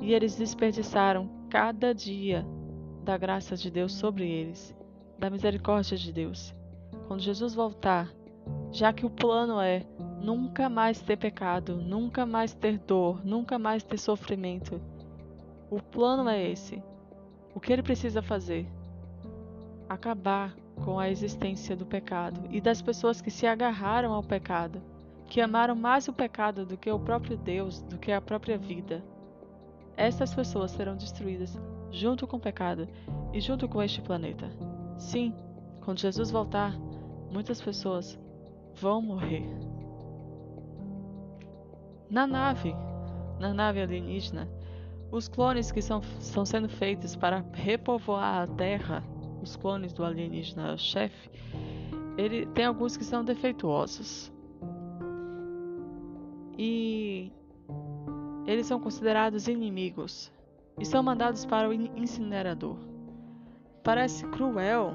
E 0.00 0.14
eles 0.14 0.36
desperdiçaram 0.36 1.28
cada 1.50 1.92
dia 1.92 2.46
da 3.02 3.16
graça 3.16 3.56
de 3.56 3.70
Deus 3.70 3.92
sobre 3.92 4.28
eles, 4.28 4.74
da 5.18 5.28
misericórdia 5.28 5.96
de 5.96 6.12
Deus. 6.12 6.54
Quando 7.08 7.20
Jesus 7.20 7.54
voltar, 7.54 8.08
já 8.70 8.92
que 8.92 9.04
o 9.04 9.10
plano 9.10 9.60
é 9.60 9.82
nunca 10.20 10.68
mais 10.68 11.00
ter 11.00 11.16
pecado, 11.16 11.76
nunca 11.76 12.24
mais 12.24 12.54
ter 12.54 12.78
dor, 12.78 13.24
nunca 13.24 13.58
mais 13.58 13.82
ter 13.82 13.98
sofrimento, 13.98 14.80
o 15.70 15.82
plano 15.82 16.28
é 16.28 16.50
esse. 16.50 16.82
O 17.54 17.58
que 17.58 17.72
ele 17.72 17.82
precisa 17.82 18.22
fazer? 18.22 18.66
Acabar 19.88 20.54
com 20.84 20.98
a 20.98 21.10
existência 21.10 21.76
do 21.76 21.86
pecado 21.86 22.40
e 22.50 22.60
das 22.60 22.80
pessoas 22.80 23.20
que 23.20 23.30
se 23.30 23.46
agarraram 23.46 24.12
ao 24.12 24.22
pecado, 24.22 24.80
que 25.26 25.40
amaram 25.40 25.74
mais 25.74 26.08
o 26.08 26.12
pecado 26.12 26.64
do 26.64 26.76
que 26.76 26.90
o 26.90 26.98
próprio 26.98 27.36
Deus, 27.36 27.82
do 27.82 27.98
que 27.98 28.12
a 28.12 28.20
própria 28.20 28.56
vida. 28.56 29.02
Estas 29.96 30.34
pessoas 30.34 30.70
serão 30.70 30.96
destruídas 30.96 31.58
junto 31.90 32.26
com 32.26 32.36
o 32.36 32.40
pecado 32.40 32.88
e 33.32 33.40
junto 33.40 33.68
com 33.68 33.82
este 33.82 34.00
planeta. 34.00 34.48
Sim, 34.96 35.34
quando 35.80 36.00
Jesus 36.00 36.30
voltar, 36.30 36.72
muitas 37.30 37.60
pessoas 37.60 38.18
vão 38.74 39.02
morrer. 39.02 39.48
Na 42.10 42.26
nave, 42.26 42.74
na 43.38 43.52
nave 43.52 43.82
alienígena, 43.82 44.48
os 45.10 45.28
clones 45.28 45.72
que 45.72 45.82
são, 45.82 46.00
estão 46.20 46.44
sendo 46.44 46.68
feitos 46.68 47.16
para 47.16 47.44
repovoar 47.52 48.42
a 48.42 48.46
Terra 48.46 49.02
os 49.42 49.56
clones 49.56 49.92
do 49.92 50.04
alienígena 50.04 50.76
chefe, 50.76 51.30
ele 52.16 52.46
tem 52.46 52.64
alguns 52.64 52.96
que 52.96 53.04
são 53.04 53.24
defeituosos. 53.24 54.32
E 56.58 57.30
eles 58.46 58.66
são 58.66 58.80
considerados 58.80 59.46
inimigos 59.46 60.32
e 60.80 60.84
são 60.84 61.02
mandados 61.02 61.44
para 61.44 61.68
o 61.68 61.72
incinerador. 61.72 62.76
Parece 63.84 64.26
cruel 64.28 64.94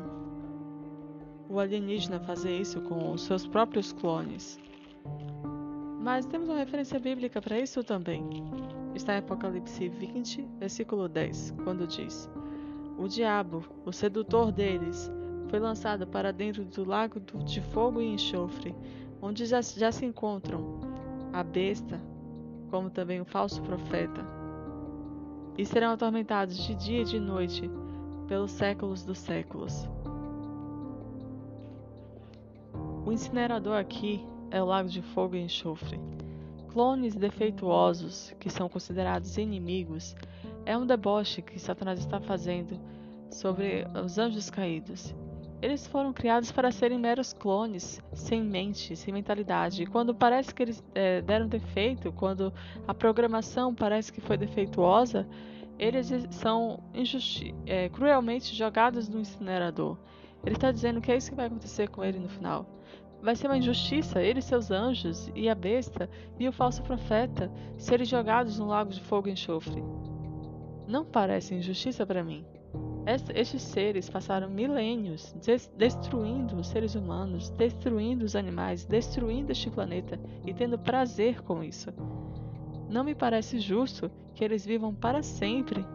o 1.49 1.59
alienígena 1.59 2.19
fazer 2.19 2.59
isso 2.59 2.81
com 2.81 3.11
os 3.11 3.21
seus 3.21 3.47
próprios 3.47 3.93
clones. 3.93 4.59
Mas 6.01 6.25
temos 6.25 6.49
uma 6.49 6.57
referência 6.57 6.99
bíblica 6.99 7.41
para 7.41 7.59
isso 7.59 7.83
também. 7.83 8.27
Está 8.93 9.15
em 9.15 9.19
Apocalipse 9.19 9.87
20, 9.87 10.45
versículo 10.59 11.07
10, 11.07 11.55
quando 11.63 11.87
diz: 11.87 12.29
o 12.97 13.07
diabo, 13.07 13.63
o 13.85 13.91
sedutor 13.91 14.51
deles, 14.51 15.11
foi 15.49 15.59
lançado 15.59 16.07
para 16.07 16.33
dentro 16.33 16.63
do 16.65 16.83
lago 16.83 17.19
de 17.19 17.61
fogo 17.61 18.01
e 18.01 18.13
enxofre, 18.13 18.75
onde 19.21 19.45
já, 19.45 19.61
já 19.61 19.91
se 19.91 20.05
encontram 20.05 20.79
a 21.31 21.43
besta, 21.43 22.01
como 22.69 22.89
também 22.89 23.21
o 23.21 23.25
falso 23.25 23.61
profeta, 23.61 24.25
e 25.57 25.65
serão 25.65 25.91
atormentados 25.91 26.57
de 26.57 26.73
dia 26.75 27.01
e 27.01 27.05
de 27.05 27.19
noite 27.19 27.69
pelos 28.27 28.51
séculos 28.51 29.03
dos 29.03 29.19
séculos. 29.19 29.87
O 33.05 33.11
incinerador 33.11 33.77
aqui 33.77 34.25
é 34.49 34.61
o 34.61 34.65
lago 34.65 34.89
de 34.89 35.01
fogo 35.01 35.35
e 35.35 35.41
enxofre. 35.41 35.99
Clones 36.69 37.15
defeituosos, 37.15 38.33
que 38.39 38.49
são 38.49 38.67
considerados 38.67 39.37
inimigos, 39.37 40.15
é 40.65 40.77
um 40.77 40.85
deboche 40.85 41.41
que 41.41 41.59
Satanás 41.59 41.99
está 41.99 42.19
fazendo 42.19 42.79
sobre 43.29 43.85
os 44.03 44.17
anjos 44.17 44.49
caídos. 44.49 45.13
Eles 45.61 45.87
foram 45.87 46.11
criados 46.11 46.51
para 46.51 46.71
serem 46.71 46.99
meros 46.99 47.31
clones, 47.31 48.01
sem 48.11 48.43
mente, 48.43 48.97
sem 48.97 49.13
mentalidade. 49.13 49.83
E 49.83 49.85
quando 49.85 50.13
parece 50.13 50.53
que 50.53 50.61
eles 50.61 50.83
é, 50.93 51.21
deram 51.21 51.47
defeito, 51.47 52.11
quando 52.11 52.53
a 52.85 52.93
programação 52.93 53.73
parece 53.73 54.11
que 54.11 54.19
foi 54.19 54.35
defeituosa, 54.35 55.25
eles 55.79 56.11
são 56.31 56.83
é, 57.65 57.87
cruelmente 57.89 58.53
jogados 58.53 59.07
no 59.07 59.21
incinerador. 59.21 59.97
Ele 60.45 60.55
está 60.55 60.69
dizendo 60.69 60.99
que 60.99 61.11
é 61.11 61.15
isso 61.15 61.29
que 61.29 61.35
vai 61.37 61.45
acontecer 61.45 61.89
com 61.89 62.03
ele 62.03 62.19
no 62.19 62.27
final. 62.27 62.65
Vai 63.21 63.35
ser 63.37 63.47
uma 63.47 63.57
injustiça 63.57 64.21
ele 64.21 64.39
e 64.39 64.41
seus 64.41 64.69
anjos, 64.69 65.31
e 65.33 65.47
a 65.47 65.55
besta, 65.55 66.09
e 66.37 66.45
o 66.45 66.51
falso 66.51 66.83
profeta 66.83 67.49
serem 67.77 68.05
jogados 68.05 68.59
no 68.59 68.67
lago 68.67 68.91
de 68.91 68.99
fogo 68.99 69.29
e 69.29 69.31
enxofre. 69.31 69.81
Não 70.87 71.05
parece 71.05 71.55
injustiça 71.55 72.05
para 72.05 72.23
mim. 72.23 72.45
Estes 73.35 73.61
seres 73.61 74.09
passaram 74.09 74.49
milênios 74.49 75.35
destruindo 75.77 76.55
os 76.55 76.67
seres 76.67 76.95
humanos, 76.95 77.49
destruindo 77.49 78.23
os 78.23 78.35
animais, 78.35 78.85
destruindo 78.85 79.51
este 79.51 79.69
planeta 79.69 80.19
e 80.45 80.53
tendo 80.53 80.79
prazer 80.79 81.41
com 81.41 81.61
isso. 81.61 81.91
Não 82.89 83.03
me 83.03 83.13
parece 83.13 83.59
justo 83.59 84.09
que 84.33 84.43
eles 84.43 84.65
vivam 84.65 84.93
para 84.93 85.21
sempre 85.21 85.85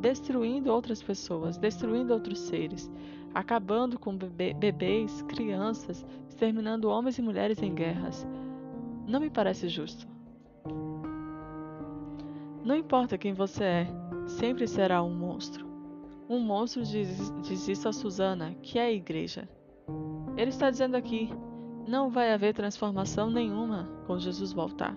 destruindo 0.00 0.72
outras 0.72 1.00
pessoas, 1.00 1.56
destruindo 1.56 2.12
outros 2.12 2.40
seres, 2.40 2.90
acabando 3.32 3.98
com 3.98 4.16
bebê, 4.16 4.52
bebês, 4.52 5.22
crianças, 5.22 6.04
exterminando 6.28 6.88
homens 6.88 7.18
e 7.18 7.22
mulheres 7.22 7.62
em 7.62 7.72
guerras. 7.72 8.26
Não 9.06 9.20
me 9.20 9.30
parece 9.30 9.68
justo. 9.68 10.08
Não 12.64 12.74
importa 12.74 13.16
quem 13.16 13.32
você 13.32 13.64
é, 13.64 14.01
sempre 14.26 14.66
será 14.66 15.02
um 15.02 15.14
monstro. 15.14 15.66
Um 16.28 16.40
monstro 16.40 16.82
diz, 16.82 17.32
diz 17.42 17.68
isso 17.68 17.88
a 17.88 17.92
Susana, 17.92 18.54
que 18.62 18.78
é 18.78 18.82
a 18.82 18.92
igreja. 18.92 19.48
Ele 20.36 20.50
está 20.50 20.70
dizendo 20.70 20.96
aqui: 20.96 21.30
não 21.86 22.10
vai 22.10 22.32
haver 22.32 22.54
transformação 22.54 23.30
nenhuma 23.30 23.88
quando 24.06 24.20
Jesus 24.20 24.52
voltar. 24.52 24.96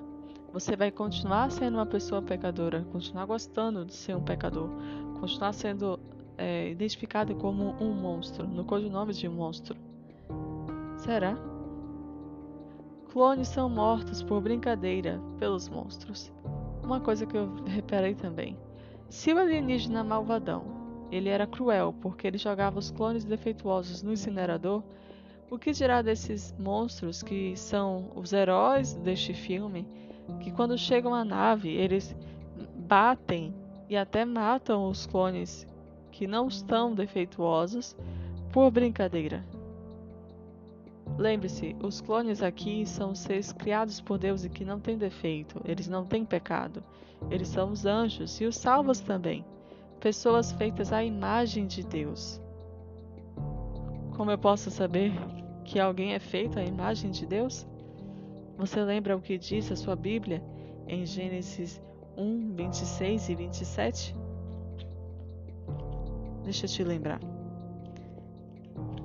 Você 0.53 0.75
vai 0.75 0.91
continuar 0.91 1.51
sendo 1.51 1.75
uma 1.75 1.85
pessoa 1.85 2.21
pecadora, 2.21 2.85
continuar 2.91 3.25
gostando 3.25 3.83
de 3.83 3.93
ser 3.93 4.15
um 4.15 4.23
pecador, 4.23 4.69
continuar 5.19 5.51
sendo 5.51 5.99
é, 6.37 6.69
identificado 6.69 7.35
como 7.35 7.75
um 7.81 7.93
monstro, 7.93 8.47
no 8.47 8.63
codinome 8.63 9.13
de 9.13 9.27
monstro. 9.27 9.77
Será? 10.97 11.37
Clones 13.11 13.47
são 13.47 13.69
mortos 13.69 14.23
por 14.23 14.41
brincadeira 14.41 15.21
pelos 15.37 15.67
monstros. 15.67 16.31
Uma 16.83 16.99
coisa 16.99 17.25
que 17.25 17.35
eu 17.35 17.53
reparei 17.65 18.13
também. 18.13 18.57
Se 19.09 19.33
o 19.33 19.37
alienígena 19.37 20.03
malvadão 20.03 20.85
ele 21.11 21.29
era 21.29 21.47
cruel, 21.47 21.93
porque 22.01 22.27
ele 22.27 22.37
jogava 22.37 22.79
os 22.79 22.91
clones 22.91 23.23
defeituosos 23.23 24.01
no 24.01 24.13
incinerador. 24.13 24.83
O 25.49 25.57
que 25.57 25.71
dirá 25.71 26.01
desses 26.01 26.53
monstros 26.57 27.21
que 27.21 27.55
são 27.55 28.11
os 28.15 28.33
heróis 28.33 28.95
deste 28.95 29.33
filme, 29.33 29.87
que 30.39 30.51
quando 30.51 30.77
chegam 30.77 31.13
à 31.13 31.23
nave, 31.23 31.69
eles 31.69 32.15
batem 32.75 33.53
e 33.87 33.95
até 33.95 34.25
matam 34.25 34.89
os 34.89 35.05
clones 35.05 35.67
que 36.11 36.25
não 36.25 36.47
estão 36.47 36.95
defeituosos 36.95 37.95
por 38.51 38.71
brincadeira. 38.71 39.45
Lembre-se, 41.17 41.75
os 41.81 42.01
clones 42.01 42.41
aqui 42.41 42.85
são 42.85 43.15
seres 43.15 43.51
criados 43.51 44.01
por 44.01 44.17
Deus 44.17 44.43
e 44.43 44.49
que 44.49 44.65
não 44.65 44.79
têm 44.79 44.97
defeito, 44.97 45.61
eles 45.63 45.87
não 45.87 46.05
têm 46.05 46.25
pecado. 46.25 46.83
Eles 47.29 47.47
são 47.47 47.71
os 47.71 47.85
anjos 47.85 48.39
e 48.41 48.45
os 48.45 48.57
salvos 48.57 48.99
também 48.99 49.45
pessoas 50.05 50.51
feitas 50.51 50.93
à 50.93 51.03
imagem 51.03 51.65
de 51.65 51.83
Deus. 51.83 52.39
Como 54.15 54.29
eu 54.29 54.37
posso 54.37 54.69
saber 54.69 55.11
que 55.63 55.79
alguém 55.79 56.13
é 56.13 56.19
feito 56.19 56.59
à 56.59 56.63
imagem 56.63 57.09
de 57.09 57.25
Deus? 57.25 57.67
Você 58.55 58.83
lembra 58.83 59.17
o 59.17 59.21
que 59.21 59.35
diz 59.35 59.71
a 59.71 59.75
sua 59.75 59.95
Bíblia 59.95 60.43
em 60.87 61.07
Gênesis 61.07 61.81
1, 62.15 62.53
26 62.53 63.29
e 63.29 63.35
27? 63.35 64.15
Deixa 66.43 66.65
eu 66.65 66.69
te 66.69 66.83
lembrar. 66.83 67.19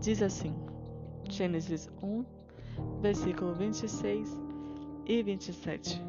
Diz 0.01 0.23
assim, 0.23 0.55
Gênesis 1.31 1.89
1, 2.03 2.25
versículo 3.01 3.55
26 3.55 4.41
e 5.07 5.23
27. 5.23 6.03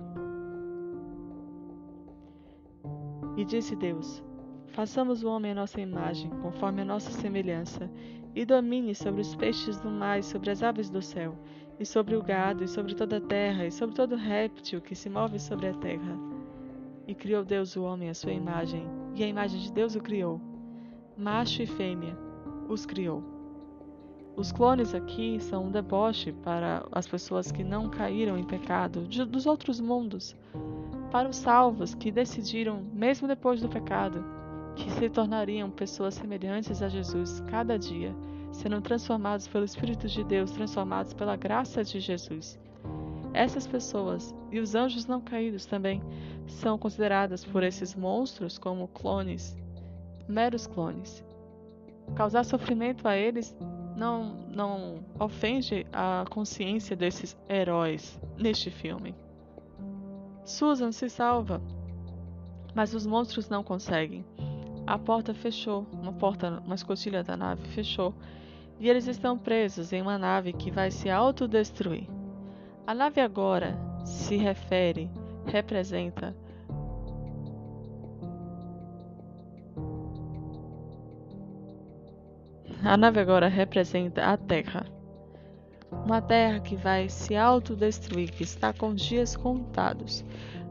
E 3.37 3.45
disse 3.45 3.75
Deus: 3.75 4.23
Façamos 4.67 5.23
o 5.23 5.29
homem 5.29 5.51
à 5.51 5.55
nossa 5.55 5.79
imagem, 5.79 6.29
conforme 6.41 6.81
a 6.81 6.85
nossa 6.85 7.11
semelhança, 7.11 7.89
e 8.33 8.45
domine 8.45 8.95
sobre 8.95 9.21
os 9.21 9.35
peixes 9.35 9.79
do 9.79 9.89
mar 9.89 10.19
e 10.19 10.23
sobre 10.23 10.49
as 10.49 10.63
aves 10.63 10.89
do 10.89 11.01
céu, 11.01 11.37
e 11.79 11.85
sobre 11.85 12.15
o 12.15 12.23
gado, 12.23 12.63
e 12.63 12.67
sobre 12.67 12.95
toda 12.95 13.17
a 13.17 13.21
terra, 13.21 13.65
e 13.65 13.71
sobre 13.71 13.95
todo 13.95 14.15
réptil 14.15 14.81
que 14.81 14.95
se 14.95 15.09
move 15.09 15.39
sobre 15.39 15.67
a 15.67 15.73
terra. 15.73 16.17
E 17.07 17.13
criou 17.13 17.43
Deus 17.43 17.75
o 17.75 17.83
homem 17.83 18.09
à 18.09 18.13
sua 18.13 18.31
imagem, 18.31 18.87
e 19.15 19.23
a 19.23 19.27
imagem 19.27 19.59
de 19.59 19.71
Deus 19.71 19.95
o 19.95 20.01
criou. 20.01 20.41
Macho 21.17 21.61
e 21.61 21.67
fêmea 21.67 22.17
os 22.67 22.85
criou. 22.85 23.40
Os 24.41 24.51
clones 24.51 24.95
aqui 24.95 25.39
são 25.39 25.65
um 25.65 25.71
deboche 25.71 26.31
para 26.31 26.83
as 26.91 27.05
pessoas 27.05 27.51
que 27.51 27.63
não 27.63 27.91
caíram 27.91 28.35
em 28.39 28.43
pecado 28.43 29.07
de, 29.07 29.23
dos 29.23 29.45
outros 29.45 29.79
mundos, 29.79 30.35
para 31.11 31.29
os 31.29 31.35
salvos 31.35 31.93
que 31.93 32.11
decidiram, 32.11 32.81
mesmo 32.91 33.27
depois 33.27 33.61
do 33.61 33.69
pecado, 33.69 34.25
que 34.75 34.89
se 34.89 35.07
tornariam 35.11 35.69
pessoas 35.69 36.15
semelhantes 36.15 36.81
a 36.81 36.89
Jesus 36.89 37.39
cada 37.51 37.77
dia, 37.77 38.15
sendo 38.51 38.81
transformados 38.81 39.47
pelo 39.47 39.63
Espírito 39.63 40.07
de 40.07 40.23
Deus, 40.23 40.49
transformados 40.49 41.13
pela 41.13 41.35
graça 41.35 41.83
de 41.83 41.99
Jesus. 41.99 42.59
Essas 43.35 43.67
pessoas 43.67 44.33
e 44.51 44.59
os 44.59 44.73
anjos 44.73 45.05
não 45.05 45.21
caídos 45.21 45.67
também 45.67 46.01
são 46.47 46.79
consideradas 46.79 47.45
por 47.45 47.61
esses 47.61 47.93
monstros 47.93 48.57
como 48.57 48.87
clones, 48.87 49.55
meros 50.27 50.65
clones. 50.65 51.23
Causar 52.15 52.43
sofrimento 52.43 53.07
a 53.07 53.15
eles 53.15 53.55
não, 53.95 54.35
não 54.49 54.99
ofende 55.19 55.85
a 55.91 56.25
consciência 56.29 56.95
desses 56.95 57.37
heróis 57.49 58.19
neste 58.37 58.69
filme. 58.69 59.15
Susan 60.43 60.91
se 60.91 61.09
salva, 61.09 61.61
mas 62.73 62.93
os 62.93 63.05
monstros 63.05 63.49
não 63.49 63.63
conseguem. 63.63 64.25
A 64.87 64.97
porta 64.97 65.33
fechou, 65.33 65.85
uma 65.93 66.13
porta, 66.13 66.61
uma 66.65 66.75
escotilha 66.75 67.23
da 67.23 67.37
nave 67.37 67.67
fechou, 67.69 68.13
e 68.79 68.89
eles 68.89 69.07
estão 69.07 69.37
presos 69.37 69.93
em 69.93 70.01
uma 70.01 70.17
nave 70.17 70.53
que 70.53 70.71
vai 70.71 70.89
se 70.89 71.09
autodestruir. 71.09 72.07
A 72.87 72.95
nave 72.95 73.21
agora 73.21 73.77
se 74.03 74.35
refere, 74.35 75.09
representa 75.45 76.35
A 82.83 82.97
nave 82.97 83.19
agora 83.19 83.47
representa 83.47 84.25
a 84.25 84.35
Terra. 84.35 84.85
Uma 85.91 86.19
Terra 86.19 86.59
que 86.59 86.75
vai 86.75 87.07
se 87.09 87.35
autodestruir, 87.35 88.31
que 88.31 88.43
está 88.43 88.73
com 88.73 88.95
dias 88.95 89.35
contados. 89.35 90.25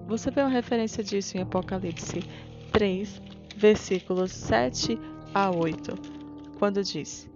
Você 0.09 0.29
vê 0.31 0.41
uma 0.41 0.51
referência 0.51 1.05
disso 1.05 1.37
em 1.37 1.43
Apocalipse 1.43 2.21
3, 2.73 3.23
versículos 3.57 4.33
7 4.33 4.99
a 5.33 5.53
8, 5.53 5.95
quando 6.59 6.83
diz: 6.83 7.31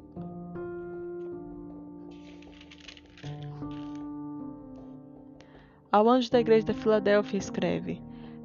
Ao 5.92 6.08
anjo 6.08 6.32
da 6.32 6.40
igreja 6.40 6.66
da 6.66 6.74
Filadélfia 6.74 7.38
escreve: 7.38 8.02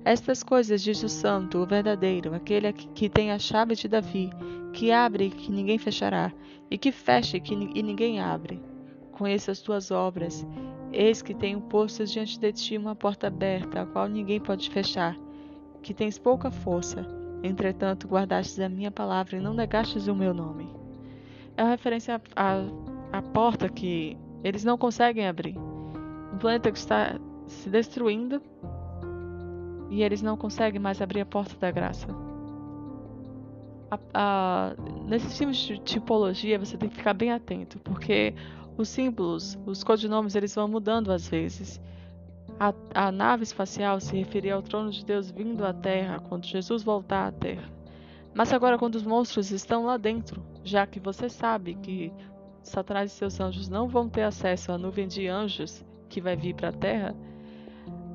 Estas 0.09 0.41
coisas 0.41 0.81
diz 0.81 1.03
o 1.03 1.07
santo, 1.07 1.59
o 1.59 1.67
verdadeiro, 1.67 2.33
aquele 2.33 2.73
que 2.73 3.07
tem 3.07 3.31
a 3.31 3.37
chave 3.37 3.75
de 3.75 3.87
Davi, 3.87 4.31
que 4.73 4.91
abre 4.91 5.25
e 5.25 5.29
que 5.29 5.51
ninguém 5.51 5.77
fechará, 5.77 6.33
e 6.71 6.79
que 6.79 6.91
fecha 6.91 7.37
e 7.37 7.39
que 7.39 7.53
e 7.53 7.83
ninguém 7.83 8.19
abre. 8.19 8.59
Conheço 9.11 9.51
as 9.51 9.61
tuas 9.61 9.91
obras. 9.91 10.43
Eis 10.91 11.21
que 11.21 11.35
tenho 11.35 11.61
posto 11.61 12.05
diante 12.05 12.39
de 12.39 12.51
ti 12.51 12.75
uma 12.75 12.95
porta 12.95 13.27
aberta, 13.27 13.83
a 13.83 13.85
qual 13.85 14.07
ninguém 14.07 14.39
pode 14.39 14.67
fechar, 14.71 15.15
que 15.83 15.93
tens 15.93 16.17
pouca 16.17 16.49
força 16.49 17.05
Entretanto, 17.43 18.07
guardastes 18.07 18.59
a 18.59 18.67
minha 18.67 18.89
palavra 18.89 19.37
e 19.37 19.39
não 19.39 19.53
negastes 19.53 20.07
o 20.07 20.15
meu 20.15 20.33
nome. 20.33 20.67
É 21.55 21.61
uma 21.61 21.69
referência 21.69 22.19
à, 22.35 22.55
à 23.13 23.21
porta 23.21 23.69
que 23.69 24.17
eles 24.43 24.63
não 24.63 24.75
conseguem 24.75 25.27
abrir. 25.27 25.55
Um 26.33 26.37
planeta 26.39 26.71
que 26.71 26.79
está 26.79 27.19
se 27.47 27.69
destruindo 27.69 28.41
e 29.89 30.03
eles 30.03 30.21
não 30.21 30.37
conseguem 30.37 30.79
mais 30.79 31.01
abrir 31.01 31.21
a 31.21 31.25
porta 31.25 31.55
da 31.59 31.71
graça. 31.71 32.07
A, 33.91 33.99
a, 34.13 34.75
nesses 35.07 35.37
filmes 35.37 35.57
de 35.57 35.79
tipologia 35.79 36.59
você 36.59 36.77
tem 36.77 36.89
que 36.89 36.97
ficar 36.97 37.13
bem 37.13 37.31
atento, 37.31 37.79
porque 37.79 38.35
os 38.77 38.87
símbolos, 38.87 39.57
os 39.65 39.83
codinomes, 39.83 40.35
eles 40.35 40.53
vão 40.53 40.67
mudando 40.67 41.11
às 41.11 41.27
vezes. 41.27 41.81
A, 42.59 42.73
a 42.93 43.11
nave 43.11 43.43
espacial 43.43 43.99
se 43.99 44.15
referia 44.15 44.53
ao 44.53 44.61
trono 44.61 44.91
de 44.91 45.03
Deus 45.03 45.31
vindo 45.31 45.65
à 45.65 45.73
Terra 45.73 46.19
quando 46.19 46.45
Jesus 46.45 46.83
voltar 46.83 47.27
à 47.27 47.31
Terra. 47.31 47.69
Mas 48.33 48.53
agora, 48.53 48.77
quando 48.77 48.95
os 48.95 49.03
monstros 49.03 49.51
estão 49.51 49.85
lá 49.85 49.97
dentro, 49.97 50.43
já 50.63 50.85
que 50.85 50.99
você 50.99 51.29
sabe 51.29 51.75
que 51.75 52.13
Satanás 52.61 53.11
e 53.11 53.15
seus 53.15 53.39
anjos 53.39 53.67
não 53.67 53.87
vão 53.87 54.07
ter 54.07 54.21
acesso 54.21 54.71
à 54.71 54.77
nuvem 54.77 55.07
de 55.07 55.27
anjos 55.27 55.83
que 56.07 56.21
vai 56.21 56.35
vir 56.35 56.53
para 56.53 56.69
a 56.69 56.73
terra, 56.73 57.15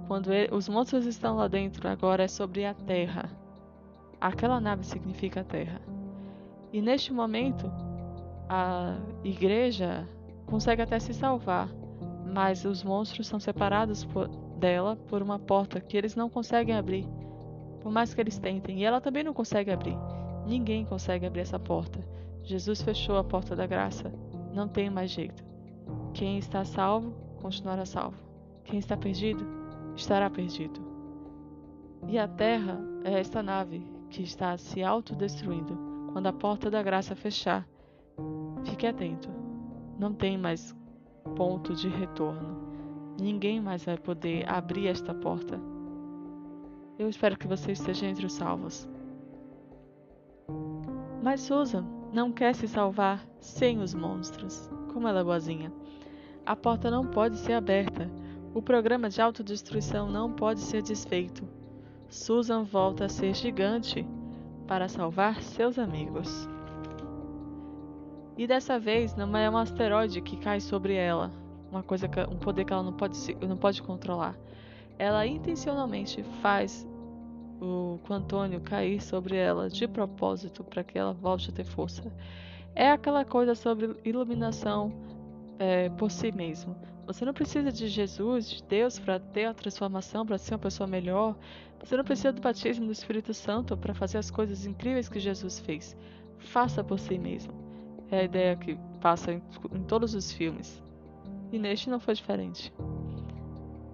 quando 0.06 0.32
ele, 0.32 0.54
os 0.54 0.68
monstros 0.68 1.06
estão 1.06 1.36
lá 1.36 1.48
dentro, 1.48 1.88
agora 1.88 2.24
é 2.24 2.28
sobre 2.28 2.64
a 2.64 2.74
terra. 2.74 3.30
Aquela 4.20 4.60
nave 4.60 4.84
significa 4.84 5.40
a 5.40 5.44
terra. 5.44 5.80
E 6.72 6.80
neste 6.80 7.12
momento, 7.12 7.70
a 8.48 8.96
igreja 9.22 10.08
consegue 10.46 10.82
até 10.82 10.98
se 10.98 11.14
salvar, 11.14 11.68
mas 12.26 12.64
os 12.64 12.82
monstros 12.82 13.26
são 13.26 13.38
separados 13.40 14.04
por, 14.04 14.28
dela 14.58 14.96
por 14.96 15.22
uma 15.22 15.38
porta 15.38 15.80
que 15.80 15.96
eles 15.96 16.14
não 16.14 16.28
conseguem 16.28 16.76
abrir, 16.76 17.06
por 17.80 17.90
mais 17.90 18.12
que 18.12 18.20
eles 18.20 18.38
tentem. 18.38 18.80
E 18.80 18.84
ela 18.84 19.00
também 19.00 19.24
não 19.24 19.32
consegue 19.32 19.70
abrir. 19.70 19.96
Ninguém 20.46 20.84
consegue 20.84 21.26
abrir 21.26 21.40
essa 21.40 21.58
porta. 21.58 21.98
Jesus 22.42 22.82
fechou 22.82 23.16
a 23.16 23.24
porta 23.24 23.56
da 23.56 23.66
graça. 23.66 24.12
Não 24.52 24.68
tem 24.68 24.90
mais 24.90 25.10
jeito. 25.10 25.42
Quem 26.12 26.38
está 26.38 26.64
salvo, 26.64 27.12
continuará 27.40 27.86
salvo. 27.86 28.16
Quem 28.64 28.78
está 28.78 28.96
perdido, 28.96 29.63
estará 29.96 30.28
perdido. 30.28 30.80
E 32.06 32.18
a 32.18 32.28
terra 32.28 32.80
é 33.04 33.18
esta 33.18 33.42
nave 33.42 33.86
que 34.10 34.22
está 34.22 34.56
se 34.56 34.82
autodestruindo 34.82 35.78
quando 36.12 36.26
a 36.26 36.32
porta 36.32 36.70
da 36.70 36.82
graça 36.82 37.16
fechar. 37.16 37.66
Fique 38.64 38.86
atento. 38.86 39.28
Não 39.98 40.12
tem 40.12 40.38
mais 40.38 40.74
ponto 41.36 41.74
de 41.74 41.88
retorno. 41.88 42.62
Ninguém 43.20 43.60
mais 43.60 43.84
vai 43.84 43.96
poder 43.96 44.48
abrir 44.48 44.88
esta 44.88 45.14
porta. 45.14 45.60
Eu 46.98 47.08
espero 47.08 47.36
que 47.36 47.48
você 47.48 47.72
esteja 47.72 48.06
entre 48.06 48.26
os 48.26 48.32
salvos. 48.32 48.88
Mas 51.22 51.40
Susan 51.40 51.84
não 52.12 52.30
quer 52.30 52.54
se 52.54 52.68
salvar 52.68 53.26
sem 53.40 53.80
os 53.80 53.94
monstros. 53.94 54.70
Como 54.92 55.08
ela 55.08 55.20
é 55.20 55.24
boazinha. 55.24 55.72
A 56.46 56.54
porta 56.54 56.90
não 56.90 57.06
pode 57.06 57.36
ser 57.38 57.54
aberta. 57.54 58.08
O 58.54 58.62
programa 58.62 59.10
de 59.10 59.20
autodestruição 59.20 60.08
não 60.08 60.30
pode 60.30 60.60
ser 60.60 60.80
desfeito. 60.80 61.42
Susan 62.08 62.62
volta 62.62 63.06
a 63.06 63.08
ser 63.08 63.34
gigante 63.34 64.06
para 64.68 64.88
salvar 64.88 65.42
seus 65.42 65.76
amigos. 65.76 66.48
E 68.38 68.46
dessa 68.46 68.78
vez 68.78 69.16
não 69.16 69.36
é 69.36 69.50
um 69.50 69.56
asteroide 69.56 70.20
que 70.20 70.36
cai 70.36 70.60
sobre 70.60 70.94
ela, 70.94 71.32
uma 71.68 71.82
coisa 71.82 72.06
que, 72.06 72.20
um 72.20 72.38
poder 72.38 72.64
que 72.64 72.72
ela 72.72 72.84
não 72.84 72.92
pode, 72.92 73.18
não 73.44 73.56
pode 73.56 73.82
controlar. 73.82 74.36
Ela 74.96 75.26
intencionalmente 75.26 76.22
faz 76.40 76.86
o 77.60 77.98
Antônio 78.08 78.60
cair 78.60 79.02
sobre 79.02 79.34
ela 79.36 79.68
de 79.68 79.88
propósito 79.88 80.62
para 80.62 80.84
que 80.84 80.96
ela 80.96 81.12
volte 81.12 81.50
a 81.50 81.52
ter 81.52 81.64
força. 81.64 82.04
É 82.72 82.88
aquela 82.88 83.24
coisa 83.24 83.56
sobre 83.56 83.96
iluminação 84.04 84.92
é, 85.58 85.88
por 85.90 86.08
si 86.08 86.30
mesmo. 86.30 86.76
Você 87.06 87.24
não 87.24 87.34
precisa 87.34 87.70
de 87.70 87.86
Jesus, 87.86 88.48
de 88.48 88.62
Deus, 88.62 88.98
para 88.98 89.18
ter 89.18 89.44
a 89.44 89.54
transformação, 89.54 90.24
para 90.24 90.38
ser 90.38 90.54
uma 90.54 90.58
pessoa 90.58 90.86
melhor. 90.86 91.36
Você 91.78 91.96
não 91.96 92.04
precisa 92.04 92.32
do 92.32 92.40
batismo 92.40 92.86
do 92.86 92.92
Espírito 92.92 93.34
Santo 93.34 93.76
para 93.76 93.92
fazer 93.92 94.16
as 94.16 94.30
coisas 94.30 94.64
incríveis 94.64 95.08
que 95.08 95.20
Jesus 95.20 95.58
fez. 95.58 95.94
Faça 96.38 96.82
por 96.82 96.98
si 96.98 97.18
mesmo. 97.18 97.52
É 98.10 98.20
a 98.20 98.24
ideia 98.24 98.56
que 98.56 98.78
passa 99.00 99.32
em, 99.32 99.42
em 99.72 99.82
todos 99.82 100.14
os 100.14 100.32
filmes. 100.32 100.82
E 101.52 101.58
neste 101.58 101.90
não 101.90 102.00
foi 102.00 102.14
diferente. 102.14 102.72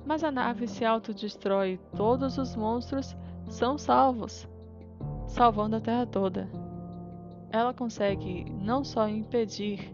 Mas 0.07 0.23
a 0.23 0.31
nave 0.31 0.69
se 0.69 0.85
autodestrói 0.85 1.73
e 1.73 1.97
todos 1.97 2.39
os 2.39 2.55
monstros 2.55 3.17
são 3.49 3.77
salvos, 3.77 4.49
salvando 5.27 5.77
a 5.77 5.81
Terra 5.81 6.07
toda. 6.07 6.49
Ela 7.51 7.75
consegue 7.75 8.45
não 8.51 8.85
só 8.85 9.09
impedir 9.09 9.93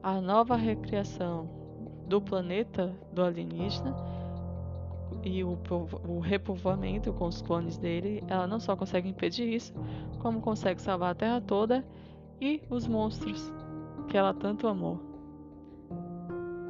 a 0.00 0.20
nova 0.20 0.54
recriação 0.54 1.55
do 2.06 2.20
planeta 2.20 2.94
do 3.12 3.22
alienígena 3.22 3.94
e 5.22 5.42
o, 5.42 5.58
o 6.06 6.20
repovoamento 6.20 7.12
com 7.12 7.26
os 7.26 7.42
clones 7.42 7.76
dele, 7.76 8.22
ela 8.28 8.46
não 8.46 8.60
só 8.60 8.76
consegue 8.76 9.08
impedir 9.08 9.52
isso, 9.52 9.74
como 10.20 10.40
consegue 10.40 10.80
salvar 10.80 11.10
a 11.10 11.14
Terra 11.14 11.40
toda 11.40 11.84
e 12.40 12.62
os 12.70 12.86
monstros 12.86 13.52
que 14.08 14.16
ela 14.16 14.32
tanto 14.32 14.68
amou. 14.68 15.00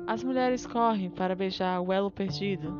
As 0.07 0.22
mulheres 0.22 0.66
correm 0.66 1.11
para 1.11 1.34
beijar 1.34 1.80
o 1.80 1.93
elo 1.93 2.11
perdido. 2.11 2.72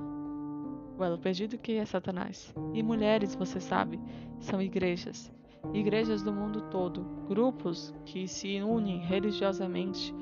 O 0.96 1.04
elo 1.04 1.18
perdido 1.18 1.59
que 1.59 1.72
é 1.72 1.84
Satanás. 1.84 2.54
E 2.72 2.82
mulheres, 2.82 3.34
você 3.34 3.61
sabe, 3.61 4.00
são 4.38 4.62
igrejas. 4.62 5.30
Igrejas 5.74 6.22
do 6.22 6.32
mundo 6.32 6.62
todo, 6.70 7.04
grupos 7.28 7.92
que 8.04 8.28
se 8.28 8.62
unem 8.62 8.98
religiosamente 9.00 10.14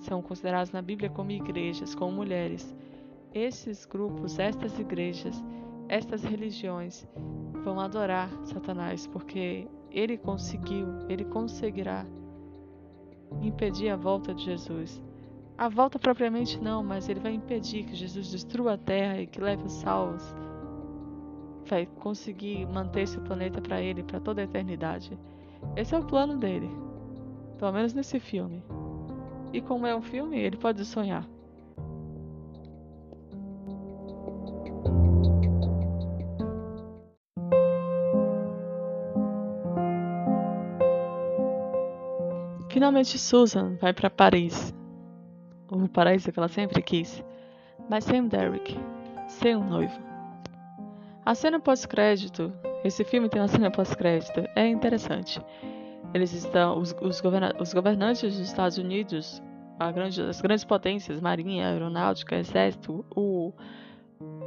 são 0.00 0.22
considerados 0.22 0.70
na 0.72 0.82
Bíblia 0.82 1.10
como 1.10 1.30
igrejas, 1.30 1.94
como 1.94 2.12
mulheres. 2.12 2.74
Esses 3.32 3.84
grupos, 3.84 4.38
estas 4.38 4.78
igrejas, 4.78 5.42
estas 5.88 6.22
religiões 6.22 7.06
vão 7.64 7.80
adorar 7.80 8.30
Satanás 8.44 9.06
porque 9.06 9.68
ele 9.90 10.16
conseguiu, 10.16 10.86
ele 11.08 11.24
conseguirá 11.24 12.06
impedir 13.42 13.90
a 13.90 13.96
volta 13.96 14.34
de 14.34 14.44
Jesus. 14.44 15.02
A 15.56 15.68
volta 15.68 15.98
propriamente 15.98 16.60
não, 16.62 16.84
mas 16.84 17.08
ele 17.08 17.20
vai 17.20 17.32
impedir 17.32 17.84
que 17.84 17.94
Jesus 17.94 18.30
destrua 18.30 18.74
a 18.74 18.78
terra 18.78 19.20
e 19.20 19.26
que 19.26 19.40
leve 19.40 19.64
os 19.64 19.72
salvos. 19.72 20.22
Vai 21.66 21.86
conseguir 21.86 22.66
manter 22.66 23.02
esse 23.02 23.18
planeta 23.20 23.60
para 23.60 23.82
ele 23.82 24.02
para 24.02 24.20
toda 24.20 24.40
a 24.40 24.44
eternidade. 24.44 25.18
Esse 25.76 25.94
é 25.94 25.98
o 25.98 26.04
plano 26.04 26.36
dele. 26.36 26.70
Pelo 27.58 27.72
menos 27.72 27.92
nesse 27.92 28.20
filme. 28.20 28.62
E 29.52 29.60
como 29.60 29.86
é 29.86 29.94
um 29.94 30.02
filme, 30.02 30.38
ele 30.38 30.56
pode 30.56 30.84
sonhar. 30.84 31.26
Finalmente 42.70 43.18
Susan 43.18 43.76
vai 43.80 43.92
para 43.92 44.08
Paris. 44.08 44.72
O 45.68 45.88
paraíso 45.88 46.30
que 46.30 46.38
ela 46.38 46.46
sempre 46.46 46.80
quis. 46.80 47.24
Mas 47.90 48.04
sem 48.04 48.28
Derek. 48.28 48.78
Sem 49.26 49.56
um 49.56 49.64
noivo. 49.64 49.98
A 51.24 51.34
cena 51.34 51.58
pós-crédito. 51.58 52.52
Esse 52.84 53.02
filme 53.02 53.28
tem 53.28 53.40
uma 53.40 53.48
cena 53.48 53.70
pós-crédito. 53.70 54.44
É 54.54 54.66
interessante. 54.66 55.40
Eles 56.14 56.32
estão, 56.32 56.78
os, 56.78 56.94
os, 57.00 57.20
governa 57.20 57.54
os 57.60 57.72
governantes 57.72 58.22
dos 58.22 58.38
Estados 58.38 58.78
Unidos, 58.78 59.42
grande, 59.92 60.20
as 60.22 60.40
grandes 60.40 60.64
potências, 60.64 61.20
marinha, 61.20 61.68
aeronáutica, 61.68 62.36
exército, 62.36 63.04
o, 63.14 63.52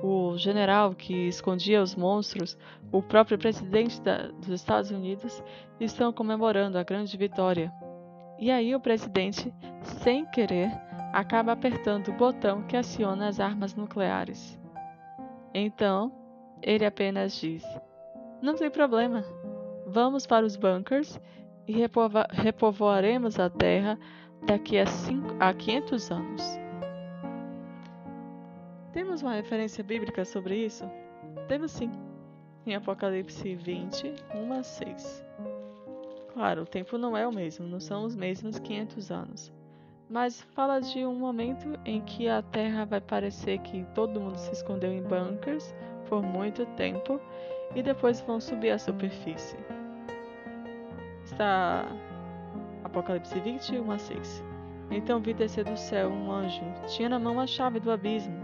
o 0.01 0.37
general 0.37 0.93
que 0.93 1.27
escondia 1.27 1.81
os 1.81 1.95
monstros, 1.95 2.57
o 2.91 3.01
próprio 3.01 3.37
presidente 3.37 4.01
da, 4.01 4.27
dos 4.27 4.49
Estados 4.49 4.91
Unidos, 4.91 5.43
estão 5.79 6.11
comemorando 6.11 6.77
a 6.77 6.83
grande 6.83 7.15
vitória. 7.15 7.71
E 8.39 8.49
aí 8.49 8.73
o 8.73 8.79
presidente, 8.79 9.53
sem 9.83 10.25
querer, 10.25 10.71
acaba 11.13 11.51
apertando 11.51 12.07
o 12.07 12.13
botão 12.13 12.63
que 12.63 12.75
aciona 12.75 13.27
as 13.27 13.39
armas 13.39 13.75
nucleares. 13.75 14.59
Então, 15.53 16.11
ele 16.61 16.85
apenas 16.85 17.39
diz: 17.39 17.63
Não 18.41 18.55
tem 18.55 18.69
problema. 18.69 19.23
Vamos 19.85 20.25
para 20.25 20.45
os 20.45 20.55
bunkers 20.55 21.19
e 21.67 21.73
repovoaremos 22.31 23.39
a 23.39 23.49
Terra 23.49 23.97
daqui 24.45 24.77
a, 24.77 24.85
cinco, 24.85 25.35
a 25.39 25.53
500 25.53 26.11
anos. 26.11 26.43
Temos 28.91 29.21
uma 29.21 29.33
referência 29.33 29.83
bíblica 29.83 30.25
sobre 30.25 30.55
isso? 30.65 30.83
Temos 31.47 31.71
sim, 31.71 31.91
em 32.65 32.75
Apocalipse 32.75 33.55
20, 33.55 34.13
1 34.35 34.53
a 34.53 34.63
6. 34.63 35.25
Claro, 36.33 36.63
o 36.63 36.65
tempo 36.65 36.97
não 36.97 37.15
é 37.15 37.27
o 37.27 37.31
mesmo, 37.31 37.67
não 37.67 37.79
são 37.79 38.05
os 38.05 38.15
mesmos 38.15 38.59
500 38.59 39.11
anos. 39.11 39.53
Mas 40.09 40.41
fala 40.41 40.79
de 40.81 41.05
um 41.05 41.15
momento 41.15 41.79
em 41.85 42.01
que 42.01 42.27
a 42.27 42.41
Terra 42.41 42.85
vai 42.85 42.99
parecer 42.99 43.59
que 43.59 43.85
todo 43.95 44.19
mundo 44.19 44.37
se 44.37 44.51
escondeu 44.51 44.91
em 44.91 45.01
bunkers 45.01 45.73
por 46.09 46.21
muito 46.21 46.65
tempo 46.75 47.19
e 47.73 47.81
depois 47.81 48.19
vão 48.19 48.41
subir 48.41 48.71
à 48.71 48.77
superfície 48.77 49.55
está 51.31 51.87
Apocalipse 52.83 53.39
21 53.39 53.89
a 53.89 53.97
6. 53.97 54.43
Então 54.91 55.21
vi 55.21 55.33
descer 55.33 55.63
do 55.63 55.77
céu 55.77 56.09
um 56.09 56.29
anjo, 56.31 56.61
tinha 56.87 57.07
na 57.07 57.17
mão 57.17 57.39
a 57.39 57.47
chave 57.47 57.79
do 57.79 57.89
abismo 57.89 58.35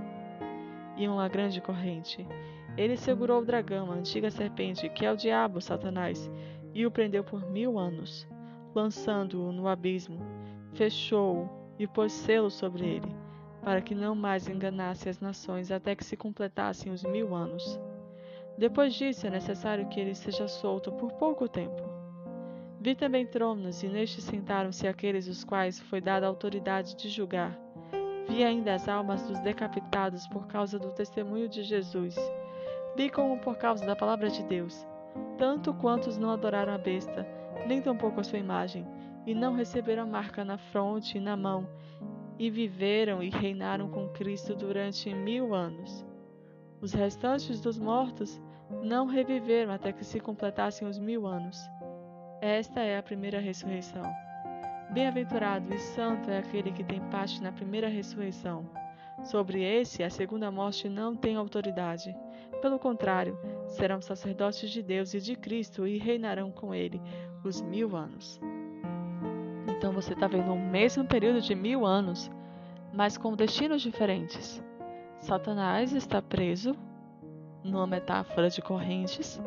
e 0.96 1.08
uma 1.08 1.28
grande 1.28 1.60
corrente. 1.60 2.26
Ele 2.78 2.96
segurou 2.96 3.42
o 3.42 3.46
dragão, 3.46 3.92
a 3.92 3.96
antiga 3.96 4.32
serpente, 4.32 4.88
que 4.90 5.06
é 5.06 5.12
o 5.12 5.18
diabo, 5.18 5.60
Satanás, 5.60 6.32
e 6.74 6.86
o 6.86 6.92
prendeu 6.92 7.24
por 7.24 7.46
mil 7.50 7.78
anos, 7.78 8.28
lançando-o 8.74 9.52
no 9.52 9.68
abismo. 9.68 10.20
Fechou-o 10.74 11.50
e 11.78 11.86
pôs 11.86 12.14
selo 12.14 12.50
sobre 12.50 12.86
ele, 12.86 13.16
para 13.62 13.82
que 13.82 13.96
não 13.96 14.16
mais 14.16 14.48
enganasse 14.48 15.10
as 15.10 15.20
nações 15.20 15.72
até 15.72 15.96
que 15.96 16.06
se 16.06 16.16
completassem 16.16 16.92
os 16.92 17.04
mil 17.04 17.36
anos. 17.36 17.80
Depois 18.58 18.94
disso, 18.94 19.28
é 19.28 19.30
necessário 19.30 19.88
que 19.90 20.00
ele 20.00 20.16
seja 20.16 20.48
solto 20.48 20.92
por 20.92 21.12
pouco 21.14 21.48
tempo. 21.50 21.97
Vi 22.80 22.94
também 22.96 23.26
tronos, 23.26 23.82
e 23.82 23.88
nestes 23.88 24.24
sentaram-se 24.24 24.88
aqueles 24.88 25.28
os 25.28 25.44
quais 25.44 25.80
foi 25.80 26.00
dada 26.00 26.26
a 26.26 26.30
autoridade 26.30 26.96
de 26.96 27.10
julgar. 27.10 27.58
Vi 28.30 28.44
ainda 28.44 28.74
as 28.74 28.88
almas 28.88 29.24
dos 29.24 29.40
decapitados 29.40 30.28
por 30.28 30.48
causa 30.48 30.78
do 30.78 30.92
testemunho 30.92 31.50
de 31.50 31.64
Jesus. 31.64 32.16
Vi 32.96 33.10
como 33.10 33.40
por 33.40 33.58
causa 33.58 33.86
da 33.86 33.96
palavra 33.96 34.30
de 34.30 34.44
Deus, 34.44 34.86
tanto 35.38 35.74
quantos 35.74 36.18
não 36.18 36.30
adoraram 36.30 36.74
a 36.74 36.78
besta, 36.78 37.28
nem 37.68 37.82
tampouco 37.82 38.20
a 38.20 38.24
sua 38.24 38.40
imagem, 38.40 38.86
e 39.26 39.34
não 39.34 39.56
receberam 39.56 40.04
a 40.04 40.08
marca 40.08 40.46
na 40.46 40.58
fronte 40.58 41.18
e 41.18 41.22
na 41.22 41.36
mão, 41.36 41.68
e 42.38 42.50
viveram 42.50 43.24
e 43.24 43.30
reinaram 43.30 43.90
com 43.90 44.10
Cristo 44.10 44.56
durante 44.56 45.14
mil 45.14 45.56
anos. 45.56 46.06
Os 46.80 46.94
restantes 46.94 47.60
dos 47.60 47.80
mortos 47.80 48.40
não 48.84 49.08
reviveram 49.08 49.74
até 49.74 49.92
que 49.92 50.06
se 50.06 50.20
completassem 50.20 50.88
os 50.88 51.00
mil 51.00 51.26
anos. 51.26 51.58
Esta 52.42 52.82
é 52.82 53.00
a 53.00 53.04
primeira 53.04 53.40
ressurreição. 53.40 54.04
Bem-aventurado 54.92 55.74
e 55.74 55.80
santo 55.80 56.30
é 56.30 56.38
aquele 56.38 56.72
que 56.72 56.84
tem 56.84 57.02
parte 57.10 57.42
na 57.42 57.52
primeira 57.52 57.88
ressurreição. 57.88 58.70
Sobre 59.24 59.64
esse, 59.64 60.04
a 60.04 60.10
segunda 60.10 60.52
morte 60.52 60.88
não 60.88 61.16
tem 61.16 61.36
autoridade. 61.36 62.16
Pelo 62.62 62.78
contrário, 62.78 63.36
serão 63.66 64.00
sacerdotes 64.00 64.70
de 64.70 64.84
Deus 64.84 65.16
e 65.16 65.20
de 65.20 65.36
Cristo 65.36 65.88
e 65.88 65.98
reinarão 65.98 66.52
com 66.52 66.76
ele 66.76 67.02
os 67.44 67.60
mil 67.60 67.96
anos. 67.96 68.40
Então 69.68 69.92
você 69.92 70.14
está 70.14 70.28
vendo 70.28 70.54
o 70.54 70.60
mesmo 70.60 71.06
período 71.06 71.42
de 71.42 71.56
mil 71.56 71.88
anos, 71.88 72.30
mas 72.94 73.18
com 73.18 73.36
destinos 73.36 73.82
diferentes. 73.82 74.64
Satanás 75.20 75.92
está 75.92 76.22
preso 76.22 76.76
numa 77.64 77.88
metáfora 77.88 78.48
de 78.48 78.62
correntes 78.62 79.42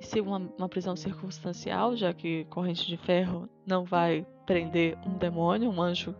se 0.00 0.20
uma, 0.20 0.38
uma 0.58 0.68
prisão 0.68 0.96
circunstancial, 0.96 1.94
já 1.94 2.12
que 2.12 2.44
corrente 2.46 2.86
de 2.86 2.96
ferro 2.96 3.48
não 3.66 3.84
vai 3.84 4.26
prender 4.46 4.98
um 5.06 5.16
demônio, 5.16 5.70
um 5.70 5.80
anjo 5.80 6.14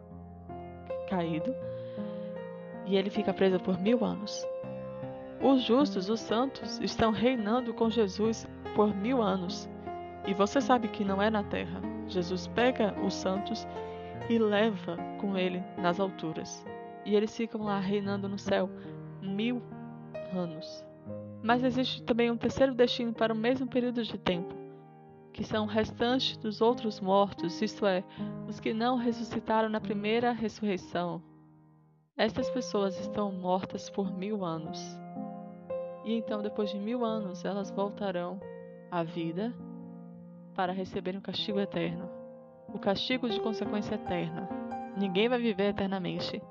caído, 1.09 1.55
e 2.87 2.97
ele 2.97 3.11
fica 3.11 3.33
preso 3.33 3.59
por 3.59 3.78
mil 3.81 4.05
anos. 4.05 4.47
Os 5.43 5.62
justos, 5.62 6.11
os 6.11 6.20
santos, 6.20 6.78
estão 6.81 7.11
reinando 7.11 7.72
com 7.72 7.89
Jesus 7.89 8.47
por 8.74 8.95
mil 8.95 9.22
anos. 9.22 9.68
E 10.26 10.35
você 10.35 10.61
sabe 10.61 10.89
que 10.89 11.03
não 11.03 11.20
é 11.20 11.31
na 11.31 11.43
terra. 11.43 11.81
Jesus 12.07 12.47
pega 12.49 12.95
os 13.03 13.14
santos 13.14 13.66
e 14.28 14.39
leva 14.39 14.97
com 15.18 15.37
ele 15.37 15.62
nas 15.78 15.99
alturas. 15.99 16.64
E 17.07 17.16
eles 17.16 17.35
ficam 17.35 17.62
lá 17.62 17.81
reinando 17.81 18.28
no 18.28 18.39
céu 18.39 18.68
mil 19.22 19.62
anos. 20.35 20.85
Mas 21.43 21.62
existe 21.62 22.03
também 22.03 22.30
um 22.30 22.36
terceiro 22.36 22.74
destino 22.74 23.12
para 23.12 23.32
o 23.32 23.36
mesmo 23.36 23.66
período 23.66 24.03
de 24.03 24.18
tempo, 24.18 24.55
que 25.32 25.43
são 25.43 25.66
restantes 25.66 26.36
dos 26.36 26.61
outros 26.61 27.01
mortos, 27.01 27.61
isto 27.62 27.86
é, 27.86 28.05
os 28.49 28.61
que 28.61 28.74
não 28.74 28.97
ressuscitaram 28.97 29.68
na 29.68 29.80
primeira 29.80 30.32
ressurreição. 30.32 31.22
Estas 32.16 32.51
pessoas 32.51 32.99
estão 33.01 33.32
mortas 33.32 33.88
por 33.88 34.12
mil 34.12 34.45
anos. 34.45 34.78
E 36.05 36.12
então, 36.12 36.43
depois 36.43 36.70
de 36.70 36.78
mil 36.78 37.05
anos, 37.05 37.45
elas 37.45 37.70
voltarão 37.70 38.41
à 38.91 39.03
vida 39.03 39.55
para 40.55 40.72
receberem 40.72 41.18
o 41.18 41.22
castigo 41.22 41.59
eterno 41.59 42.20
o 42.72 42.78
castigo 42.78 43.28
de 43.28 43.41
consequência 43.41 43.95
eterna. 43.95 44.49
Ninguém 44.97 45.28
vai 45.28 45.38
viver 45.38 45.70
eternamente 45.70 46.43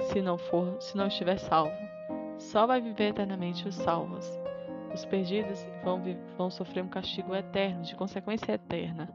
se 0.00 0.20
não 0.20 0.36
for, 0.36 0.80
se 0.80 0.96
não 0.96 1.06
estiver 1.06 1.38
salvo. 1.38 1.95
Só 2.38 2.66
vai 2.66 2.80
viver 2.80 3.08
eternamente 3.08 3.66
os 3.66 3.74
salvos. 3.74 4.26
Os 4.92 5.04
perdidos 5.04 5.66
vão, 5.82 6.02
vão 6.36 6.50
sofrer 6.50 6.82
um 6.82 6.88
castigo 6.88 7.34
eterno, 7.34 7.82
de 7.82 7.94
consequência 7.94 8.52
eterna. 8.52 9.08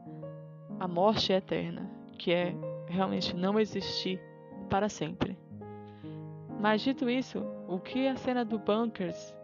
A 0.78 0.86
morte 0.86 1.32
eterna, 1.32 1.88
que 2.18 2.32
é 2.32 2.54
realmente 2.88 3.34
não 3.34 3.58
existir 3.58 4.20
para 4.68 4.88
sempre. 4.88 5.36
Mas 6.60 6.82
dito 6.82 7.10
isso, 7.10 7.44
o 7.68 7.78
que 7.78 8.06
a 8.06 8.16
cena 8.16 8.44
do 8.44 8.58
Bunkers 8.58 9.34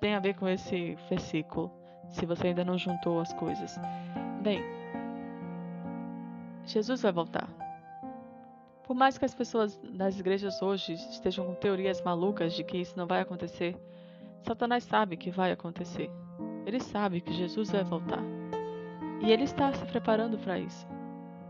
tem 0.00 0.14
a 0.14 0.20
ver 0.20 0.34
com 0.34 0.46
esse 0.46 0.96
versículo? 1.08 1.70
Se 2.10 2.24
você 2.24 2.48
ainda 2.48 2.64
não 2.64 2.78
juntou 2.78 3.20
as 3.20 3.32
coisas. 3.34 3.78
Bem, 4.42 4.62
Jesus 6.64 7.02
vai 7.02 7.12
voltar. 7.12 7.48
Por 8.88 8.96
mais 8.96 9.18
que 9.18 9.24
as 9.26 9.34
pessoas 9.34 9.78
das 9.92 10.18
igrejas 10.18 10.62
hoje 10.62 10.94
estejam 10.94 11.44
com 11.44 11.54
teorias 11.54 12.00
malucas 12.00 12.54
de 12.54 12.64
que 12.64 12.78
isso 12.78 12.96
não 12.96 13.06
vai 13.06 13.20
acontecer, 13.20 13.76
Satanás 14.40 14.82
sabe 14.82 15.14
que 15.14 15.30
vai 15.30 15.52
acontecer. 15.52 16.10
Ele 16.64 16.80
sabe 16.80 17.20
que 17.20 17.34
Jesus 17.34 17.70
vai 17.70 17.84
voltar. 17.84 18.22
E 19.20 19.30
ele 19.30 19.44
está 19.44 19.70
se 19.74 19.84
preparando 19.84 20.38
para 20.38 20.58
isso. 20.58 20.86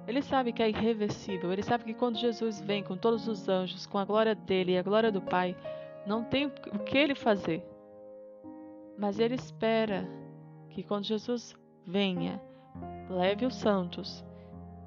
Ele 0.09 0.21
sabe 0.21 0.53
que 0.53 0.65
é 0.65 0.69
irreversível. 0.69 1.53
Ele 1.53 1.63
sabe 1.63 1.85
que 1.85 1.95
quando 1.95 2.19
Jesus 2.19 2.61
vem 2.61 2.83
com 2.83 2.97
todos 2.97 3.29
os 3.29 3.49
anjos, 3.49 3.87
com 3.87 3.99
a 3.99 4.05
glória 4.05 4.35
dele 4.35 4.73
e 4.73 4.79
a 4.79 4.83
glória 4.83 5.13
do 5.13 5.23
Pai, 5.23 5.57
não 6.05 6.25
tem 6.25 6.47
o 6.47 6.51
que 6.51 6.99
ele 6.99 7.15
fazer. 7.15 7.65
Mas 8.99 9.21
ele 9.21 9.37
espera 9.37 10.05
que 10.71 10.83
quando 10.83 11.05
Jesus 11.05 11.55
venha, 11.87 12.43
leve 13.09 13.47
os 13.47 13.55
santos 13.55 14.25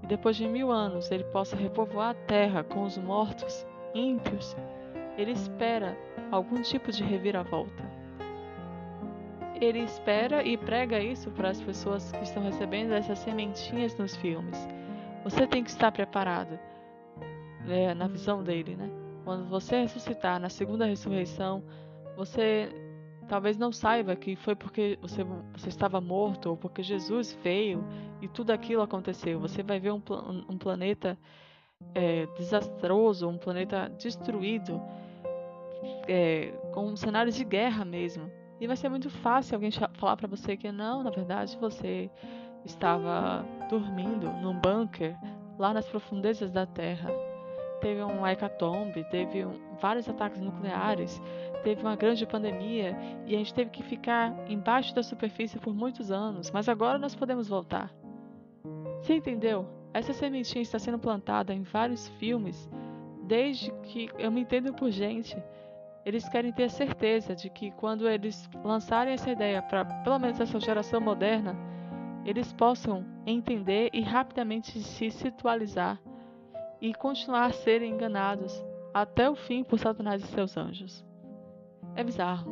e 0.03 0.07
depois 0.07 0.35
de 0.35 0.47
mil 0.47 0.71
anos 0.71 1.11
ele 1.11 1.23
possa 1.25 1.55
repovoar 1.55 2.11
a 2.11 2.13
terra 2.13 2.63
com 2.63 2.83
os 2.83 2.97
mortos 2.97 3.65
ímpios, 3.93 4.55
ele 5.17 5.31
espera 5.31 5.97
algum 6.31 6.61
tipo 6.61 6.91
de 6.91 7.03
reviravolta. 7.03 7.83
Ele 9.55 9.79
espera 9.79 10.43
e 10.43 10.57
prega 10.57 10.99
isso 10.99 11.29
para 11.31 11.49
as 11.49 11.61
pessoas 11.61 12.11
que 12.11 12.23
estão 12.23 12.43
recebendo 12.43 12.93
essas 12.93 13.19
sementinhas 13.19 13.95
nos 13.95 14.15
filmes. 14.15 14.57
Você 15.23 15.45
tem 15.45 15.63
que 15.63 15.69
estar 15.69 15.91
preparado, 15.91 16.57
né, 17.67 17.93
na 17.93 18.07
visão 18.07 18.43
dele, 18.43 18.75
né? 18.75 18.89
Quando 19.23 19.47
você 19.47 19.81
ressuscitar 19.81 20.39
na 20.39 20.49
segunda 20.49 20.85
ressurreição, 20.85 21.63
você 22.17 22.69
talvez 23.27 23.55
não 23.57 23.71
saiba 23.71 24.15
que 24.15 24.35
foi 24.35 24.55
porque 24.55 24.97
você, 24.99 25.23
você 25.53 25.69
estava 25.69 26.01
morto 26.01 26.49
ou 26.49 26.57
porque 26.57 26.81
Jesus 26.81 27.37
veio 27.43 27.85
e 28.22 28.28
tudo 28.28 28.51
aquilo 28.51 28.82
aconteceu. 28.82 29.39
Você 29.39 29.63
vai 29.63 29.80
ver 29.80 29.91
um, 29.91 30.01
um 30.49 30.57
planeta 30.57 31.17
é, 31.95 32.26
desastroso, 32.38 33.28
um 33.28 33.38
planeta 33.38 33.89
destruído, 33.97 34.82
é, 36.07 36.51
com 36.74 36.95
cenários 36.95 37.36
de 37.36 37.43
guerra 37.43 37.84
mesmo. 37.84 38.32
E 38.59 38.67
vai 38.67 38.78
ser 38.78 38.89
muito 38.89 39.09
fácil 39.09 39.55
alguém 39.55 39.72
falar 39.72 40.15
para 40.15 40.28
você 40.28 40.55
que 40.55 40.72
não, 40.72 41.01
na 41.01 41.09
verdade 41.09 41.57
você 41.59 42.11
estava 42.63 43.43
dormindo 43.69 44.32
num 44.34 44.53
bunker 44.53 45.17
lá 45.57 45.74
nas 45.74 45.88
profundezas 45.88 46.51
da 46.51 46.65
Terra. 46.65 47.09
Teve 47.82 48.03
um 48.03 48.28
hecatombe, 48.28 49.03
teve 49.09 49.43
um, 49.43 49.59
vários 49.80 50.07
ataques 50.07 50.39
nucleares 50.39 51.19
teve 51.63 51.82
uma 51.82 51.95
grande 51.95 52.26
pandemia 52.26 52.95
e 53.26 53.36
a 53.36 53.38
gente 53.38 53.53
teve 53.53 53.69
que 53.69 53.84
ficar 53.84 54.34
embaixo 54.49 54.93
da 54.93 55.03
superfície 55.03 55.59
por 55.59 55.74
muitos 55.74 56.11
anos, 56.11 56.51
mas 56.51 56.67
agora 56.67 56.97
nós 56.97 57.15
podemos 57.15 57.47
voltar. 57.47 57.91
Você 59.01 59.15
entendeu? 59.15 59.67
Essa 59.93 60.13
sementinha 60.13 60.61
está 60.61 60.77
sendo 60.77 60.99
plantada 60.99 61.53
em 61.53 61.63
vários 61.63 62.07
filmes 62.19 62.69
desde 63.23 63.71
que 63.83 64.09
eu 64.17 64.31
me 64.31 64.41
entendo 64.41 64.73
por 64.73 64.91
gente. 64.91 65.41
Eles 66.05 66.27
querem 66.29 66.51
ter 66.51 66.69
certeza 66.69 67.35
de 67.35 67.49
que 67.49 67.71
quando 67.71 68.07
eles 68.07 68.49
lançarem 68.63 69.13
essa 69.13 69.29
ideia 69.29 69.61
para 69.61 69.85
pelo 69.85 70.19
menos 70.19 70.39
essa 70.39 70.59
geração 70.59 71.01
moderna, 71.01 71.55
eles 72.25 72.53
possam 72.53 73.05
entender 73.25 73.89
e 73.91 74.01
rapidamente 74.01 74.79
se 74.79 75.09
situalizar 75.09 75.99
e 76.79 76.93
continuar 76.93 77.45
a 77.45 77.53
serem 77.53 77.93
enganados 77.93 78.63
até 78.93 79.29
o 79.29 79.35
fim 79.35 79.63
por 79.63 79.79
Satanás 79.79 80.23
e 80.23 80.27
seus 80.27 80.55
anjos. 80.57 81.05
É 81.95 82.03
bizarro. 82.03 82.51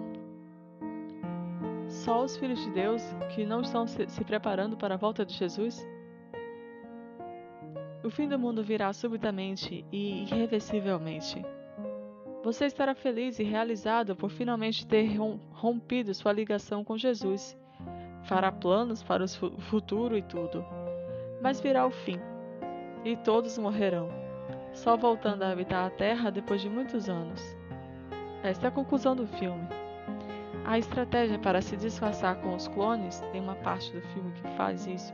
Só 1.88 2.24
os 2.24 2.38
filhos 2.38 2.60
de 2.64 2.72
Deus 2.72 3.04
que 3.34 3.46
não 3.46 3.62
estão 3.62 3.88
se 3.88 4.24
preparando 4.24 4.78
para 4.78 4.96
a 4.96 4.98
volta 4.98 5.26
de 5.26 5.34
Jesus? 5.34 5.84
O 8.04 8.10
fim 8.10 8.28
do 8.30 8.40
mundo 8.40 8.64
virá 8.64 8.94
subitamente 8.94 9.86
e 9.92 10.24
irreversivelmente. 10.24 11.46
Você 12.44 12.66
estará 12.66 12.96
feliz 12.96 13.38
e 13.40 13.44
realizado 13.44 14.16
por 14.16 14.30
finalmente 14.30 14.88
ter 14.88 15.18
rompido 15.52 16.14
sua 16.14 16.32
ligação 16.32 16.84
com 16.84 16.98
Jesus. 16.98 17.58
Fará 18.24 18.52
planos 18.52 19.04
para 19.04 19.26
o 19.26 19.62
futuro 19.62 20.18
e 20.18 20.22
tudo. 20.22 20.66
Mas 21.42 21.60
virá 21.60 21.86
o 21.86 21.92
fim, 21.92 22.20
e 23.04 23.18
todos 23.18 23.58
morrerão, 23.58 24.10
só 24.74 24.96
voltando 24.96 25.44
a 25.44 25.52
habitar 25.52 25.86
a 25.86 25.90
terra 25.90 26.30
depois 26.30 26.62
de 26.62 26.70
muitos 26.70 27.10
anos. 27.10 27.42
Esta 28.44 28.68
é 28.68 28.70
a 28.70 28.72
conclusão 28.72 29.16
do 29.16 29.28
filme. 29.28 29.68
A 30.66 30.78
estratégia 30.78 31.40
para 31.40 31.62
se 31.62 31.76
disfarçar 31.76 32.36
com 32.42 32.56
os 32.56 32.68
clones, 32.70 33.20
tem 33.32 33.42
uma 33.42 33.56
parte 33.56 33.92
do 33.92 34.02
filme 34.02 34.32
que 34.34 34.48
faz 34.56 34.86
isso. 34.88 35.14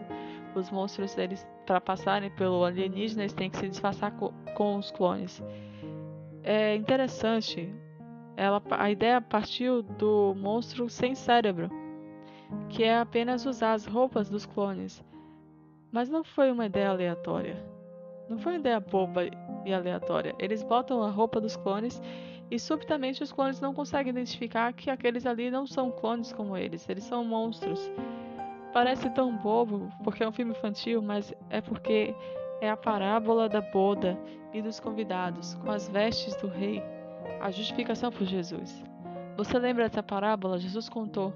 Os 0.55 0.71
monstros, 0.71 1.17
eles, 1.17 1.45
para 1.65 1.81
passarem 1.81 2.29
pelo 2.31 2.63
alienígena, 2.63 3.23
eles 3.23 3.33
têm 3.33 3.49
que 3.49 3.57
se 3.57 3.67
disfarçar 3.69 4.11
com, 4.13 4.31
com 4.55 4.77
os 4.77 4.89
clones. 4.91 5.43
É 6.43 6.75
interessante. 6.75 7.73
Ela, 8.37 8.61
a 8.71 8.89
ideia 8.89 9.19
partiu 9.21 9.81
do 9.83 10.33
monstro 10.35 10.89
sem 10.89 11.13
cérebro. 11.15 11.69
que 12.69 12.83
é 12.83 12.97
apenas 12.99 13.45
usar 13.45 13.73
as 13.73 13.85
roupas 13.85 14.29
dos 14.29 14.45
clones. 14.45 15.03
Mas 15.91 16.09
não 16.09 16.23
foi 16.23 16.51
uma 16.51 16.65
ideia 16.65 16.89
aleatória. 16.89 17.57
Não 18.29 18.37
foi 18.37 18.53
uma 18.53 18.59
ideia 18.59 18.79
boba 18.79 19.23
e 19.65 19.73
aleatória. 19.73 20.35
Eles 20.39 20.63
botam 20.63 21.03
a 21.03 21.09
roupa 21.09 21.39
dos 21.39 21.55
clones 21.55 22.01
e 22.49 22.59
subitamente 22.59 23.23
os 23.23 23.31
clones 23.31 23.59
não 23.59 23.73
conseguem 23.73 24.11
identificar 24.11 24.73
que 24.73 24.89
aqueles 24.89 25.25
ali 25.25 25.49
não 25.49 25.65
são 25.65 25.91
clones 25.91 26.31
como 26.31 26.55
eles, 26.57 26.87
eles 26.89 27.03
são 27.03 27.23
monstros. 27.23 27.91
Parece 28.75 29.09
tão 29.11 29.37
bobo 29.37 29.89
porque 30.03 30.21
é 30.21 30.27
um 30.27 30.33
filme 30.33 30.51
infantil, 30.51 31.01
mas 31.01 31.33
é 31.49 31.61
porque 31.61 32.13
é 32.59 32.69
a 32.69 32.75
parábola 32.75 33.47
da 33.47 33.61
boda 33.61 34.19
e 34.51 34.61
dos 34.61 34.81
convidados 34.81 35.55
com 35.55 35.71
as 35.71 35.87
vestes 35.87 36.35
do 36.41 36.49
rei, 36.49 36.83
a 37.39 37.49
justificação 37.51 38.11
por 38.11 38.25
Jesus. 38.25 38.83
Você 39.37 39.57
lembra 39.57 39.87
dessa 39.87 40.03
parábola? 40.03 40.59
Jesus 40.59 40.89
contou 40.89 41.33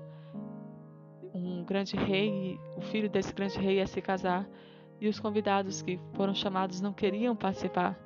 um 1.33 1.63
grande 1.63 1.95
rei, 1.95 2.59
o 2.75 2.81
filho 2.81 3.09
desse 3.09 3.33
grande 3.33 3.57
rei 3.57 3.77
ia 3.77 3.87
se 3.87 4.01
casar 4.01 4.45
e 4.99 5.07
os 5.07 5.17
convidados 5.17 5.81
que 5.81 5.97
foram 6.15 6.35
chamados 6.35 6.81
não 6.81 6.91
queriam 6.91 7.37
participar. 7.37 7.97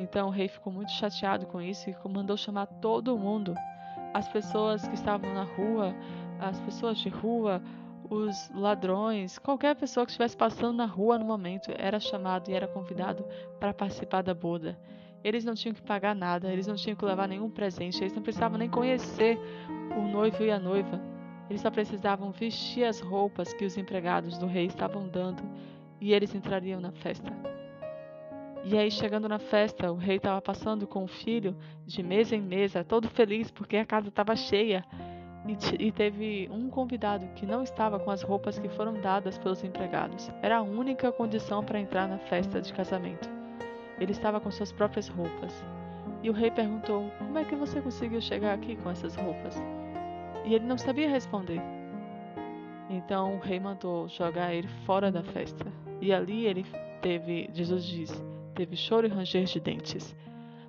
Então 0.00 0.26
o 0.26 0.32
rei 0.32 0.48
ficou 0.48 0.72
muito 0.72 0.90
chateado 0.90 1.46
com 1.46 1.62
isso 1.62 1.88
e 1.88 2.08
mandou 2.08 2.36
chamar 2.36 2.66
todo 2.66 3.16
mundo, 3.16 3.54
as 4.12 4.26
pessoas 4.26 4.88
que 4.88 4.96
estavam 4.96 5.32
na 5.32 5.44
rua, 5.44 5.94
as 6.40 6.58
pessoas 6.58 6.98
de 6.98 7.08
rua, 7.08 7.62
os 8.10 8.50
ladrões, 8.54 9.38
qualquer 9.38 9.74
pessoa 9.76 10.06
que 10.06 10.12
estivesse 10.12 10.36
passando 10.36 10.76
na 10.76 10.86
rua 10.86 11.18
no 11.18 11.24
momento 11.24 11.70
era 11.76 12.00
chamado 12.00 12.50
e 12.50 12.54
era 12.54 12.66
convidado 12.66 13.24
para 13.60 13.74
participar 13.74 14.22
da 14.22 14.34
boda. 14.34 14.78
Eles 15.22 15.44
não 15.44 15.54
tinham 15.54 15.74
que 15.74 15.82
pagar 15.82 16.14
nada, 16.14 16.50
eles 16.52 16.66
não 16.66 16.76
tinham 16.76 16.96
que 16.96 17.04
levar 17.04 17.28
nenhum 17.28 17.50
presente, 17.50 18.00
eles 18.00 18.14
não 18.14 18.22
precisavam 18.22 18.56
nem 18.56 18.70
conhecer 18.70 19.38
o 19.96 20.02
noivo 20.02 20.42
e 20.42 20.50
a 20.50 20.58
noiva. 20.58 21.00
Eles 21.50 21.62
só 21.62 21.70
precisavam 21.70 22.30
vestir 22.30 22.84
as 22.84 23.00
roupas 23.00 23.52
que 23.52 23.64
os 23.64 23.76
empregados 23.76 24.38
do 24.38 24.46
rei 24.46 24.66
estavam 24.66 25.08
dando 25.08 25.42
e 26.00 26.12
eles 26.12 26.34
entrariam 26.34 26.80
na 26.80 26.92
festa. 26.92 27.32
E 28.64 28.76
aí, 28.76 28.90
chegando 28.90 29.28
na 29.28 29.38
festa, 29.38 29.90
o 29.90 29.96
rei 29.96 30.16
estava 30.16 30.42
passando 30.42 30.86
com 30.86 31.04
o 31.04 31.08
filho 31.08 31.56
de 31.86 32.02
mesa 32.02 32.36
em 32.36 32.42
mesa, 32.42 32.84
todo 32.84 33.08
feliz 33.08 33.50
porque 33.50 33.76
a 33.76 33.86
casa 33.86 34.08
estava 34.08 34.36
cheia 34.36 34.84
e, 35.78 35.90
teve 35.90 36.48
um 36.50 36.68
convidado 36.68 37.26
que 37.34 37.46
não 37.46 37.62
estava 37.62 37.98
com 37.98 38.10
as 38.10 38.22
roupas 38.22 38.58
que 38.58 38.68
foram 38.68 39.00
dadas 39.00 39.38
pelos 39.38 39.64
empregados. 39.64 40.30
Era 40.42 40.58
a 40.58 40.62
única 40.62 41.10
condição 41.10 41.64
para 41.64 41.80
entrar 41.80 42.06
na 42.06 42.18
festa 42.18 42.60
de 42.60 42.72
casamento. 42.72 43.28
Ele 43.98 44.12
estava 44.12 44.40
com 44.40 44.50
suas 44.50 44.70
próprias 44.70 45.08
roupas. 45.08 45.64
E 46.22 46.28
o 46.28 46.32
rei 46.32 46.50
perguntou: 46.50 47.10
Como 47.18 47.38
é 47.38 47.44
que 47.44 47.56
você 47.56 47.80
conseguiu 47.80 48.20
chegar 48.20 48.54
aqui 48.54 48.76
com 48.76 48.90
essas 48.90 49.16
roupas? 49.16 49.56
E 50.44 50.54
ele 50.54 50.66
não 50.66 50.76
sabia 50.76 51.08
responder. 51.08 51.60
Então 52.90 53.36
o 53.36 53.38
rei 53.38 53.58
mandou 53.60 54.08
jogar 54.08 54.54
ele 54.54 54.68
fora 54.84 55.10
da 55.10 55.22
festa. 55.22 55.66
E 56.00 56.12
ali 56.12 56.46
ele 56.46 56.64
teve, 57.00 57.50
Jesus 57.52 57.84
diz, 57.84 58.24
teve 58.54 58.76
choro 58.76 59.06
e 59.06 59.10
ranger 59.10 59.44
de 59.44 59.60
dentes. 59.60 60.16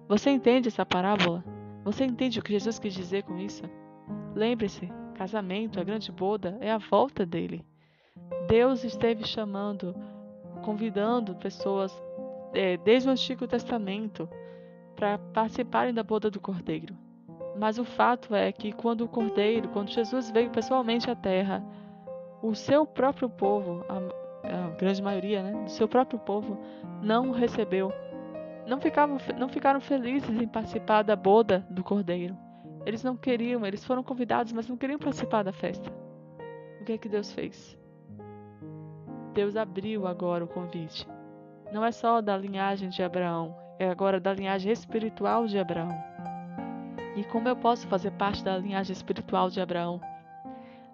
Você 0.08 0.30
entende 0.30 0.68
essa 0.68 0.86
parábola? 0.86 1.44
Você 1.84 2.04
entende 2.04 2.40
o 2.40 2.44
que 2.44 2.52
Jesus 2.52 2.80
quis 2.80 2.94
dizer 2.94 3.24
com 3.24 3.38
isso? 3.38 3.64
Lembre-se, 4.36 4.90
casamento, 5.16 5.80
a 5.80 5.84
grande 5.84 6.12
boda, 6.12 6.58
é 6.62 6.72
a 6.72 6.78
volta 6.78 7.26
dele. 7.26 7.66
Deus 8.48 8.84
esteve 8.84 9.26
chamando, 9.26 9.96
convidando 10.64 11.36
pessoas 11.36 11.92
é, 12.54 12.78
desde 12.78 13.10
o 13.10 13.12
Antigo 13.12 13.48
Testamento 13.48 14.30
para 14.96 15.18
participarem 15.18 15.94
da 15.94 16.04
boda 16.04 16.30
do 16.30 16.40
Cordeiro. 16.40 16.96
Mas 17.58 17.78
o 17.78 17.86
fato 17.86 18.34
é 18.34 18.52
que 18.52 18.72
quando 18.72 19.02
o 19.02 19.08
Cordeiro, 19.08 19.70
quando 19.70 19.90
Jesus 19.90 20.32
veio 20.32 20.50
pessoalmente 20.50 21.10
à 21.10 21.16
Terra, 21.16 21.64
o 22.42 22.56
seu 22.56 22.86
próprio 22.86 23.30
povo, 23.30 23.84
a, 23.90 23.98
a 24.48 24.70
grande 24.78 25.02
maioria, 25.02 25.44
né, 25.44 25.64
do 25.64 25.70
seu 25.70 25.88
próprio 25.88 26.20
povo, 26.20 26.58
não 27.02 27.30
o 27.30 27.34
recebeu. 27.34 27.92
Não, 28.66 28.80
ficavam, 28.80 29.18
não 29.38 29.50
ficaram 29.50 29.82
felizes 29.82 30.30
em 30.30 30.48
participar 30.48 31.02
da 31.02 31.16
boda 31.16 31.66
do 31.70 31.84
Cordeiro. 31.84 32.38
Eles 32.86 33.04
não 33.04 33.16
queriam, 33.16 33.66
eles 33.66 33.84
foram 33.84 34.04
convidados, 34.04 34.54
mas 34.54 34.68
não 34.68 34.78
queriam 34.78 35.00
participar 35.00 35.44
da 35.44 35.52
festa. 35.52 35.92
O 36.82 36.86
que 36.86 36.94
é 36.94 36.98
que 36.98 37.10
Deus 37.10 37.32
fez? 37.32 37.78
Deus 39.34 39.56
abriu 39.56 40.08
agora 40.08 40.44
o 40.44 40.48
convite. 40.48 41.08
Não 41.72 41.86
é 41.86 41.92
só 41.92 42.20
da 42.22 42.36
linhagem 42.38 42.90
de 42.90 43.04
Abraão, 43.04 43.56
é 43.78 43.90
agora 43.90 44.20
da 44.20 44.34
linhagem 44.34 44.72
espiritual 44.72 45.46
de 45.46 45.60
Abraão. 45.60 45.90
E 47.16 47.24
como 47.26 47.48
eu 47.48 47.56
posso 47.56 47.88
fazer 47.88 48.12
parte 48.12 48.44
da 48.44 48.58
linhagem 48.58 48.94
espiritual 48.94 49.50
de 49.50 49.62
Abraão? 49.62 50.02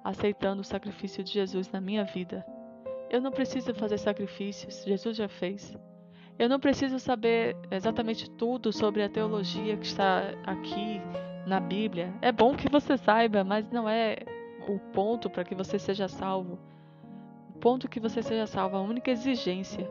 Aceitando 0.03 0.61
o 0.61 0.65
sacrifício 0.65 1.23
de 1.23 1.31
Jesus 1.31 1.71
na 1.71 1.79
minha 1.79 2.03
vida. 2.03 2.45
Eu 3.09 3.21
não 3.21 3.31
preciso 3.31 3.73
fazer 3.73 3.97
sacrifícios, 3.97 4.83
Jesus 4.83 5.15
já 5.15 5.29
fez. 5.29 5.77
Eu 6.37 6.49
não 6.49 6.59
preciso 6.59 6.99
saber 6.99 7.55
exatamente 7.71 8.29
tudo 8.29 8.73
sobre 8.73 9.01
a 9.01 9.09
teologia 9.09 9.77
que 9.77 9.85
está 9.85 10.33
aqui 10.45 11.01
na 11.45 11.59
Bíblia. 11.59 12.13
É 12.21 12.31
bom 12.31 12.55
que 12.55 12.69
você 12.69 12.97
saiba, 12.97 13.43
mas 13.43 13.69
não 13.69 13.87
é 13.87 14.17
o 14.67 14.79
ponto 14.91 15.29
para 15.29 15.43
que 15.43 15.55
você 15.55 15.77
seja 15.77 16.07
salvo. 16.07 16.59
O 17.49 17.59
ponto 17.59 17.87
que 17.87 17.99
você 17.99 18.21
seja 18.21 18.47
salvo, 18.47 18.77
a 18.77 18.81
única 18.81 19.11
exigência 19.11 19.89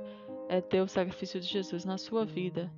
é 0.49 0.61
ter 0.61 0.81
o 0.81 0.89
sacrifício 0.89 1.41
de 1.41 1.47
Jesus 1.47 1.85
na 1.85 1.97
sua 1.97 2.25
vida. 2.25 2.71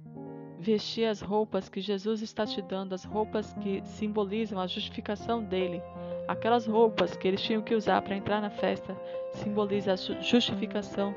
Vestir 0.59 1.07
as 1.07 1.21
roupas 1.21 1.69
que 1.69 1.81
Jesus 1.81 2.23
está 2.23 2.47
te 2.47 2.63
dando, 2.63 2.95
as 2.95 3.05
roupas 3.05 3.53
que 3.55 3.83
simbolizam 3.85 4.59
a 4.59 4.67
justificação 4.67 5.43
dele. 5.43 5.83
Aquelas 6.29 6.67
roupas 6.67 7.17
que 7.17 7.29
eles 7.29 7.43
tinham 7.43 7.63
que 7.63 7.75
usar 7.75 8.03
para 8.03 8.17
entrar 8.17 8.41
na 8.41 8.51
festa 8.51 8.97
simbolizam 9.33 9.95
a 9.95 10.23
justificação 10.23 11.15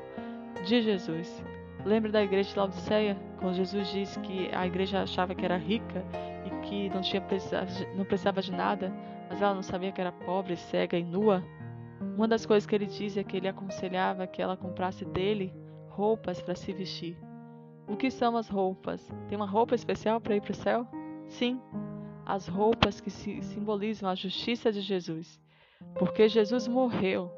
de 0.64 0.82
Jesus. 0.82 1.42
Lembra 1.84 2.12
da 2.12 2.22
igreja 2.22 2.50
de 2.50 2.58
Laodiceia, 2.58 3.16
quando 3.38 3.54
Jesus 3.54 3.90
disse 3.90 4.20
que 4.20 4.50
a 4.52 4.66
igreja 4.66 5.02
achava 5.02 5.34
que 5.34 5.44
era 5.44 5.56
rica 5.56 6.04
e 6.44 6.50
que 6.66 6.88
não, 6.90 7.00
tinha 7.00 7.22
não 7.96 8.04
precisava 8.04 8.42
de 8.42 8.52
nada, 8.52 8.92
mas 9.28 9.40
ela 9.40 9.54
não 9.54 9.62
sabia 9.62 9.92
que 9.92 10.00
era 10.00 10.12
pobre, 10.12 10.56
cega 10.56 10.98
e 10.98 11.04
nua. 11.04 11.44
Uma 12.16 12.26
das 12.26 12.46
coisas 12.46 12.66
que 12.66 12.74
ele 12.74 12.86
diz 12.86 13.16
é 13.16 13.24
que 13.24 13.36
ele 13.36 13.48
aconselhava 13.48 14.26
que 14.26 14.40
ela 14.40 14.56
comprasse 14.56 15.04
dele 15.04 15.52
roupas 15.88 16.40
para 16.40 16.54
se 16.54 16.72
vestir. 16.72 17.16
O 17.86 17.96
que 17.96 18.10
são 18.10 18.36
as 18.36 18.48
roupas? 18.48 19.06
Tem 19.28 19.36
uma 19.36 19.46
roupa 19.46 19.74
especial 19.74 20.20
para 20.20 20.36
ir 20.36 20.40
para 20.40 20.52
o 20.52 20.54
céu? 20.54 20.86
Sim, 21.28 21.60
as 22.24 22.46
roupas 22.46 23.00
que 23.00 23.10
simbolizam 23.10 24.08
a 24.08 24.14
justiça 24.14 24.72
de 24.72 24.80
Jesus. 24.80 25.40
Porque 25.98 26.28
Jesus 26.28 26.68
morreu, 26.68 27.30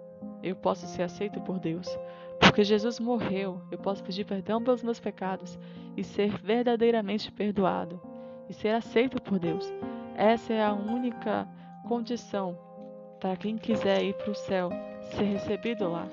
eu 0.43 0.55
posso 0.55 0.87
ser 0.87 1.03
aceito 1.03 1.41
por 1.41 1.59
Deus. 1.59 1.89
Porque 2.41 2.65
Jesus 2.65 3.01
morreu, 3.01 3.63
eu 3.71 3.79
posso 3.79 4.03
pedir 4.03 4.25
perdão 4.25 4.63
pelos 4.63 4.83
meus 4.83 5.01
pecados 5.01 5.59
e 5.97 6.05
ser 6.05 6.37
verdadeiramente 6.39 7.31
perdoado 7.33 8.12
e 8.49 8.55
ser 8.55 8.75
aceito 8.75 9.21
por 9.21 9.39
Deus. 9.39 9.73
Essa 10.17 10.53
é 10.53 10.63
a 10.63 10.73
única 10.73 11.49
condição 11.89 12.57
para 13.21 13.37
quem 13.37 13.57
quiser 13.57 14.03
ir 14.03 14.15
para 14.15 14.31
o 14.31 14.35
céu 14.35 14.71
ser 15.15 15.25
recebido 15.25 15.89
lá. 15.89 16.09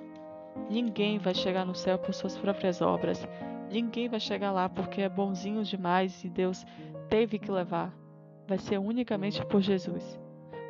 Ninguém 0.69 1.17
vai 1.17 1.33
chegar 1.33 1.65
no 1.65 1.75
céu 1.75 1.97
por 1.97 2.13
suas 2.13 2.37
próprias 2.37 2.81
obras. 2.81 3.27
Ninguém 3.71 4.09
vai 4.09 4.19
chegar 4.19 4.51
lá 4.51 4.67
porque 4.67 5.01
é 5.01 5.09
bonzinho 5.09 5.63
demais 5.63 6.23
e 6.23 6.29
Deus 6.29 6.65
teve 7.07 7.39
que 7.39 7.51
levar. 7.51 7.93
Vai 8.47 8.57
ser 8.57 8.79
unicamente 8.79 9.45
por 9.45 9.61
Jesus. 9.61 10.19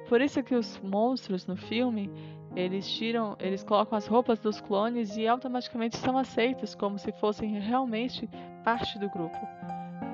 Por 0.07 0.21
isso 0.21 0.43
que 0.43 0.55
os 0.55 0.79
monstros 0.79 1.45
no 1.45 1.55
filme, 1.55 2.11
eles 2.55 2.89
tiram, 2.89 3.37
eles 3.39 3.63
colocam 3.63 3.97
as 3.97 4.07
roupas 4.07 4.39
dos 4.39 4.59
clones 4.59 5.15
e 5.17 5.27
automaticamente 5.27 5.97
são 5.97 6.17
aceitos 6.17 6.73
como 6.73 6.97
se 6.97 7.11
fossem 7.13 7.59
realmente 7.59 8.27
parte 8.63 8.97
do 8.97 9.09
grupo. 9.09 9.37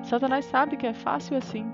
Satanás 0.06 0.44
sabe 0.44 0.76
que 0.76 0.86
é 0.86 0.94
fácil 0.94 1.36
assim. 1.36 1.66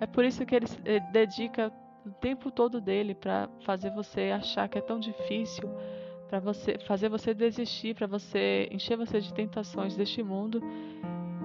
É 0.00 0.06
por 0.06 0.24
isso 0.24 0.44
que 0.46 0.54
ele, 0.54 0.66
dedica 1.12 1.70
o 2.04 2.10
tempo 2.10 2.50
todo 2.50 2.80
dele 2.80 3.14
para 3.14 3.48
fazer 3.60 3.90
você 3.90 4.30
achar 4.30 4.68
que 4.68 4.78
é 4.78 4.80
tão 4.80 4.98
difícil, 4.98 5.68
para 6.30 6.40
você 6.40 6.78
fazer 6.78 7.10
você 7.10 7.34
desistir, 7.34 7.94
para 7.94 8.06
você 8.06 8.68
encher 8.72 8.96
você 8.96 9.20
de 9.20 9.34
tentações 9.34 9.94
deste 9.94 10.22
mundo 10.22 10.62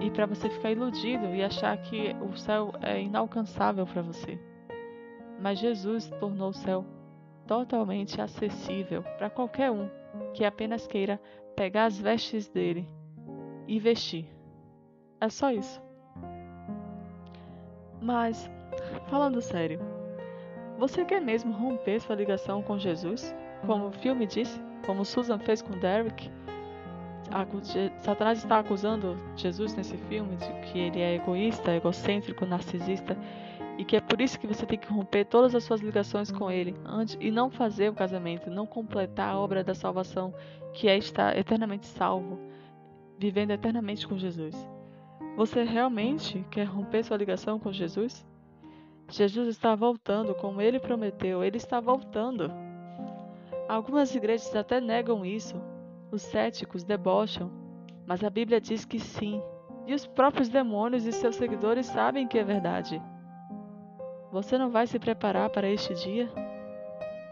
e 0.00 0.10
para 0.10 0.24
você 0.24 0.48
ficar 0.48 0.70
iludido 0.70 1.26
e 1.34 1.44
achar 1.44 1.76
que 1.76 2.16
o 2.22 2.34
céu 2.38 2.72
é 2.80 3.02
inalcançável 3.02 3.86
para 3.86 4.00
você. 4.00 4.38
Mas 5.38 5.58
Jesus 5.58 6.08
tornou 6.20 6.48
o 6.48 6.54
céu 6.54 6.86
totalmente 7.46 8.18
acessível 8.18 9.02
para 9.18 9.28
qualquer 9.28 9.70
um 9.70 9.90
que 10.32 10.42
apenas 10.42 10.86
queira 10.86 11.20
pegar 11.54 11.84
as 11.84 12.00
vestes 12.00 12.48
dele 12.48 12.88
e 13.68 13.78
vestir. 13.78 14.26
É 15.20 15.28
só 15.28 15.50
isso. 15.50 15.84
Mas, 18.04 18.50
falando 19.06 19.40
sério, 19.40 19.80
você 20.78 21.06
quer 21.06 21.22
mesmo 21.22 21.54
romper 21.54 21.98
sua 22.00 22.14
ligação 22.14 22.62
com 22.62 22.78
Jesus? 22.78 23.34
Como 23.66 23.86
o 23.86 23.92
filme 23.92 24.26
disse? 24.26 24.60
Como 24.84 25.06
Susan 25.06 25.38
fez 25.38 25.62
com 25.62 25.70
Derek? 25.78 26.30
Satanás 28.00 28.40
está 28.40 28.58
acusando 28.58 29.16
Jesus 29.34 29.74
nesse 29.74 29.96
filme 29.96 30.36
de 30.36 30.52
que 30.66 30.78
ele 30.78 31.00
é 31.00 31.14
egoísta, 31.14 31.74
egocêntrico, 31.74 32.44
narcisista 32.44 33.16
e 33.78 33.84
que 33.86 33.96
é 33.96 34.02
por 34.02 34.20
isso 34.20 34.38
que 34.38 34.46
você 34.46 34.66
tem 34.66 34.78
que 34.78 34.92
romper 34.92 35.24
todas 35.24 35.54
as 35.54 35.64
suas 35.64 35.80
ligações 35.80 36.30
com 36.30 36.50
Ele 36.50 36.76
antes 36.84 37.16
e 37.18 37.30
não 37.30 37.50
fazer 37.50 37.88
o 37.88 37.94
casamento, 37.94 38.50
não 38.50 38.66
completar 38.66 39.30
a 39.30 39.38
obra 39.38 39.64
da 39.64 39.74
salvação, 39.74 40.32
que 40.74 40.86
é 40.86 40.96
estar 40.96 41.36
eternamente 41.36 41.86
salvo, 41.86 42.38
vivendo 43.18 43.50
eternamente 43.50 44.06
com 44.06 44.18
Jesus. 44.18 44.54
Você 45.36 45.62
realmente 45.62 46.44
quer 46.50 46.64
romper 46.64 47.02
sua 47.02 47.16
ligação 47.16 47.58
com 47.58 47.72
Jesus? 47.72 48.24
Jesus 49.08 49.48
está 49.48 49.74
voltando, 49.74 50.34
como 50.34 50.60
ele 50.60 50.78
prometeu, 50.78 51.42
ele 51.42 51.56
está 51.56 51.80
voltando. 51.80 52.50
Algumas 53.68 54.14
igrejas 54.14 54.54
até 54.54 54.80
negam 54.80 55.24
isso, 55.24 55.60
os 56.10 56.22
céticos 56.22 56.84
debocham, 56.84 57.50
mas 58.06 58.22
a 58.22 58.30
Bíblia 58.30 58.60
diz 58.60 58.84
que 58.84 58.98
sim, 58.98 59.42
e 59.86 59.94
os 59.94 60.06
próprios 60.06 60.48
demônios 60.48 61.04
e 61.06 61.12
seus 61.12 61.36
seguidores 61.36 61.86
sabem 61.86 62.26
que 62.26 62.38
é 62.38 62.44
verdade. 62.44 63.00
Você 64.30 64.58
não 64.58 64.70
vai 64.70 64.86
se 64.86 64.98
preparar 64.98 65.50
para 65.50 65.68
este 65.68 65.94
dia? 65.94 66.28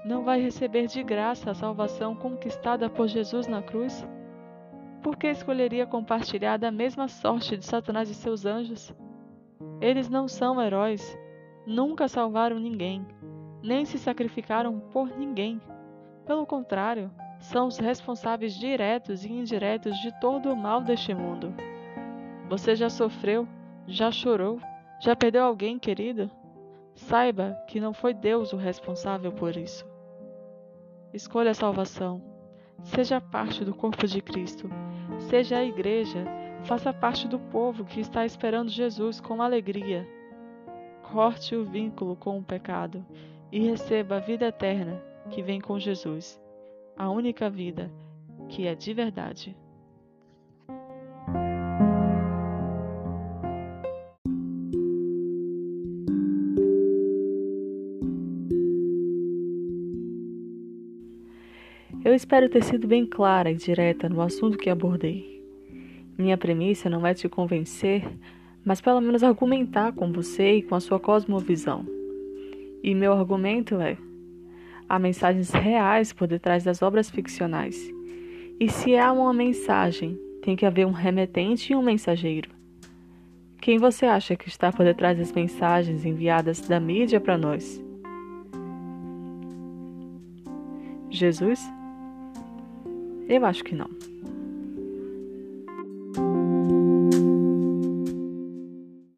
Não 0.04 0.24
vai 0.24 0.40
receber 0.40 0.86
de 0.86 1.02
graça 1.02 1.50
a 1.50 1.54
salvação 1.54 2.14
conquistada 2.14 2.90
por 2.90 3.06
Jesus 3.06 3.46
na 3.46 3.62
cruz? 3.62 4.06
Por 5.02 5.16
que 5.16 5.26
escolheria 5.26 5.84
compartilhar 5.84 6.56
da 6.56 6.70
mesma 6.70 7.08
sorte 7.08 7.56
de 7.56 7.64
Satanás 7.64 8.08
e 8.08 8.14
seus 8.14 8.46
anjos? 8.46 8.94
Eles 9.80 10.08
não 10.08 10.28
são 10.28 10.62
heróis, 10.62 11.18
nunca 11.66 12.06
salvaram 12.06 12.58
ninguém, 12.60 13.04
nem 13.62 13.84
se 13.84 13.98
sacrificaram 13.98 14.78
por 14.92 15.08
ninguém. 15.18 15.60
Pelo 16.24 16.46
contrário, 16.46 17.10
são 17.40 17.66
os 17.66 17.78
responsáveis 17.78 18.54
diretos 18.54 19.24
e 19.24 19.32
indiretos 19.32 19.96
de 19.98 20.12
todo 20.20 20.52
o 20.52 20.56
mal 20.56 20.80
deste 20.80 21.12
mundo. 21.12 21.52
Você 22.48 22.76
já 22.76 22.88
sofreu? 22.88 23.48
Já 23.88 24.12
chorou? 24.12 24.60
Já 25.00 25.16
perdeu 25.16 25.42
alguém 25.42 25.80
querido? 25.80 26.30
Saiba 26.94 27.58
que 27.66 27.80
não 27.80 27.92
foi 27.92 28.14
Deus 28.14 28.52
o 28.52 28.56
responsável 28.56 29.32
por 29.32 29.56
isso. 29.56 29.84
Escolha 31.12 31.50
a 31.50 31.54
salvação. 31.54 32.31
Seja 32.82 33.20
parte 33.20 33.64
do 33.64 33.74
corpo 33.74 34.06
de 34.06 34.20
Cristo. 34.20 34.68
Seja 35.18 35.58
a 35.58 35.64
igreja. 35.64 36.24
Faça 36.64 36.92
parte 36.92 37.26
do 37.26 37.38
povo 37.38 37.84
que 37.84 38.00
está 38.00 38.24
esperando 38.24 38.70
Jesus 38.70 39.20
com 39.20 39.42
alegria. 39.42 40.08
Corte 41.12 41.54
o 41.54 41.64
vínculo 41.64 42.16
com 42.16 42.38
o 42.38 42.42
pecado 42.42 43.04
e 43.50 43.60
receba 43.60 44.16
a 44.16 44.20
vida 44.20 44.46
eterna 44.46 45.02
que 45.30 45.42
vem 45.42 45.60
com 45.60 45.78
Jesus, 45.78 46.40
a 46.96 47.10
única 47.10 47.50
vida 47.50 47.90
que 48.48 48.66
é 48.66 48.74
de 48.74 48.92
verdade. 48.94 49.56
Espero 62.22 62.48
ter 62.48 62.62
sido 62.62 62.86
bem 62.86 63.04
clara 63.04 63.50
e 63.50 63.56
direta 63.56 64.08
no 64.08 64.20
assunto 64.20 64.56
que 64.56 64.70
abordei. 64.70 65.42
Minha 66.16 66.38
premissa 66.38 66.88
não 66.88 67.04
é 67.04 67.12
te 67.12 67.28
convencer, 67.28 68.08
mas 68.64 68.80
pelo 68.80 69.00
menos 69.00 69.24
argumentar 69.24 69.92
com 69.92 70.12
você 70.12 70.58
e 70.58 70.62
com 70.62 70.76
a 70.76 70.80
sua 70.80 71.00
cosmovisão. 71.00 71.84
E 72.80 72.94
meu 72.94 73.12
argumento 73.12 73.80
é: 73.80 73.98
há 74.88 75.00
mensagens 75.00 75.50
reais 75.50 76.12
por 76.12 76.28
detrás 76.28 76.62
das 76.62 76.80
obras 76.80 77.10
ficcionais. 77.10 77.76
E 78.60 78.68
se 78.68 78.96
há 78.96 79.12
uma 79.12 79.32
mensagem, 79.32 80.16
tem 80.42 80.54
que 80.54 80.64
haver 80.64 80.86
um 80.86 80.92
remetente 80.92 81.72
e 81.72 81.76
um 81.76 81.82
mensageiro. 81.82 82.50
Quem 83.60 83.78
você 83.78 84.06
acha 84.06 84.36
que 84.36 84.46
está 84.46 84.70
por 84.70 84.84
detrás 84.84 85.18
das 85.18 85.32
mensagens 85.32 86.04
enviadas 86.04 86.60
da 86.60 86.78
mídia 86.78 87.20
para 87.20 87.36
nós? 87.36 87.82
Jesus? 91.10 91.60
Eu 93.32 93.46
acho 93.46 93.64
que 93.64 93.74
não. 93.74 93.88